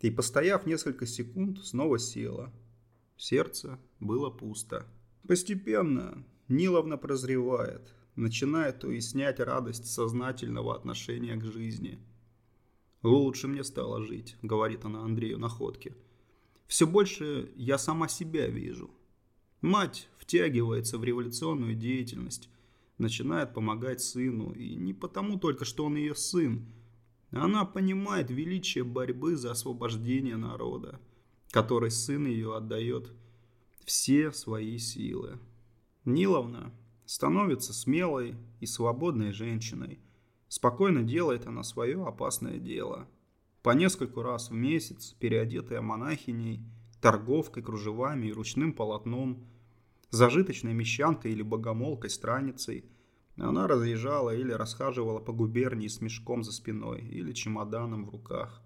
и, 0.00 0.10
постояв 0.10 0.66
несколько 0.66 1.06
секунд, 1.06 1.58
снова 1.64 1.98
села. 1.98 2.52
Сердце 3.16 3.78
было 3.98 4.30
пусто. 4.30 4.86
Постепенно 5.26 6.22
Ниловна 6.48 6.98
прозревает, 6.98 7.94
начинает 8.14 8.84
уяснять 8.84 9.40
радость 9.40 9.86
сознательного 9.86 10.76
отношения 10.76 11.36
к 11.36 11.44
жизни. 11.44 11.98
«Лучше 13.02 13.48
мне 13.48 13.64
стало 13.64 14.02
жить»,— 14.02 14.36
говорит 14.42 14.84
она 14.84 15.02
Андрею 15.02 15.38
Находке. 15.38 15.94
«Все 16.66 16.86
больше 16.86 17.50
я 17.56 17.78
сама 17.78 18.08
себя 18.08 18.48
вижу». 18.48 18.90
Мать 19.62 20.08
втягивается 20.18 20.98
в 20.98 21.04
революционную 21.04 21.74
деятельность, 21.74 22.50
начинает 22.98 23.54
помогать 23.54 24.02
сыну. 24.02 24.52
И 24.52 24.74
не 24.74 24.92
потому 24.92 25.38
только, 25.38 25.64
что 25.64 25.86
он 25.86 25.96
ее 25.96 26.14
сын. 26.14 26.66
Она 27.30 27.64
понимает 27.64 28.30
величие 28.30 28.84
борьбы 28.84 29.36
за 29.36 29.52
освобождение 29.52 30.36
народа, 30.36 31.00
которой 31.50 31.90
сын 31.90 32.26
ее 32.26 32.54
отдает 32.54 33.10
все 33.84 34.32
свои 34.32 34.78
силы. 34.78 35.38
Ниловна 36.04 36.72
становится 37.06 37.72
смелой 37.72 38.36
и 38.60 38.66
свободной 38.66 39.32
женщиной. 39.32 40.00
Спокойно 40.48 41.02
делает 41.02 41.46
она 41.46 41.62
свое 41.62 42.04
опасное 42.04 42.58
дело. 42.58 43.08
По 43.62 43.70
нескольку 43.70 44.22
раз 44.22 44.50
в 44.50 44.54
месяц, 44.54 45.14
переодетая 45.18 45.80
монахиней, 45.80 46.60
торговкой 47.00 47.62
кружевами 47.62 48.26
и 48.26 48.32
ручным 48.32 48.72
полотном– 48.72 49.46
зажиточной 50.14 50.72
мещанкой 50.72 51.32
или 51.32 51.42
богомолкой 51.42 52.10
страницей. 52.10 52.84
Она 53.36 53.66
разъезжала 53.66 54.34
или 54.34 54.52
расхаживала 54.52 55.18
по 55.18 55.32
губернии 55.32 55.88
с 55.88 56.00
мешком 56.00 56.44
за 56.44 56.52
спиной 56.52 57.00
или 57.00 57.32
чемоданом 57.32 58.06
в 58.06 58.10
руках. 58.10 58.62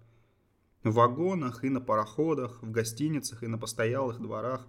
В 0.83 0.93
вагонах 0.93 1.63
и 1.63 1.69
на 1.69 1.81
пароходах, 1.81 2.61
в 2.61 2.71
гостиницах 2.71 3.43
и 3.43 3.47
на 3.47 3.57
постоялых 3.57 4.21
дворах 4.21 4.67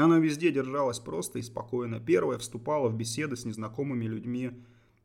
она 0.00 0.18
везде 0.18 0.50
держалась 0.50 0.98
просто 0.98 1.38
и 1.38 1.42
спокойно. 1.42 2.00
Первая 2.00 2.38
вступала 2.38 2.88
в 2.88 2.96
беседы 2.96 3.36
с 3.36 3.44
незнакомыми 3.44 4.06
людьми, 4.06 4.52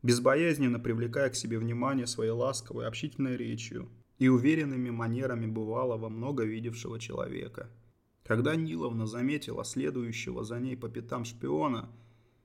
безбоязненно 0.02 0.78
привлекая 0.78 1.28
к 1.28 1.34
себе 1.34 1.58
внимание 1.58 2.06
своей 2.06 2.30
ласковой, 2.30 2.86
общительной 2.86 3.36
речью 3.36 3.90
и 4.18 4.28
уверенными 4.28 4.90
манерами 4.90 5.46
бывалого, 5.46 6.08
много 6.08 6.44
видевшего 6.44 6.98
человека. 6.98 7.70
Когда 8.24 8.56
Ниловна 8.56 9.06
заметила 9.06 9.64
следующего 9.64 10.44
за 10.44 10.58
ней 10.58 10.76
по 10.76 10.88
пятам 10.88 11.24
шпиона, 11.24 11.90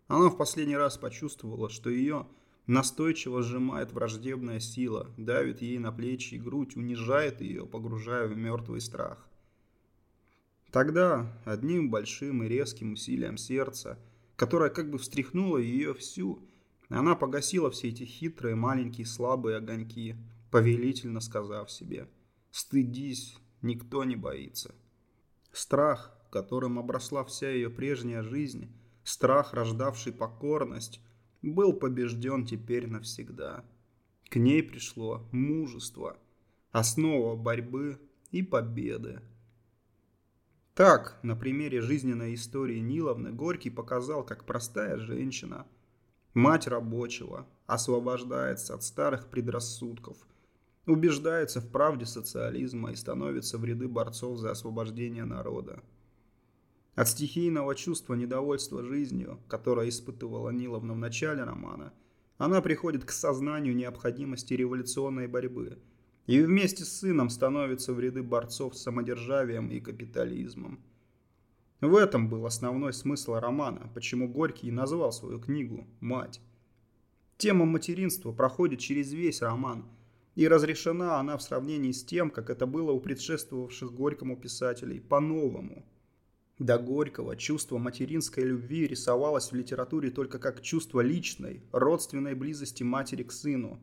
она 0.07 0.29
в 0.29 0.37
последний 0.37 0.77
раз 0.77 0.97
почувствовала, 0.97 1.69
что 1.69 1.89
ее 1.89 2.27
настойчиво 2.67 3.41
сжимает 3.41 3.91
враждебная 3.91 4.59
сила, 4.59 5.11
давит 5.17 5.61
ей 5.61 5.79
на 5.79 5.91
плечи 5.91 6.35
и 6.35 6.39
грудь, 6.39 6.75
унижает 6.75 7.41
ее, 7.41 7.65
погружая 7.65 8.27
в 8.27 8.37
мертвый 8.37 8.81
страх. 8.81 9.27
Тогда 10.73 11.31
одним 11.45 11.91
большим 11.91 12.41
и 12.41 12.47
резким 12.47 12.93
усилием 12.93 13.37
сердца, 13.37 13.99
которое 14.35 14.71
как 14.71 14.89
бы 14.89 14.97
встряхнуло 14.97 15.59
ее 15.59 15.93
всю, 15.93 16.39
она 16.89 17.13
погасила 17.13 17.69
все 17.69 17.89
эти 17.89 18.05
хитрые, 18.05 18.55
маленькие, 18.55 19.05
слабые 19.05 19.57
огоньки, 19.57 20.15
повелительно 20.49 21.19
сказав 21.19 21.69
себе 21.69 22.09
«Стыдись, 22.49 23.37
никто 23.61 24.03
не 24.03 24.15
боится». 24.15 24.73
Страх, 25.51 26.11
которым 26.31 26.79
обросла 26.79 27.23
вся 27.23 27.51
ее 27.51 27.69
прежняя 27.69 28.23
жизнь, 28.23 28.67
страх, 29.03 29.53
рождавший 29.53 30.11
покорность, 30.11 30.99
был 31.43 31.73
побежден 31.73 32.47
теперь 32.47 32.87
навсегда. 32.87 33.63
К 34.27 34.37
ней 34.37 34.63
пришло 34.63 35.23
мужество, 35.31 36.17
основа 36.71 37.35
борьбы 37.35 37.99
и 38.31 38.41
победы. 38.41 39.21
Так, 40.73 41.19
на 41.23 41.35
примере 41.35 41.81
жизненной 41.81 42.33
истории 42.33 42.79
Ниловны, 42.79 43.31
Горький 43.31 43.69
показал, 43.69 44.25
как 44.25 44.45
простая 44.45 44.97
женщина, 44.97 45.67
мать 46.33 46.67
рабочего, 46.67 47.47
освобождается 47.67 48.73
от 48.73 48.83
старых 48.83 49.27
предрассудков– 49.27 50.17
убеждается 50.85 51.61
в 51.61 51.69
правде 51.69 52.05
социализма 52.05 52.91
и 52.91 52.95
становится 52.95 53.57
в 53.57 53.65
ряды 53.65 53.87
борцов 53.87 54.37
за 54.37 54.51
освобождение 54.51 55.25
народа. 55.25 55.81
От 56.95 57.07
стихийного 57.07 57.73
чувства 57.75 58.13
недовольства 58.13 58.83
жизнью, 58.83 59.39
которое 59.47 59.89
испытывала 59.89 60.49
Ниловна 60.51 60.93
в 60.93 60.97
начале 60.97 61.43
романа, 61.43 61.93
она 62.37 62.61
приходит 62.61 63.05
к 63.05 63.11
сознанию 63.11 63.75
необходимости 63.75 64.53
революционной 64.53 65.27
борьбы 65.27 65.79
и 66.25 66.39
вместе 66.41 66.85
с 66.85 66.99
сыном 66.99 67.29
становится 67.29 67.93
в 67.93 67.99
ряды 67.99 68.23
борцов 68.23 68.75
с 68.75 68.81
самодержавием 68.81 69.69
и 69.69 69.79
капитализмом. 69.79 70.79
В 71.81 71.95
этом 71.95 72.29
был 72.29 72.45
основной 72.45 72.93
смысл 72.93 73.33
романа, 73.35 73.89
почему 73.93 74.27
Горький 74.27 74.71
назвал 74.71 75.11
свою 75.11 75.39
книгу 75.39 75.87
«Мать». 75.99 76.41
Тема 77.37 77.65
материнства 77.65 78.31
проходит 78.31 78.79
через 78.79 79.11
весь 79.11 79.41
роман– 79.41 79.85
и 80.35 80.47
разрешена 80.47 81.19
она 81.19 81.37
в 81.37 81.43
сравнении 81.43 81.91
с 81.91 82.03
тем, 82.03 82.29
как 82.29 82.49
это 82.49 82.65
было 82.65 82.91
у 82.91 82.99
предшествовавших 82.99 83.93
Горькому 83.93 84.35
писателей, 84.35 84.99
по-новому. 84.99 85.85
До 86.59 86.77
Горького 86.77 87.35
чувство 87.35 87.77
материнской 87.77 88.43
любви 88.43 88.87
рисовалось 88.87 89.51
в 89.51 89.55
литературе 89.55 90.09
только 90.09 90.39
как 90.39 90.61
чувство 90.61 91.01
личной, 91.01 91.63
родственной 91.71 92.35
близости 92.35 92.83
матери 92.83 93.23
к 93.23 93.31
сыну. 93.31 93.79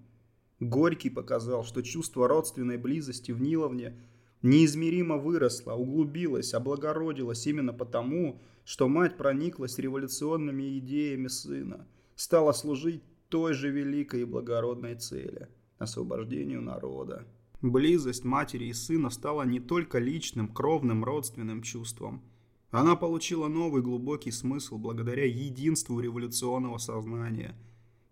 Горький 0.60 1.10
показал, 1.10 1.64
что 1.64 1.82
чувство 1.82 2.28
родственной 2.28 2.76
близости 2.76 3.32
в 3.32 3.40
Ниловне 3.40 3.96
неизмеримо 4.42 5.16
выросло, 5.16 5.72
углубилось, 5.72 6.54
облагородилось 6.54 7.46
именно 7.46 7.72
потому, 7.72 8.40
что 8.64 8.88
мать 8.88 9.16
прониклась 9.16 9.78
революционными 9.78 10.78
идеями 10.78 11.28
сына, 11.28 11.86
стала 12.14 12.52
служить 12.52 13.02
той 13.30 13.54
же 13.54 13.70
великой 13.70 14.22
и 14.22 14.24
благородной 14.24 14.96
цели– 14.96 15.48
освобождению 15.78 16.60
народа. 16.60 17.26
Близость 17.62 18.24
матери 18.24 18.66
и 18.66 18.72
сына 18.72 19.10
стала 19.10 19.42
не 19.42 19.60
только 19.60 19.98
личным, 19.98 20.48
кровным, 20.48 21.04
родственным 21.04 21.62
чувством. 21.62 22.22
Она 22.70 22.96
получила 22.96 23.48
новый 23.48 23.82
глубокий 23.82 24.30
смысл 24.30 24.78
благодаря 24.78 25.24
единству 25.24 26.00
революционного 26.00 26.78
сознания. 26.78 27.54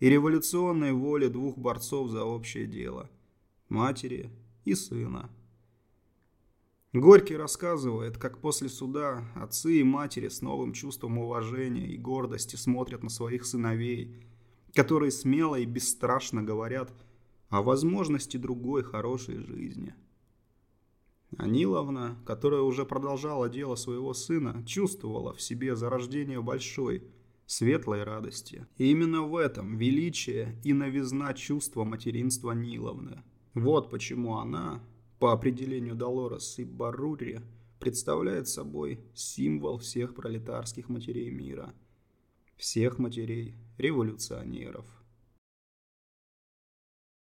И 0.00 0.08
революционной 0.08 0.92
воле 0.92 1.28
двух 1.28 1.58
борцов 1.58 2.10
за 2.10 2.24
общее 2.24 2.66
дело– 2.66 3.10
матери 3.68 4.30
и 4.64 4.74
сына. 4.74 5.30
Горький 6.92 7.36
рассказывает, 7.36 8.16
как 8.16 8.38
после 8.38 8.68
суда 8.68 9.24
отцы 9.34 9.80
и 9.80 9.84
матери 9.84 10.28
с 10.28 10.40
новым 10.40 10.72
чувством 10.72 11.18
уважения 11.18 11.86
и 11.86 11.98
гордости 11.98 12.56
смотрят 12.56 13.02
на 13.02 13.10
своих 13.10 13.44
сыновей, 13.44 14.22
которые 14.74 15.10
смело 15.10 15.56
и 15.56 15.66
бесстрашно 15.66 16.42
говорят 16.42 16.92
о 17.50 17.62
возможности 17.62 18.36
другой 18.36 18.82
хорошей 18.82 19.38
жизни. 19.38 19.94
Аниловна, 21.36 22.16
которая 22.24 22.62
уже 22.62 22.86
продолжала 22.86 23.50
дело 23.50 23.74
своего 23.74 24.14
сына, 24.14 24.64
чувствовала 24.66 25.34
в 25.34 25.42
себе 25.42 25.76
зарождение 25.76 26.40
большой, 26.40 27.02
светлой 27.48 28.04
радости. 28.04 28.66
И 28.76 28.90
именно 28.90 29.22
в 29.22 29.34
этом 29.34 29.78
величие 29.78 30.60
и 30.62 30.74
новизна 30.74 31.32
чувства 31.32 31.82
материнства 31.82 32.52
Ниловны. 32.52 33.22
Вот 33.54 33.90
почему 33.90 34.36
она, 34.36 34.84
по 35.18 35.32
определению 35.32 35.96
Долорес 35.96 36.58
и 36.58 36.64
Барури, 36.64 37.40
представляет 37.80 38.48
собой 38.48 39.00
символ 39.14 39.78
всех 39.78 40.14
пролетарских 40.14 40.90
матерей 40.90 41.30
мира. 41.30 41.74
Всех 42.56 42.98
матерей 42.98 43.54
революционеров. 43.78 44.84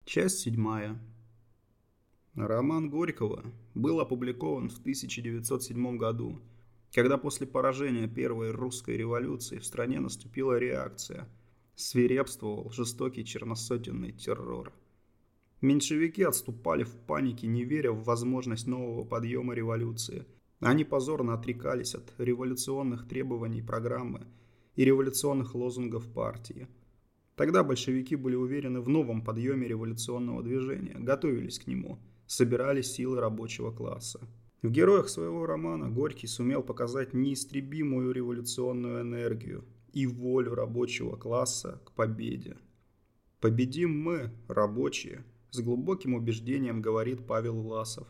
Часть 0.05 0.39
седьмая. 0.39 0.99
Роман 2.33 2.89
Горького 2.89 3.43
был 3.75 3.99
опубликован 3.99 4.69
в 4.69 4.79
1907 4.79 5.97
году, 5.97 6.41
когда 6.95 7.17
после 7.17 7.45
поражения 7.45 8.07
Первой 8.07 8.49
русской 8.49 8.97
революции 8.97 9.59
в 9.59 9.65
стране 9.65 9.99
наступила 9.99 10.57
реакция, 10.57 11.29
свирепствовал 11.75 12.71
жестокий 12.71 13.23
черносотенный 13.23 14.13
террор– 14.13 14.73
Меньшевики 15.61 16.21
отступали 16.21 16.83
в 16.83 16.91
панике, 16.91 17.47
не 17.47 17.63
веря 17.63 17.91
в 17.91 18.03
возможность 18.03 18.67
нового 18.67 19.03
подъема 19.03 19.55
революции. 19.55 20.25
Они 20.59 20.83
позорно 20.83 21.33
отрекались 21.33 21.95
от 21.95 22.13
революционных 22.19 23.07
требований 23.07 23.61
программы 23.61 24.27
и 24.75 24.85
революционных 24.85 25.55
лозунгов 25.55 26.07
партии. 26.13 26.67
Тогда 27.35 27.63
большевики 27.63 28.15
были 28.15 28.35
уверены 28.35 28.79
в 28.79 28.89
новом 28.89 29.23
подъеме 29.23 29.67
революционного 29.67 30.43
движения, 30.43 30.97
готовились 30.99 31.57
к 31.59 31.67
нему, 31.67 31.99
собирали 32.27 32.81
силы 32.81 33.19
рабочего 33.19 33.71
класса. 33.71 34.19
В 34.61 34.69
героях 34.69 35.09
своего 35.09 35.45
романа 35.45 35.89
Горький 35.89 36.27
сумел 36.27 36.63
показать 36.63 37.13
неистребимую 37.13 38.11
революционную 38.11 39.01
энергию 39.01 39.65
и 39.93 40.07
волю 40.07 40.55
рабочего 40.55 41.15
класса 41.15 41.81
к 41.85 41.91
победе. 41.91 42.57
Победим 43.39 44.01
мы, 44.01 44.31
рабочие, 44.47 45.23
с 45.51 45.59
глубоким 45.59 46.15
убеждением 46.15 46.81
говорит 46.81 47.27
Павел 47.27 47.59
Ласов. 47.59 48.07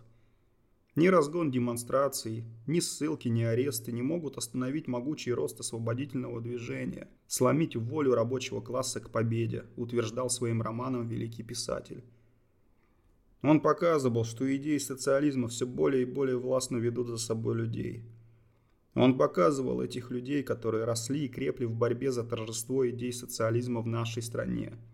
Ни 0.95 1.07
разгон 1.07 1.51
демонстраций, 1.51 2.45
ни 2.67 2.79
ссылки, 2.79 3.27
ни 3.27 3.43
аресты 3.43 3.91
не 3.91 4.01
могут 4.01 4.37
остановить 4.37 4.87
могучий 4.87 5.33
рост 5.33 5.59
освободительного 5.59 6.39
движения, 6.39 7.09
сломить 7.27 7.75
волю 7.75 8.15
рабочего 8.15 8.61
класса 8.61 9.01
к 9.01 9.09
победе, 9.09 9.65
утверждал 9.75 10.29
своим 10.29 10.61
романом 10.61 11.05
великий 11.09 11.43
писатель. 11.43 12.05
Он 13.47 13.59
показывал, 13.61 14.25
что 14.25 14.55
идеи 14.55 14.77
социализма 14.77 15.47
все 15.47 15.65
более 15.65 16.03
и 16.03 16.11
более 16.11 16.37
властно 16.37 16.77
ведут 16.77 17.07
за 17.07 17.17
собой 17.17 17.55
людей. 17.55 18.03
Он 18.93 19.17
показывал 19.17 19.81
этих 19.81 20.11
людей, 20.11 20.43
которые 20.43 20.85
росли 20.85 21.25
и 21.25 21.29
крепли 21.29 21.65
в 21.65 21.75
борьбе 21.75 22.11
за 22.11 22.23
торжество 22.23 22.89
идей 22.89 23.13
социализма 23.13 23.81
в 23.81 23.87
нашей 23.87 24.23
стране– 24.23 24.73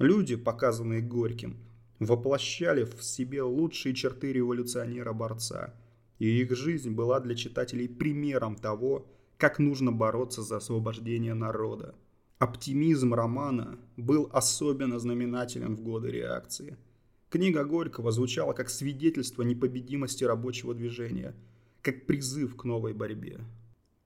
Люди, 0.00 0.34
показанные 0.34 1.02
Горьким, 1.02 1.58
воплощали 1.98 2.84
в 2.84 3.02
себе 3.04 3.42
лучшие 3.42 3.94
черты 3.94 4.32
революционера-борца, 4.32 5.74
и 6.18 6.40
их 6.40 6.56
жизнь 6.56 6.92
была 6.92 7.20
для 7.20 7.34
читателей 7.34 7.86
примером 7.86 8.56
того, 8.56 9.06
как 9.36 9.58
нужно 9.58 9.92
бороться 9.92 10.40
за 10.40 10.56
освобождение 10.56 11.34
народа. 11.34 11.94
Оптимизм 12.38 13.12
романа 13.12 13.78
был 13.98 14.30
особенно 14.32 14.98
знаменателен 14.98 15.76
в 15.76 15.82
годы 15.82 16.10
реакции. 16.10 16.78
Книга 17.30 17.64
Горького 17.64 18.10
звучала 18.10 18.54
как 18.54 18.68
свидетельство 18.68 19.42
непобедимости 19.42 20.24
рабочего 20.24 20.74
движения, 20.74 21.36
как 21.80 22.04
призыв 22.06 22.56
к 22.56 22.64
новой 22.64 22.92
борьбе. 22.92 23.38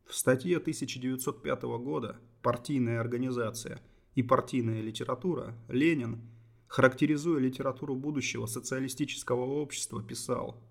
В 0.04 0.14
статье 0.14 0.58
1905 0.58 1.62
года 1.62 2.18
«Партийная 2.42 3.00
организация» 3.00 3.80
и 4.14 4.22
партийная 4.22 4.82
литература, 4.82 5.54
Ленин, 5.68 6.20
характеризуя 6.66 7.40
литературу 7.40 7.96
будущего 7.96 8.44
социалистического 8.44 9.40
общества, 9.40 10.02
писал 10.02 10.62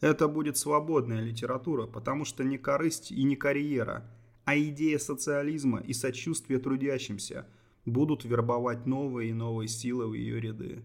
«Это 0.00 0.26
будет 0.26 0.56
свободная 0.56 1.22
литература, 1.22 1.86
потому 1.86 2.24
что 2.24 2.42
не 2.42 2.58
корысть 2.58 3.12
и 3.12 3.22
не 3.22 3.36
карьера, 3.36 4.10
а 4.46 4.58
идея 4.58 4.98
социализма 4.98 5.78
и 5.78 5.92
сочувствие 5.92 6.58
трудящимся 6.58 7.46
будут 7.86 8.24
вербовать 8.24 8.84
новые 8.86 9.30
и 9.30 9.32
новые 9.32 9.68
силы 9.68 10.08
в 10.08 10.14
ее 10.14 10.40
ряды. 10.40 10.82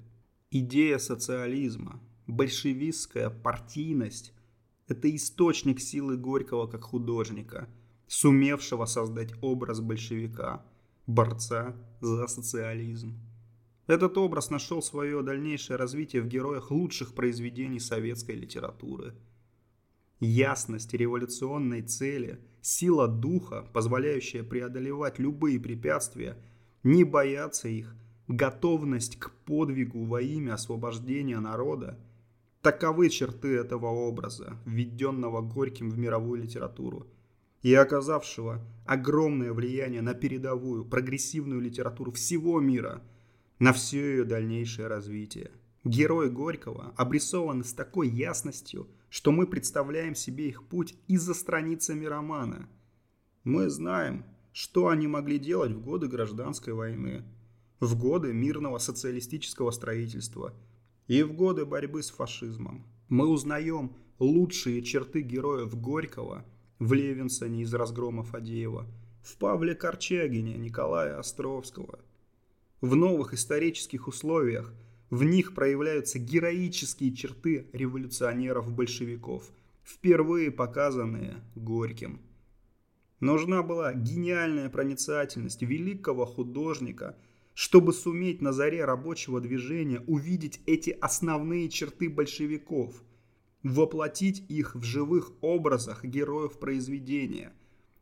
Идея 0.57 0.99
социализма, 0.99 2.01
большевистская 2.27 3.29
партийность– 3.29 4.33
это 4.87 5.13
источник 5.13 5.81
силы 5.81 6.15
Горького 6.15 6.65
как 6.65 6.85
художника, 6.85 7.67
сумевшего 8.07 8.85
создать 8.85 9.33
образ 9.41 9.81
большевика– 9.81 10.65
борца 11.07 11.75
за 11.99 12.27
социализм. 12.27 13.19
Этот 13.87 14.17
образ 14.17 14.49
нашел 14.49 14.81
свое 14.81 15.21
дальнейшее 15.23 15.75
развитие 15.75 16.21
в 16.21 16.27
героях 16.27 16.71
лучших 16.71 17.15
произведений 17.15 17.81
советской 17.81 18.35
литературы. 18.35 19.13
Ясность 20.21 20.93
революционной 20.93 21.81
цели, 21.81 22.39
сила 22.61 23.09
духа, 23.09 23.69
позволяющая 23.73 24.43
преодолевать 24.43 25.19
любые 25.19 25.59
препятствия, 25.59 26.41
не 26.81 27.03
бояться 27.03 27.67
их, 27.67 27.93
готовность 28.27 29.17
к 29.17 29.31
подвигу 29.45 30.05
во 30.05 30.21
имя 30.21 30.53
освобождения 30.53 31.39
народа– 31.39 31.99
таковы 32.61 33.09
черты 33.09 33.55
этого 33.55 33.87
образа, 33.87 34.57
введенного 34.65 35.41
Горьким 35.41 35.89
в 35.89 35.97
мировую 35.97 36.41
литературу– 36.41 37.07
и 37.65 37.73
оказавшего 37.73 38.63
огромное 38.85 39.51
влияние 39.51 40.03
на 40.03 40.13
передовую 40.13 40.85
прогрессивную 40.85 41.59
литературу 41.59 42.11
всего 42.11 42.59
мира, 42.59 43.01
на 43.57 43.73
все 43.73 44.17
ее 44.17 44.23
дальнейшее 44.23 44.87
развитие. 44.87 45.49
Герои 45.83 46.29
Горького 46.29 46.93
обрисованы 46.95 47.63
с 47.63 47.73
такой 47.73 48.07
ясностью, 48.07 48.87
что 49.09 49.31
мы 49.31 49.47
представляем 49.47 50.13
себе 50.13 50.47
их 50.47 50.61
путь 50.61 50.95
и 51.07 51.17
за 51.17 51.33
страницами 51.33 52.05
романа. 52.05 52.69
Мы 53.43 53.71
знаем, 53.71 54.25
что 54.53 54.89
они 54.89 55.07
могли 55.07 55.39
делать 55.39 55.71
в 55.71 55.81
годы 55.81 56.07
гражданской 56.07 56.73
войны, 56.73 57.23
в 57.85 57.97
годы 57.97 58.33
мирного 58.33 58.77
социалистического 58.77 59.71
строительства 59.71 60.53
и 61.07 61.23
в 61.23 61.33
годы 61.33 61.65
борьбы 61.65 62.03
с 62.03 62.09
фашизмом. 62.09 62.85
Мы 63.09 63.27
узнаем 63.27 63.95
лучшие 64.19 64.81
черты 64.81 65.21
героев 65.21 65.75
Горького– 65.79 66.45
в 66.79 66.93
Левинсоне 66.93 67.61
из 67.61 67.73
разгрома 67.73 68.23
Фадеева, 68.23 68.85
в 69.23 69.37
Павле 69.37 69.75
Корчагине 69.75 70.55
Николая 70.55 71.17
Островского. 71.17 71.99
В 72.81 72.95
новых 72.95 73.33
исторических 73.33 74.07
условиях 74.07 74.73
в 75.09 75.23
них 75.23 75.55
проявляются 75.55 76.19
героические 76.19 77.13
черты 77.13 77.67
революционеров-большевиков, 77.71 79.49
впервые 79.83 80.51
показанные 80.51 81.41
Горьким. 81.55 82.21
Нужна 83.21 83.63
была 83.63 83.93
гениальная 83.93 84.69
проницательность 84.69 85.61
великого 85.61 86.25
художника, 86.25 87.17
чтобы 87.55 87.93
суметь 87.93 88.41
на 88.41 88.53
заре 88.53 88.85
рабочего 88.85 89.41
движения 89.41 90.01
увидеть 90.01 90.61
эти 90.67 90.91
основные 90.91 91.69
черты 91.69 92.09
большевиков– 92.09 93.01
воплотить 93.63 94.45
их 94.47 94.75
в 94.75 94.83
живых 94.83 95.31
образах 95.41 96.05
героев 96.05 96.59
произведения, 96.59 97.53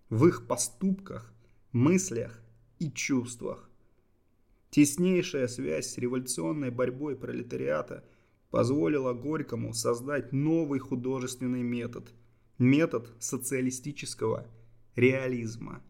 в 0.10 0.26
их 0.28 0.46
поступках, 0.48 1.34
мыслях 1.72 2.44
и 2.80 2.92
чувствах. 2.92 3.70
Теснейшая 4.72 5.48
связь 5.48 5.94
с 5.94 5.98
революционной 5.98 6.72
борьбой 6.72 7.16
пролетариата 7.16 8.04
позволила 8.50 9.14
Горькому 9.14 9.74
создать 9.74 10.34
новый 10.34 10.80
художественный 10.80 11.62
метод– 11.62 12.12
метод 12.58 13.12
социалистического 13.20 14.48
реализма. 14.96 15.84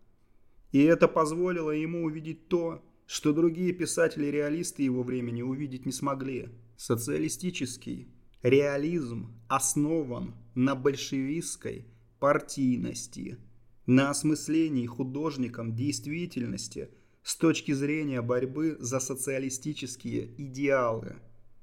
И 0.74 0.82
это 0.82 1.08
позволило 1.08 1.72
ему 1.72 2.04
увидеть 2.04 2.48
то, 2.50 2.84
что 3.06 3.34
другие 3.34 3.74
писатели-реалисты 3.74 4.84
его 4.84 5.04
времени 5.04 5.42
увидеть 5.42 5.86
не 5.86 5.92
смогли. 5.92 6.50
Социалистический 6.78 8.08
Реализм 8.44 9.34
основан 9.48 10.36
на 10.54 10.76
большевистской 10.76 11.86
партийности, 12.20 13.38
на 13.86 14.10
осмыслении 14.10 14.86
художником 14.86 15.74
действительности 15.74 16.90
с 17.24 17.38
точки 17.38 17.72
зрения 17.72 18.22
борьбы 18.22 18.76
за 18.82 19.00
социалистические 19.00 20.30
идеалы. 20.38 21.16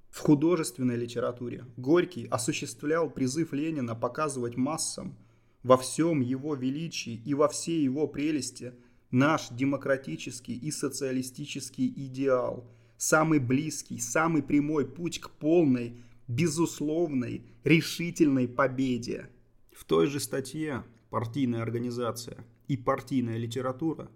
В 0.08 0.20
художественной 0.20 0.96
литературе 0.96 1.66
Горький 1.76 2.26
осуществлял 2.28 3.10
призыв 3.10 3.52
Ленина 3.52 3.94
показывать 3.94 4.56
массам 4.56 5.18
во 5.62 5.76
всем 5.76 6.22
его 6.22 6.54
величии 6.54 7.20
и 7.26 7.34
во 7.34 7.48
всей 7.48 7.82
его 7.82 8.08
прелести 8.08 8.72
наш 9.10 9.48
демократический 9.50 10.56
и 10.56 10.70
социалистический 10.70 11.88
идеал, 11.88 12.70
самый 12.96 13.38
близкий, 13.38 13.98
самый 13.98 14.42
прямой 14.42 14.86
путь 14.86 15.20
к 15.20 15.30
полной, 15.30 16.02
безусловной, 16.28 17.44
решительной 17.64 18.46
победе. 18.48 19.28
В 19.72 19.84
той 19.84 20.06
же 20.06 20.20
статье 20.20 20.84
«Партийная 21.10 21.62
организация» 21.62 22.44
и 22.68 22.76
«Партийная 22.76 23.36
литература» 23.36 24.10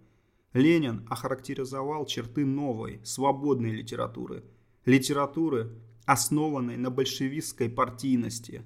Ленин 0.52 1.04
охарактеризовал 1.10 2.06
черты 2.06 2.46
новой, 2.46 3.00
свободной 3.02 3.72
литературы. 3.72 4.44
Литературы, 4.84 5.72
основанной 6.06 6.76
на 6.76 6.90
большевистской 6.90 7.68
партийности. 7.68 8.62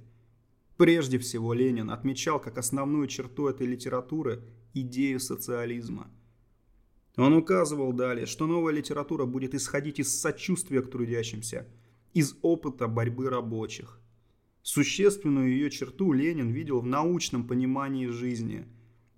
Прежде 0.77 1.19
всего 1.19 1.55
Ленин 1.55 1.91
отмечал 1.91 2.41
как 2.41 2.59
основную 2.59 3.07
черту 3.07 3.49
этой 3.49 3.67
литературы 3.67 4.45
идею 4.75 5.19
социализма. 5.19 6.11
Он 7.19 7.35
указывал 7.35 7.93
далее, 7.93 8.25
что 8.25 8.47
новая 8.47 8.73
литература 8.73 9.27
будет 9.27 9.55
исходить 9.55 9.99
из 9.99 10.19
сочувствия 10.19 10.81
к 10.81 10.91
трудящимся, 10.91 11.67
из 12.15 12.35
опыта 12.41 12.89
борьбы 12.89 13.29
рабочих. 13.29 14.01
Существенную 14.63 15.51
ее 15.51 15.71
черту 15.71 16.13
Ленин 16.13 16.51
видел 16.51 16.81
в 16.81 16.87
научном 16.87 17.47
понимании 17.47 18.07
жизни, 18.07 18.67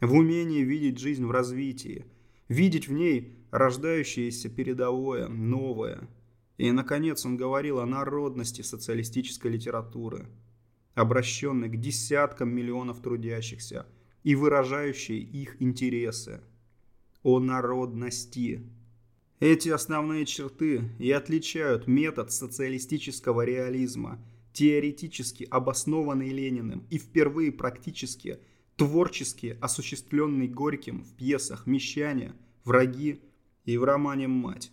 в 0.00 0.14
умении 0.14 0.62
видеть 0.62 0.98
жизнь 0.98 1.24
в 1.24 1.30
развитии– 1.30 2.06
видеть 2.50 2.88
в 2.88 2.92
ней 2.92 3.38
рождающееся 3.52 4.50
передовое, 4.50 5.28
новое. 5.28 6.08
И, 6.58 6.70
наконец, 6.72 7.24
он 7.24 7.38
говорил 7.38 7.78
о 7.78 7.86
народности 7.86 8.60
социалистической 8.60 9.52
литературы, 9.52 10.26
обращенной 10.94 11.68
к 11.68 11.76
десяткам 11.76 12.50
миллионов 12.50 13.00
трудящихся 13.00 13.86
и 14.24 14.34
выражающей 14.34 15.20
их 15.20 15.62
интересы. 15.62 16.42
О 17.22 17.38
народности. 17.38 18.62
Эти 19.40 19.68
основные 19.68 20.24
черты 20.24 20.90
и 20.98 21.10
отличают 21.10 21.86
метод 21.86 22.32
социалистического 22.32 23.44
реализма, 23.44 24.18
теоретически 24.54 25.44
обоснованный 25.50 26.30
Лениным 26.30 26.86
и 26.88 26.96
впервые 26.96 27.52
практически– 27.52 28.38
творчески 28.76 29.58
осуществленный 29.60 30.48
Горьким 30.48 31.04
в 31.04 31.14
пьесах 31.14 31.66
«Мещане», 31.66 32.32
«Враги» 32.64 33.20
и 33.66 33.76
в 33.76 33.84
романе 33.84 34.26
«Мать». 34.26 34.72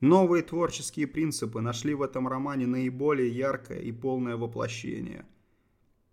Новые 0.00 0.42
творческие 0.42 1.06
принципы 1.06 1.60
нашли 1.60 1.94
в 1.94 2.02
этом 2.02 2.26
романе 2.26 2.66
наиболее 2.66 3.30
яркое 3.30 3.78
и 3.78 3.92
полное 3.92 4.36
воплощение. 4.36 5.24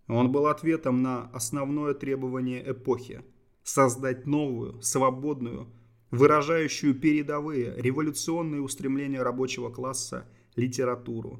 Он 0.07 0.31
был 0.31 0.45
ответом 0.45 1.01
на 1.01 1.23
основное 1.31 1.95
требование 1.95 2.61
эпохи– 2.69 3.23
создать 3.69 4.25
новую, 4.25 4.81
свободную, 4.81 5.67
выражающую 6.11 6.95
передовые 6.95 7.73
революционные 7.77 8.61
устремления 8.61 9.21
рабочего 9.21 9.69
класса 9.69 10.27
литературу. 10.55 11.39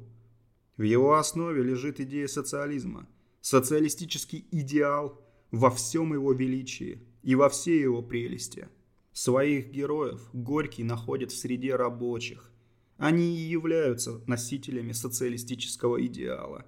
В 0.76 0.82
его 0.82 1.14
основе 1.14 1.62
лежит 1.62 2.00
идея 2.00 2.26
социализма, 2.26 3.08
социалистический 3.40 4.46
идеал– 4.50 5.20
во 5.50 5.70
всем 5.70 6.12
его 6.12 6.32
величии 6.32 7.02
и 7.22 7.34
во 7.34 7.48
всей 7.48 7.80
его 7.80 8.02
прелести. 8.02 8.68
Своих 9.12 9.70
героев 9.70 10.28
Горький 10.32 10.84
находит 10.84 11.32
в 11.32 11.36
среде 11.36 11.74
рабочих. 11.74 12.50
Они 12.98 13.36
и 13.36 13.48
являются 13.48 14.20
носителями 14.26 14.92
социалистического 14.92 16.04
идеала. 16.06 16.66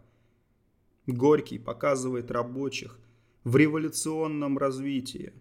Горький 1.07 1.59
показывает 1.59 2.31
рабочих 2.31 2.99
в 3.45 3.57
революционном 3.57 4.59
развитии, 4.59 5.33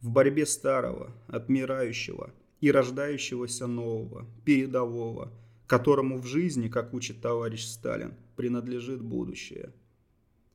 в 0.00 0.10
борьбе 0.10 0.46
старого, 0.46 1.12
отмирающего 1.26 2.32
и 2.60 2.70
рождающегося 2.70 3.66
нового, 3.66 4.26
передового, 4.44 5.32
которому 5.66 6.18
в 6.18 6.26
жизни, 6.26 6.68
как 6.68 6.94
учит 6.94 7.20
товарищ 7.20 7.64
Сталин, 7.64 8.14
принадлежит 8.36 9.02
будущее. 9.02 9.72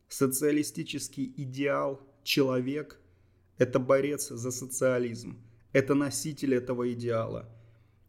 Социалистический 0.08 1.34
идеал 1.38 2.02
Человек– 2.24 3.00
это 3.58 3.80
борец 3.80 4.30
за 4.30 4.52
социализм, 4.52 5.38
это 5.74 5.94
носитель 5.94 6.56
этого 6.56 6.92
идеала. 6.94 7.50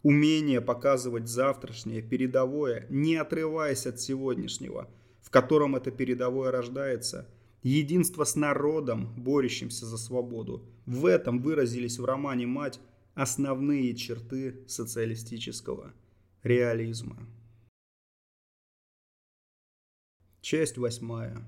Умение 0.03 0.61
показывать 0.61 1.29
завтрашнее, 1.29 2.03
передовое, 2.03 2.87
не 2.91 3.17
отрываясь 3.17 3.87
от 3.87 4.01
сегодняшнего, 4.01 4.89
в 5.21 5.31
котором 5.31 5.75
это 5.75 5.91
передовое 5.91 6.51
рождается– 6.51 7.29
единство 7.65 8.23
с 8.25 8.37
народом, 8.37 9.13
борющимся 9.17 9.87
за 9.87 9.99
свободу. 9.99 10.63
В 10.87 11.07
этом 11.07 11.41
выразились 11.41 11.99
в 11.99 12.05
романе 12.05 12.47
«Мать» 12.47 12.79
основные 13.15 13.95
черты 13.95 14.65
социалистического 14.69 15.93
реализма. 16.43 17.27
Часть 20.41 20.77
восьмая. 20.77 21.43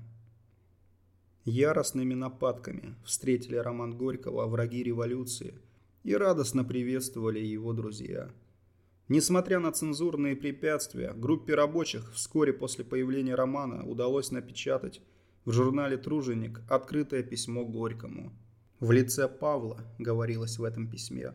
Яростными 1.45 2.15
нападками 2.15 2.95
встретили 3.05 3.55
роман 3.55 3.95
Горького 3.95 4.47
враги 4.47 4.83
революции 4.83 5.53
и 6.03 6.15
радостно 6.15 6.63
приветствовали 6.63 7.39
его 7.39 7.73
друзья. 7.73 8.33
Несмотря 9.07 9.59
на 9.59 9.71
цензурные 9.71 10.35
препятствия, 10.35 11.13
группе 11.13 11.53
рабочих 11.53 12.11
вскоре 12.13 12.53
после 12.53 12.83
появления 12.83 13.35
романа 13.35 13.85
удалось 13.85 14.31
напечатать 14.31 15.01
в 15.47 15.51
журнале 15.51 15.97
«Труженик» 15.97 16.61
открытое 16.69 17.23
письмо 17.23 17.65
Горькому. 17.65 18.31
В 18.79 18.91
лице 18.91 19.27
Павла, 19.27 19.81
говорилось 19.97 20.59
в 20.59 20.63
этом 20.63 20.87
письме, 20.87 21.33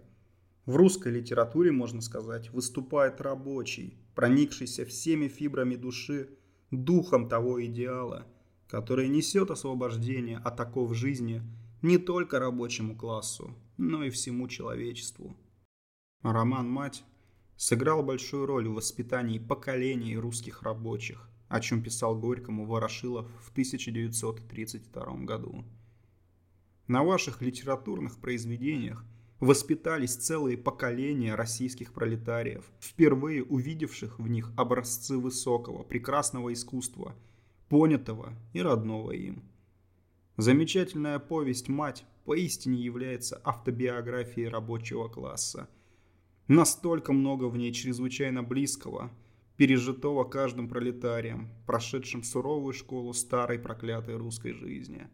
в 0.66 0.76
русской 0.76 1.10
литературе, 1.10 1.72
можно 1.72 2.00
сказать, 2.00 2.50
выступает 2.50 3.20
рабочий, 3.20 3.98
проникшийся 4.14 4.84
всеми 4.84 5.26
фибрами 5.26 5.74
души, 5.74 6.28
духом 6.70 7.28
того 7.28 7.64
идеала– 7.64 8.28
который 8.72 9.08
несет 9.08 9.50
освобождение 9.50 10.38
от 10.38 10.58
оков 10.58 10.94
жизни 10.94 11.42
не 11.82 11.98
только 11.98 12.38
рабочему 12.38 12.96
классу, 12.96 13.54
но 13.76 14.02
и 14.02 14.08
всему 14.08 14.48
человечеству. 14.48 15.36
Роман 16.22 16.70
«Мать» 16.70 17.04
сыграл 17.58 18.02
большую 18.02 18.46
роль 18.46 18.66
в 18.66 18.72
воспитании 18.72 19.38
поколений 19.38 20.16
русских 20.16 20.62
рабочих, 20.62 21.28
о 21.52 21.60
чем 21.60 21.82
писал 21.82 22.18
Горькому 22.18 22.64
Ворошилов 22.64 23.30
в 23.42 23.50
1932 23.50 25.16
году. 25.24 25.64
На 26.88 27.04
ваших 27.04 27.42
литературных 27.42 28.18
произведениях 28.18 29.04
воспитались 29.38 30.16
целые 30.16 30.56
поколения 30.56 31.34
российских 31.34 31.92
пролетариев, 31.92 32.64
впервые 32.80 33.44
увидевших 33.44 34.18
в 34.18 34.28
них 34.28 34.50
образцы 34.56 35.18
высокого, 35.18 35.82
прекрасного 35.82 36.52
искусства– 36.52 37.14
понятого 37.68 38.34
и 38.52 38.60
родного 38.62 39.12
им. 39.12 39.42
Замечательная 40.36 41.18
повесть 41.18 41.68
«Мать» 41.68 42.04
поистине 42.24 42.78
является 42.78 43.40
автобиографией 43.44 44.48
рабочего 44.48 45.08
класса. 45.08 45.68
Настолько 46.48 47.12
много 47.12 47.44
в 47.46 47.56
ней 47.56 47.72
чрезвычайно 47.72 48.42
близкого, 48.42 49.10
пережитого 49.62 50.24
каждым 50.24 50.68
пролетарием, 50.68 51.48
прошедшим 51.66 52.24
суровую 52.24 52.72
школу 52.72 53.12
старой 53.12 53.60
проклятой 53.60 54.16
русской 54.16 54.52
жизни. 54.52 55.06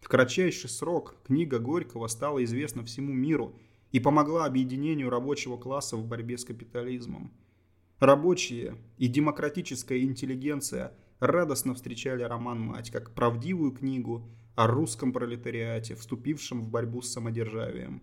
В 0.00 0.08
кратчайший 0.08 0.68
срок 0.68 1.14
книга 1.22 1.60
Горького 1.60 2.08
стала 2.08 2.42
известна 2.42 2.84
всему 2.84 3.12
миру 3.12 3.56
и 3.92 4.00
помогла 4.00 4.46
объединению 4.46 5.10
рабочего 5.10 5.56
класса 5.56 5.96
в 5.96 6.04
борьбе 6.04 6.38
с 6.38 6.44
капитализмом. 6.44 7.32
Рабочие 8.00 8.74
и 8.96 9.06
демократическая 9.06 10.02
интеллигенция– 10.02 10.92
радостно 11.20 11.74
встречали 11.74 12.24
роман 12.24 12.60
«Мать» 12.60 12.90
как 12.90 13.14
правдивую 13.14 13.70
книгу 13.70 14.28
о 14.56 14.66
русском 14.66 15.12
пролетариате, 15.12 15.94
вступившем 15.94 16.62
в 16.62 16.68
борьбу 16.68 17.00
с 17.00 17.12
самодержавием. 17.12 18.02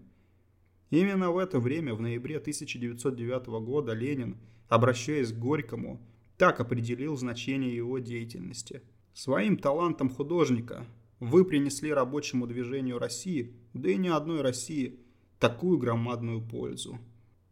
Именно 0.89 1.31
в 1.31 1.37
это 1.37 1.59
время, 1.59 1.93
в 1.95 1.99
ноябре 1.99 2.37
1909 2.37 3.47
года, 3.65 3.91
Ленин, 3.91 4.37
обращаясь 4.67 5.31
к 5.31 5.37
Горькому, 5.37 6.01
так 6.37 6.59
определил 6.59 7.17
значение 7.17 7.75
его 7.75 7.99
деятельности. 7.99 8.81
Своим 9.13 9.57
талантом 9.57 10.09
художника 10.09 10.85
вы 11.19 11.45
принесли 11.45 11.93
рабочему 11.93 12.47
движению 12.47 12.99
России, 12.99 13.53
да 13.73 13.89
и 13.89 13.97
не 13.97 14.09
одной 14.09 14.41
России, 14.41 14.99
такую 15.39 15.77
громадную 15.77 16.41
пользу. 16.41 16.99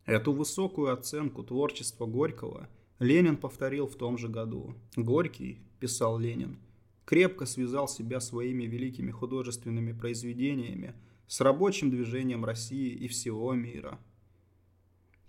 Эту 0.06 0.34
высокую 0.34 0.92
оценку 0.92 1.44
творчества 1.44 2.06
Горького– 2.06 2.68
Ленин 3.04 3.38
повторил 3.38 3.88
в 3.88 3.96
том 3.96 4.18
же 4.18 4.30
году. 4.30 4.76
Горький, 4.96 5.60
писал 5.80 6.18
Ленин, 6.18 6.58
крепко 7.06 7.46
связал 7.46 7.88
себя 7.88 8.20
своими 8.20 8.64
великими 8.64 9.12
художественными 9.12 9.92
произведениями 9.92 10.94
с 11.28 11.42
рабочим 11.42 11.90
движением 11.90 12.46
России 12.46 12.94
и 12.94 13.08
всего 13.08 13.54
мира. 13.54 14.00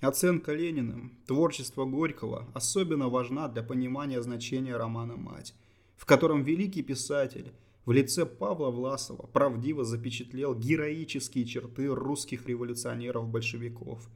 Оценка 0.05 0.53
Лениным 0.53 1.17
творчества 1.27 1.87
Горького 1.87 2.47
особенно 2.53 3.09
важна 3.09 3.49
для 3.49 3.63
понимания 3.63 4.21
значения 4.21 4.77
романа 4.77 5.17
«Мать», 5.17 5.55
в 5.97 6.05
котором 6.05 6.43
великий 6.43 6.83
писатель 6.83 7.53
в 7.87 7.93
лице 7.93 8.27
Павла 8.27 8.71
Власова 8.71 9.27
правдиво 9.27 9.83
запечатлел 9.83 10.55
героические 10.55 11.47
черты 11.47 11.87
русских 11.87 12.47
революционеров-большевиков, 12.47 14.07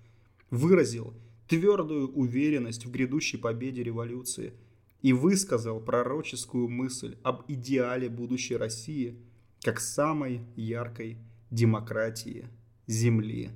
выразил 0.51 1.15
твердую 1.48 2.12
уверенность 2.12 2.85
в 2.85 2.90
грядущей 2.90 3.39
победе 3.39 3.82
революции 3.82 4.52
и 5.01 5.15
высказал 5.15 5.81
пророческую 5.81 6.69
мысль 6.69 7.16
об 7.23 7.44
идеале 7.48 8.10
будущей 8.10 8.56
России 8.56 9.16
как 9.62 9.81
самой 9.81 10.43
яркой 10.55 11.16
демократии 11.51 12.47
Земли. 12.86 13.51